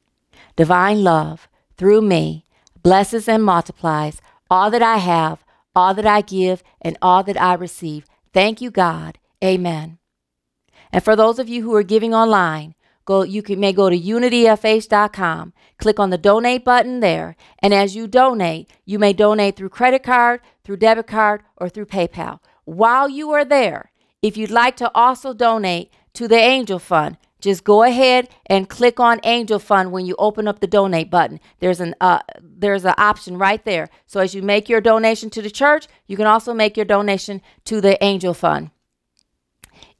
Divine 0.57 1.05
love, 1.05 1.49
through 1.76 2.03
me, 2.03 2.45
blesses 2.83 3.28
and 3.28 3.45
multiplies 3.45 4.20
all 4.51 4.70
that 4.70 4.83
I 4.83 4.97
have, 4.97 5.45
all 5.76 5.95
that 5.95 6.07
I 6.07 6.22
give, 6.22 6.62
and 6.83 6.99
all 7.01 7.22
that 7.22 7.41
I 7.41 7.55
receive. 7.55 8.07
Thank 8.33 8.61
you, 8.61 8.70
God. 8.70 9.18
Amen. 9.43 9.99
And 10.93 11.03
for 11.03 11.16
those 11.16 11.38
of 11.38 11.49
you 11.49 11.62
who 11.62 11.74
are 11.74 11.82
giving 11.82 12.14
online, 12.14 12.74
go 13.05 13.22
you 13.22 13.43
can, 13.43 13.61
may 13.61 13.72
go 13.72 13.91
to 13.91 13.99
unityfh.com, 13.99 15.53
click 15.78 16.01
on 16.01 16.11
the 16.11 16.18
donate 16.18 16.64
button 16.64 17.01
there, 17.01 17.36
and 17.61 17.72
as 17.72 17.95
you 17.95 18.07
donate, 18.07 18.70
you 18.84 18.99
may 18.99 19.12
donate 19.12 19.57
through 19.57 19.68
credit 19.68 20.03
card, 20.03 20.41
through 20.64 20.76
debit 20.76 21.07
card, 21.07 21.43
or 21.57 21.68
through 21.68 21.86
PayPal. 21.86 22.41
While 22.64 23.09
you 23.09 23.30
are 23.30 23.45
there, 23.45 23.91
if 24.22 24.36
you'd 24.36 24.51
like 24.51 24.76
to 24.76 24.91
also 24.95 25.32
donate 25.32 25.93
to 26.14 26.28
the 26.28 26.36
Angel 26.36 26.78
Fund, 26.78 27.16
just 27.41 27.64
go 27.64 27.82
ahead 27.82 28.28
and 28.47 28.68
click 28.68 29.01
on 29.01 29.20
Angel 29.24 29.59
Fund 29.59 29.93
when 29.93 30.05
you 30.05 30.14
open 30.18 30.47
up 30.47 30.61
the 30.61 30.66
donate 30.66 31.11
button. 31.11 31.41
There's 31.59 31.80
an 31.80 31.95
uh, 32.01 32.20
there's 32.41 32.84
an 32.84 32.95
option 32.99 33.38
right 33.38 33.64
there. 33.64 33.88
So 34.07 34.20
as 34.20 34.34
you 34.34 34.43
make 34.43 34.68
your 34.68 34.82
donation 34.82 35.30
to 35.30 35.43
the 35.43 35.51
church, 35.51 35.86
you 36.07 36.16
can 36.16 36.26
also 36.26 36.53
make 36.53 36.76
your 36.76 36.84
donation 36.84 37.41
to 37.64 37.80
the 37.80 38.03
Angel 38.05 38.34
Fund. 38.34 38.70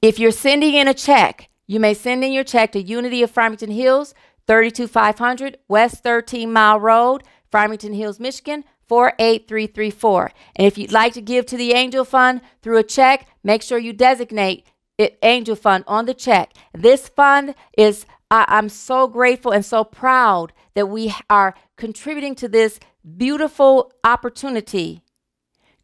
If 0.03 0.19
you're 0.19 0.31
sending 0.31 0.73
in 0.73 0.89
a 0.89 0.95
check, 0.95 1.51
you 1.67 1.79
may 1.79 1.93
send 1.93 2.25
in 2.25 2.33
your 2.33 2.45
check 2.45 2.73
to 2.73 2.81
Unity 2.81 3.23
of 3.23 3.31
Farmington 3.31 3.71
Hills, 3.71 4.15
32500 4.47 5.59
West 5.69 6.03
13 6.03 6.51
Mile 6.51 6.81
Road, 6.81 7.23
Farmington 7.53 7.93
Hills, 7.93 8.19
Michigan, 8.19 8.65
48334. 8.89 10.33
And 10.57 10.67
if 10.67 10.79
you'd 10.79 10.91
like 10.91 11.13
to 11.13 11.21
give 11.21 11.45
to 11.47 11.57
the 11.59 11.73
Angel 11.73 12.07
Fund 12.07 12.41
through 12.63 12.79
a 12.79 12.83
check, 12.83 13.29
make 13.45 13.63
sure 13.63 13.77
you 13.77 13.93
designate 13.93 14.65
it 14.97 15.19
Angel 15.23 15.55
Fund 15.55 15.85
on 15.87 16.07
the 16.07 16.15
check. 16.15 16.55
This 16.73 17.11
fund 17.11 17.55
is, 17.77 18.07
I, 18.31 18.47
I'm 18.49 18.71
so 18.71 19.07
grateful 19.07 19.53
and 19.53 19.65
so 19.65 19.85
proud 19.85 20.55
that 20.75 20.87
we 20.87 21.15
are 21.29 21.55
contributing 21.77 22.35
to 22.37 22.49
this 22.49 22.81
beautiful 23.19 23.93
opportunity 24.03 25.03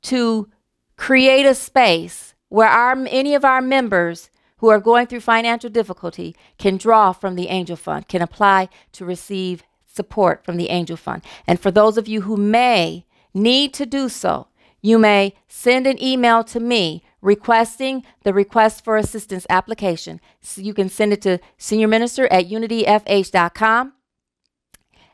to 0.03 0.49
create 0.97 1.45
a 1.45 1.55
space 1.55 2.35
where 2.49 2.69
our, 2.69 2.97
any 3.09 3.35
of 3.35 3.45
our 3.45 3.61
members 3.61 4.31
who 4.59 4.69
are 4.69 4.81
going 4.81 5.07
through 5.07 5.21
financial 5.21 5.71
difficulty 5.71 6.35
can 6.59 6.77
draw 6.77 7.13
from 7.13 7.35
the 7.35 7.49
Angel 7.49 7.77
Fund, 7.77 8.09
can 8.09 8.23
apply 8.23 8.69
to 8.93 9.05
receive 9.05 9.63
support 9.85 10.45
from 10.45 10.57
the 10.57 10.71
Angel 10.71 10.97
Fund. 10.97 11.23
And 11.47 11.61
for 11.61 11.71
those 11.71 11.99
of 11.99 12.09
you 12.09 12.23
who 12.23 12.37
may 12.37 13.05
need 13.35 13.75
to 13.75 13.87
do 13.87 14.09
so, 14.09 14.49
you 14.81 14.99
may 14.99 15.35
send 15.49 15.87
an 15.87 16.03
email 16.03 16.45
to 16.45 16.61
me 16.61 17.03
requesting 17.21 18.05
the 18.23 18.33
request 18.33 18.85
for 18.85 18.97
assistance 18.97 19.47
application. 19.51 20.21
So 20.41 20.61
you 20.61 20.73
can 20.73 20.89
send 20.89 21.13
it 21.13 21.23
to 21.23 21.39
senior 21.59 21.89
minister 21.89 22.27
at 22.33 22.49
unityfh.com. 22.49 23.93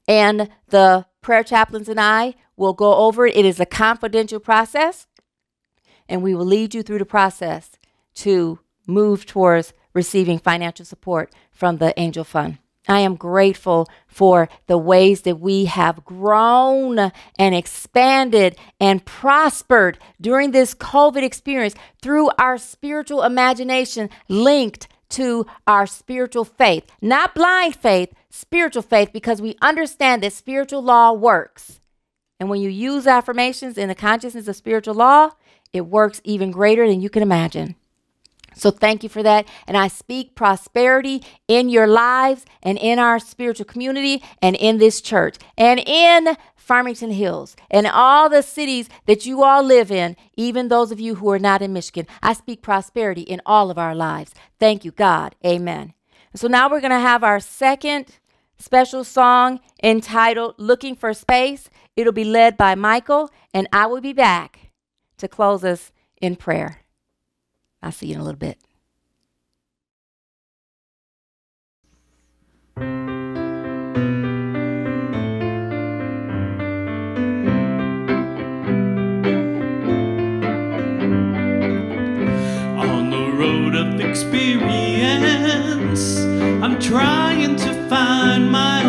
And 0.07 0.49
the 0.69 1.07
prayer 1.23 1.43
chaplains 1.43 1.89
and 1.89 2.01
I 2.01 2.35
will 2.57 2.75
go 2.75 2.95
over 2.97 3.27
it. 3.27 3.37
It 3.37 3.45
is 3.45 3.61
a 3.61 3.67
confidential 3.67 4.41
process 4.41 5.07
and 6.13 6.23
we 6.23 6.35
will 6.35 6.45
lead 6.45 6.75
you 6.75 6.83
through 6.83 6.99
the 6.99 7.07
process 7.07 7.71
to 8.15 8.59
move 8.87 9.25
towards 9.25 9.73
receiving 9.95 10.39
financial 10.39 10.85
support 10.85 11.33
from 11.51 11.79
the 11.79 11.99
Angel 11.99 12.23
Fund. 12.23 12.59
I 12.87 13.01
am 13.01 13.15
grateful 13.15 13.89
for 14.07 14.49
the 14.67 14.77
ways 14.77 15.23
that 15.23 15.41
we 15.41 15.65
have 15.65 16.05
grown 16.05 16.99
and 17.39 17.55
expanded 17.55 18.57
and 18.79 19.05
prospered 19.05 19.99
during 20.21 20.51
this 20.51 20.75
COVID 20.75 21.23
experience 21.23 21.75
through 22.03 22.29
our 22.39 22.59
spiritual 22.59 23.23
imagination 23.23 24.11
linked 24.29 24.89
to 25.11 25.47
our 25.67 25.87
spiritual 25.87 26.45
faith. 26.45 26.85
Not 27.01 27.35
blind 27.35 27.77
faith, 27.77 28.13
spiritual 28.29 28.83
faith, 28.83 29.11
because 29.15 29.41
we 29.41 29.57
understand 29.63 30.23
that 30.23 30.35
spiritual 30.35 30.83
law 30.83 31.13
works. 31.13 31.81
And 32.39 32.51
when 32.51 32.61
you 32.61 32.69
use 32.69 33.07
affirmations 33.07 33.79
in 33.79 33.89
the 33.89 33.95
consciousness 33.95 34.49
of 34.49 34.57
spiritual 34.57 34.95
law, 34.95 35.31
it 35.73 35.83
works 35.83 36.21
even 36.25 36.51
greater 36.51 36.87
than 36.87 37.01
you 37.01 37.11
can 37.11 37.23
imagine. 37.23 37.77
So 38.55 38.71
thank 38.71 39.03
you 39.03 39.09
for 39.09 39.23
that. 39.23 39.47
And 39.67 39.77
I 39.77 39.89
speak 39.89 40.35
prosperity 40.35 41.23
in 41.49 41.69
your 41.69 41.87
lives 41.87 42.45
and 42.63 42.79
in 42.79 42.99
our 42.99 43.19
spiritual 43.19 43.67
community 43.67 44.23
and 44.41 44.57
in 44.57 44.79
this 44.79 45.01
church 45.01 45.37
and 45.57 45.81
in 45.81 46.37
Farmington 46.55 47.13
Hills 47.13 47.57
and 47.71 47.87
all 47.87 48.29
the 48.29 48.43
cities 48.43 48.89
that 49.07 49.27
you 49.27 49.43
all 49.43 49.63
live 49.63 49.91
in, 49.91 50.17
even 50.37 50.69
those 50.69 50.93
of 50.93 51.01
you 51.01 51.17
who 51.17 51.31
are 51.31 51.39
not 51.39 51.63
in 51.63 51.73
Michigan. 51.73 52.07
I 52.23 52.35
speak 52.35 52.63
prosperity 52.63 53.23
in 53.23 53.41
all 53.45 53.71
of 53.71 53.79
our 53.79 53.95
lives. 53.95 54.35
Thank 54.61 54.85
you, 54.85 54.91
God. 54.91 55.35
Amen. 55.45 55.95
So 56.35 56.49
now 56.49 56.71
we're 56.71 56.81
going 56.81 56.93
to 56.93 56.99
have 56.99 57.25
our 57.25 57.41
second 57.41 58.07
special 58.59 59.03
song 59.03 59.61
entitled 59.83 60.55
Looking 60.57 60.95
for 60.95 61.13
Space. 61.13 61.69
It'll 61.97 62.13
be 62.13 62.25
led 62.25 62.57
by 62.57 62.75
Michael, 62.75 63.31
and 63.53 63.69
I 63.73 63.87
will 63.87 64.01
be 64.01 64.13
back 64.13 64.62
to 65.23 65.29
close 65.29 65.63
us 65.63 65.93
in 66.21 66.35
prayer. 66.35 66.81
I'll 67.81 67.93
see 67.93 68.09
you 68.09 68.17
in 68.17 68.21
a 68.21 68.25
little 68.25 68.39
bit. 68.39 68.59
On 72.77 72.83
the 83.11 83.33
road 83.39 83.77
of 83.77 84.01
experience, 84.01 86.19
I'm 86.65 86.81
trying 86.81 87.55
to 87.57 87.89
find 87.89 88.51
my 88.51 88.82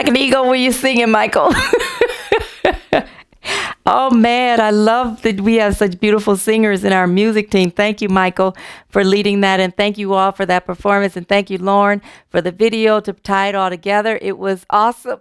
like 0.00 0.08
an 0.08 0.16
eagle 0.16 0.48
when 0.48 0.62
you're 0.62 0.72
singing, 0.72 1.10
Michael. 1.10 1.52
oh 3.84 4.08
man, 4.10 4.58
I 4.58 4.70
love 4.70 5.20
that 5.20 5.42
we 5.42 5.56
have 5.56 5.76
such 5.76 6.00
beautiful 6.00 6.38
singers 6.38 6.84
in 6.84 6.94
our 6.94 7.06
music 7.06 7.50
team. 7.50 7.70
Thank 7.70 8.00
you, 8.00 8.08
Michael, 8.08 8.56
for 8.88 9.04
leading 9.04 9.42
that, 9.42 9.60
and 9.60 9.76
thank 9.76 9.98
you 9.98 10.14
all 10.14 10.32
for 10.32 10.46
that 10.46 10.64
performance, 10.64 11.18
and 11.18 11.28
thank 11.28 11.50
you, 11.50 11.58
Lauren, 11.58 12.00
for 12.30 12.40
the 12.40 12.50
video 12.50 13.00
to 13.00 13.12
tie 13.12 13.48
it 13.48 13.54
all 13.54 13.68
together. 13.68 14.18
It 14.22 14.38
was 14.38 14.64
awesome. 14.70 15.20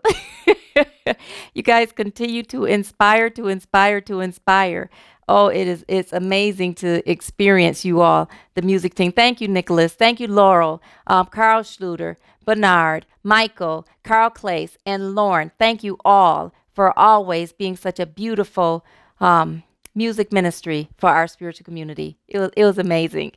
you 1.54 1.62
guys 1.62 1.92
continue 1.92 2.44
to 2.44 2.64
inspire, 2.64 3.30
to 3.32 3.50
inspire, 3.50 4.00
to 4.00 4.22
inspire. 4.22 4.90
Oh, 5.28 5.48
it 5.48 5.68
is 5.68 5.84
it's 5.90 6.14
amazing 6.14 6.76
to 6.76 7.08
experience 7.10 7.84
you 7.84 8.00
all, 8.00 8.30
the 8.56 8.62
music 8.62 8.96
team. 8.96 9.12
Thank 9.12 9.42
you, 9.42 9.50
Nicholas. 9.50 9.94
Thank 9.94 10.22
you, 10.22 10.28
Laurel, 10.28 10.82
um, 11.06 11.26
Carl 11.26 11.64
Schluter, 11.64 12.16
Bernard, 12.50 13.06
Michael, 13.22 13.86
Carl 14.04 14.32
Clace, 14.32 14.76
and 14.84 15.14
Lauren. 15.14 15.52
Thank 15.60 15.84
you 15.84 16.00
all 16.04 16.52
for 16.74 16.98
always 16.98 17.52
being 17.54 17.78
such 17.78 18.00
a 18.00 18.08
beautiful 18.08 18.84
um, 19.20 19.62
music 19.94 20.34
ministry 20.34 20.90
for 20.98 21.12
our 21.12 21.28
spiritual 21.28 21.64
community. 21.64 22.18
It 22.28 22.40
was 22.40 22.50
it 22.58 22.66
was 22.66 22.80
amazing. 22.80 23.34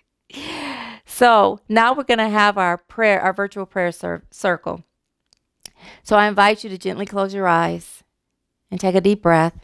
so 1.04 1.60
now 1.68 1.92
we're 1.92 2.04
gonna 2.04 2.30
have 2.30 2.56
our 2.56 2.78
prayer, 2.78 3.20
our 3.20 3.34
virtual 3.34 3.66
prayer 3.66 3.92
cir- 3.92 4.22
circle. 4.30 4.82
So 6.02 6.16
I 6.16 6.26
invite 6.26 6.64
you 6.64 6.70
to 6.70 6.78
gently 6.78 7.04
close 7.04 7.34
your 7.34 7.46
eyes 7.46 8.02
and 8.70 8.80
take 8.80 8.94
a 8.94 9.02
deep 9.02 9.20
breath. 9.20 9.58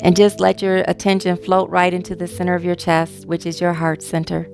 And 0.00 0.16
just 0.16 0.40
let 0.40 0.62
your 0.62 0.78
attention 0.88 1.36
float 1.36 1.68
right 1.68 1.92
into 1.92 2.16
the 2.16 2.28
center 2.28 2.54
of 2.54 2.64
your 2.64 2.74
chest, 2.74 3.26
which 3.26 3.44
is 3.44 3.60
your 3.60 3.74
heart 3.74 4.02
center. 4.02 4.48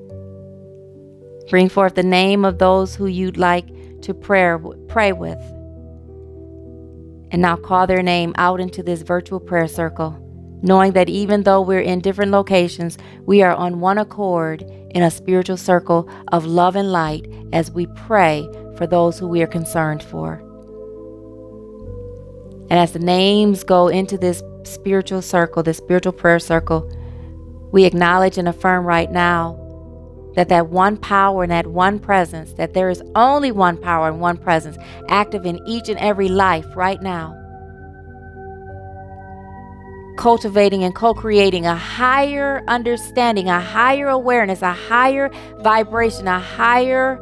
Bring 1.50 1.68
forth 1.68 1.96
the 1.96 2.04
name 2.04 2.44
of 2.44 2.58
those 2.58 2.94
who 2.94 3.06
you'd 3.06 3.36
like 3.36 3.66
to 4.02 4.14
prayer, 4.14 4.56
pray 4.86 5.10
with. 5.10 5.38
And 7.32 7.42
now 7.42 7.56
call 7.56 7.88
their 7.88 8.04
name 8.04 8.32
out 8.38 8.60
into 8.60 8.84
this 8.84 9.02
virtual 9.02 9.40
prayer 9.40 9.66
circle, 9.66 10.16
knowing 10.62 10.92
that 10.92 11.08
even 11.08 11.42
though 11.42 11.60
we're 11.60 11.80
in 11.80 11.98
different 11.98 12.30
locations, 12.30 12.98
we 13.26 13.42
are 13.42 13.52
on 13.52 13.80
one 13.80 13.98
accord 13.98 14.62
in 14.90 15.02
a 15.02 15.10
spiritual 15.10 15.56
circle 15.56 16.08
of 16.28 16.46
love 16.46 16.76
and 16.76 16.92
light 16.92 17.26
as 17.52 17.72
we 17.72 17.86
pray 17.96 18.48
for 18.76 18.86
those 18.86 19.18
who 19.18 19.26
we 19.26 19.42
are 19.42 19.48
concerned 19.48 20.04
for. 20.04 20.34
And 22.70 22.78
as 22.78 22.92
the 22.92 23.00
names 23.00 23.64
go 23.64 23.88
into 23.88 24.16
this 24.16 24.40
spiritual 24.62 25.20
circle, 25.20 25.64
this 25.64 25.78
spiritual 25.78 26.12
prayer 26.12 26.38
circle, 26.38 26.88
we 27.72 27.84
acknowledge 27.86 28.38
and 28.38 28.46
affirm 28.46 28.86
right 28.86 29.10
now 29.10 29.59
that 30.34 30.48
that 30.48 30.68
one 30.68 30.96
power 30.96 31.42
and 31.42 31.52
that 31.52 31.66
one 31.66 31.98
presence, 31.98 32.52
that 32.54 32.74
there 32.74 32.90
is 32.90 33.02
only 33.14 33.50
one 33.50 33.76
power 33.76 34.08
and 34.08 34.20
one 34.20 34.36
presence 34.36 34.76
active 35.08 35.44
in 35.44 35.58
each 35.66 35.88
and 35.88 35.98
every 35.98 36.28
life 36.28 36.66
right 36.76 37.02
now. 37.02 37.36
Cultivating 40.16 40.84
and 40.84 40.94
co 40.94 41.14
creating 41.14 41.66
a 41.66 41.74
higher 41.74 42.62
understanding, 42.68 43.48
a 43.48 43.60
higher 43.60 44.08
awareness, 44.08 44.62
a 44.62 44.72
higher 44.72 45.30
vibration, 45.60 46.28
a 46.28 46.38
higher 46.38 47.18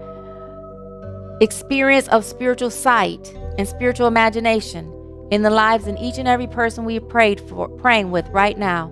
experience 1.41 2.09
of 2.09 2.25
spiritual 2.25 2.71
sight 2.71 3.33
and 3.57 3.69
spiritual 3.69 4.07
imagination 4.09 4.93
in 5.31 5.43
the 5.43 5.51
lives 5.51 5.87
in 5.87 5.97
each 5.99 6.19
and 6.19 6.27
every 6.27 6.47
person 6.47 6.85
we 6.85 6.99
prayed 6.99 7.41
for, 7.41 7.69
praying 7.69 8.11
with 8.11 8.27
right 8.31 8.59
now, 8.59 8.91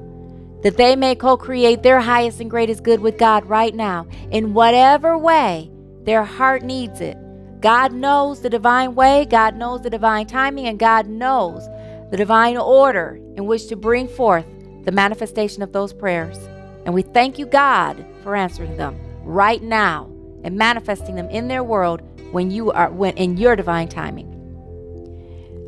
that 0.63 0.77
they 0.77 0.97
may 0.97 1.15
co-create 1.15 1.83
their 1.83 2.01
highest 2.01 2.41
and 2.41 2.51
greatest 2.51 2.83
good 2.83 3.01
with 3.01 3.19
God 3.19 3.45
right 3.47 3.75
now, 3.75 4.07
in 4.31 4.55
whatever 4.55 5.17
way 5.17 5.71
their 6.05 6.25
heart 6.25 6.63
needs 6.63 7.01
it. 7.01 7.17
God 7.61 7.93
knows 7.93 8.41
the 8.41 8.51
divine 8.51 8.95
way, 8.95 9.27
God 9.29 9.57
knows 9.57 9.83
the 9.83 9.91
divine 9.91 10.27
timing, 10.27 10.67
and 10.67 10.79
God 10.79 11.07
knows 11.07 11.67
the 12.11 12.17
divine 12.17 12.57
order 12.57 13.21
in 13.37 13.47
which 13.47 13.67
to 13.69 13.77
bring 13.77 14.09
forth 14.09 14.47
the 14.85 14.93
manifestation 14.93 15.63
of 15.63 15.73
those 15.73 15.93
prayers. 15.93 16.37
And 16.85 16.95
we 16.95 17.03
thank 17.03 17.39
you, 17.39 17.47
God, 17.47 18.05
for 18.23 18.37
answering 18.37 18.77
them 18.77 18.99
right 19.25 19.63
now 19.63 20.09
and 20.45 20.57
manifesting 20.57 21.17
them 21.17 21.29
in 21.31 21.49
their 21.49 21.65
world 21.65 22.03
when 22.31 22.51
you 22.51 22.71
are 22.71 22.91
when 22.91 23.17
in 23.17 23.37
your 23.37 23.57
divine 23.57 23.89
timing. 23.89 24.33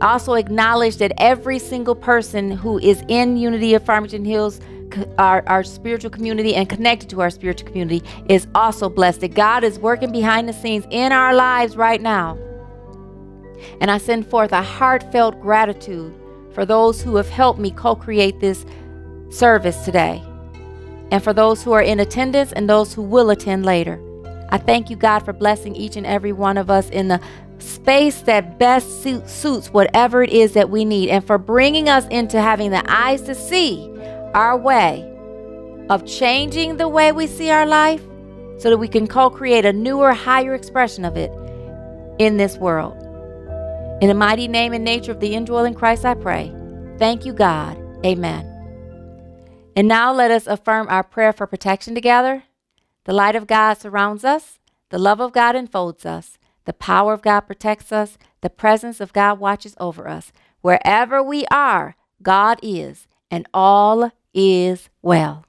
Also 0.00 0.34
acknowledge 0.34 0.98
that 0.98 1.12
every 1.18 1.58
single 1.58 1.96
person 1.96 2.52
who 2.52 2.78
is 2.78 3.02
in 3.08 3.36
Unity 3.36 3.74
of 3.74 3.84
Farmington 3.84 4.24
Hills 4.24 4.60
our, 5.18 5.42
our 5.46 5.64
spiritual 5.64 6.10
community 6.10 6.54
and 6.54 6.68
connected 6.68 7.08
to 7.10 7.20
our 7.20 7.30
spiritual 7.30 7.68
community 7.68 8.02
is 8.28 8.46
also 8.54 8.88
blessed. 8.88 9.20
That 9.20 9.34
God 9.34 9.64
is 9.64 9.78
working 9.78 10.12
behind 10.12 10.48
the 10.48 10.52
scenes 10.52 10.86
in 10.90 11.12
our 11.12 11.34
lives 11.34 11.76
right 11.76 12.00
now. 12.00 12.38
And 13.80 13.90
I 13.90 13.98
send 13.98 14.26
forth 14.26 14.52
a 14.52 14.62
heartfelt 14.62 15.40
gratitude 15.40 16.14
for 16.52 16.64
those 16.64 17.02
who 17.02 17.16
have 17.16 17.28
helped 17.28 17.60
me 17.60 17.70
co 17.70 17.94
create 17.94 18.40
this 18.40 18.64
service 19.30 19.84
today, 19.84 20.22
and 21.10 21.22
for 21.22 21.32
those 21.32 21.62
who 21.62 21.72
are 21.72 21.82
in 21.82 22.00
attendance 22.00 22.52
and 22.52 22.68
those 22.68 22.94
who 22.94 23.02
will 23.02 23.30
attend 23.30 23.64
later. 23.66 24.00
I 24.50 24.58
thank 24.58 24.88
you, 24.88 24.96
God, 24.96 25.20
for 25.20 25.32
blessing 25.32 25.76
each 25.76 25.96
and 25.96 26.06
every 26.06 26.32
one 26.32 26.56
of 26.56 26.70
us 26.70 26.88
in 26.90 27.08
the 27.08 27.20
space 27.58 28.22
that 28.22 28.58
best 28.58 29.02
suits 29.02 29.68
whatever 29.68 30.22
it 30.22 30.30
is 30.30 30.52
that 30.54 30.70
we 30.70 30.84
need, 30.84 31.10
and 31.10 31.24
for 31.24 31.38
bringing 31.38 31.88
us 31.88 32.06
into 32.08 32.40
having 32.40 32.70
the 32.70 32.82
eyes 32.90 33.22
to 33.22 33.34
see 33.34 33.90
our 34.34 34.56
way 34.56 35.04
of 35.88 36.06
changing 36.06 36.76
the 36.76 36.88
way 36.88 37.12
we 37.12 37.26
see 37.26 37.50
our 37.50 37.66
life 37.66 38.02
so 38.58 38.70
that 38.70 38.78
we 38.78 38.88
can 38.88 39.06
co 39.06 39.30
create 39.30 39.64
a 39.64 39.72
newer, 39.72 40.12
higher 40.12 40.54
expression 40.54 41.04
of 41.04 41.16
it 41.16 41.30
in 42.18 42.36
this 42.36 42.56
world. 42.56 42.96
In 44.00 44.08
the 44.08 44.14
mighty 44.14 44.48
name 44.48 44.72
and 44.72 44.84
nature 44.84 45.12
of 45.12 45.20
the 45.20 45.34
indwelling 45.34 45.74
Christ, 45.74 46.04
I 46.04 46.14
pray. 46.14 46.54
Thank 46.98 47.24
you, 47.24 47.32
God. 47.32 47.76
Amen. 48.04 48.44
And 49.74 49.88
now 49.88 50.12
let 50.12 50.30
us 50.30 50.46
affirm 50.46 50.88
our 50.88 51.04
prayer 51.04 51.32
for 51.32 51.46
protection 51.46 51.94
together. 51.94 52.44
The 53.04 53.12
light 53.12 53.36
of 53.36 53.46
God 53.46 53.74
surrounds 53.74 54.24
us, 54.24 54.58
the 54.90 54.98
love 54.98 55.20
of 55.20 55.32
God 55.32 55.56
enfolds 55.56 56.04
us, 56.04 56.38
the 56.64 56.72
power 56.72 57.12
of 57.12 57.22
God 57.22 57.40
protects 57.40 57.92
us, 57.92 58.18
the 58.40 58.50
presence 58.50 59.00
of 59.00 59.12
God 59.12 59.38
watches 59.38 59.74
over 59.80 60.08
us. 60.08 60.32
Wherever 60.60 61.22
we 61.22 61.46
are, 61.46 61.96
God 62.22 62.58
is, 62.62 63.06
and 63.30 63.46
all 63.54 64.10
is 64.38 64.88
well. 65.02 65.44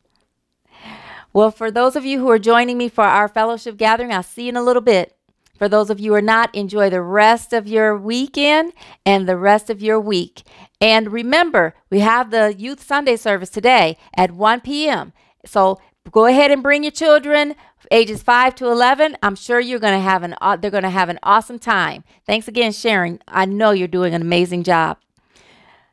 Well, 1.32 1.52
for 1.52 1.70
those 1.70 1.96
of 1.96 2.06
you 2.06 2.20
who 2.20 2.30
are 2.30 2.40
joining 2.40 2.78
me 2.78 2.90
for 2.90 3.04
our 3.04 3.28
fellowship 3.28 3.78
gathering, 3.78 4.12
I'll 4.12 4.24
see 4.24 4.44
you 4.44 4.50
in 4.50 4.58
a 4.58 4.64
little 4.64 4.82
bit. 4.82 5.16
For 5.58 5.70
those 5.70 5.90
of 5.90 6.00
you 6.00 6.12
who 6.12 6.16
are 6.18 6.22
not, 6.22 6.54
enjoy 6.56 6.90
the 6.90 7.02
rest 7.02 7.54
of 7.54 7.68
your 7.68 7.96
weekend 7.98 8.74
and 9.06 9.28
the 9.28 9.38
rest 9.38 9.70
of 9.70 9.82
your 9.82 10.00
week. 10.00 10.44
And 10.82 11.12
remember, 11.12 11.76
we 11.90 12.00
have 12.00 12.32
the 12.32 12.56
Youth 12.58 12.82
Sunday 12.82 13.18
service 13.18 13.50
today 13.50 13.98
at 14.16 14.32
1 14.32 14.62
p.m. 14.62 15.14
So 15.46 15.80
go 16.12 16.26
ahead 16.26 16.50
and 16.50 16.64
bring 16.64 16.84
your 16.84 16.92
children 16.92 17.56
ages 17.92 18.22
5 18.22 18.56
to 18.56 18.68
11 18.68 19.18
i'm 19.24 19.36
sure 19.36 19.60
you're 19.60 19.80
going 19.80 19.94
to 19.94 20.00
have 20.00 20.24
an 20.24 20.36
they're 20.60 20.70
going 20.70 20.84
to 20.84 20.90
have 20.90 21.10
an 21.10 21.18
awesome 21.24 21.58
time 21.58 22.04
thanks 22.26 22.48
again 22.48 22.72
sharon 22.72 23.20
i 23.28 23.46
know 23.46 23.72
you're 23.72 23.88
doing 23.88 24.14
an 24.14 24.22
amazing 24.22 24.64
job 24.64 24.98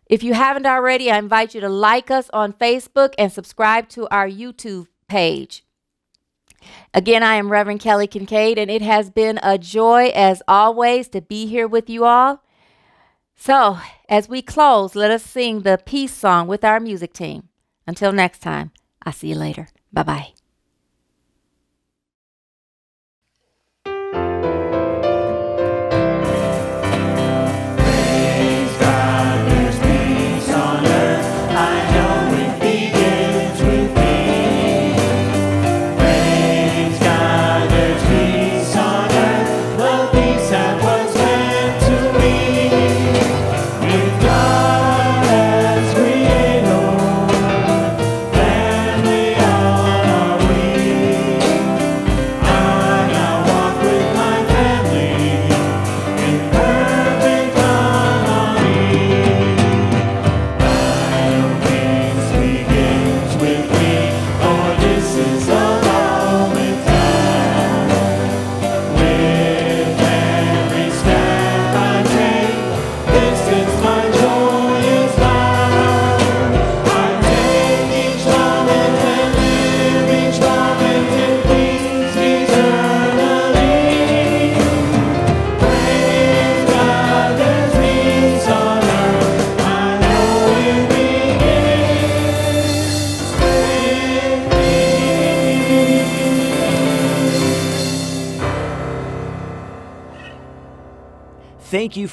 if 0.06 0.22
you 0.22 0.34
haven't 0.34 0.66
already 0.66 1.10
i 1.10 1.18
invite 1.18 1.54
you 1.54 1.60
to 1.60 1.68
like 1.68 2.10
us 2.10 2.30
on 2.32 2.52
facebook 2.52 3.14
and 3.18 3.32
subscribe 3.32 3.88
to 3.88 4.08
our 4.08 4.28
youtube 4.28 4.86
page 5.08 5.64
Again, 6.94 7.22
I 7.22 7.34
am 7.34 7.50
Reverend 7.50 7.80
Kelly 7.80 8.06
Kincaid, 8.06 8.58
and 8.58 8.70
it 8.70 8.82
has 8.82 9.10
been 9.10 9.38
a 9.42 9.58
joy 9.58 10.08
as 10.14 10.42
always 10.48 11.08
to 11.08 11.20
be 11.20 11.46
here 11.46 11.68
with 11.68 11.88
you 11.90 12.04
all. 12.04 12.42
So, 13.36 13.78
as 14.08 14.28
we 14.28 14.42
close, 14.42 14.94
let 14.94 15.10
us 15.10 15.22
sing 15.22 15.60
the 15.60 15.80
peace 15.84 16.14
song 16.14 16.48
with 16.48 16.64
our 16.64 16.80
music 16.80 17.12
team. 17.12 17.48
Until 17.86 18.12
next 18.12 18.40
time, 18.40 18.72
I'll 19.04 19.12
see 19.12 19.28
you 19.28 19.36
later. 19.36 19.68
Bye 19.92 20.02
bye. 20.02 20.35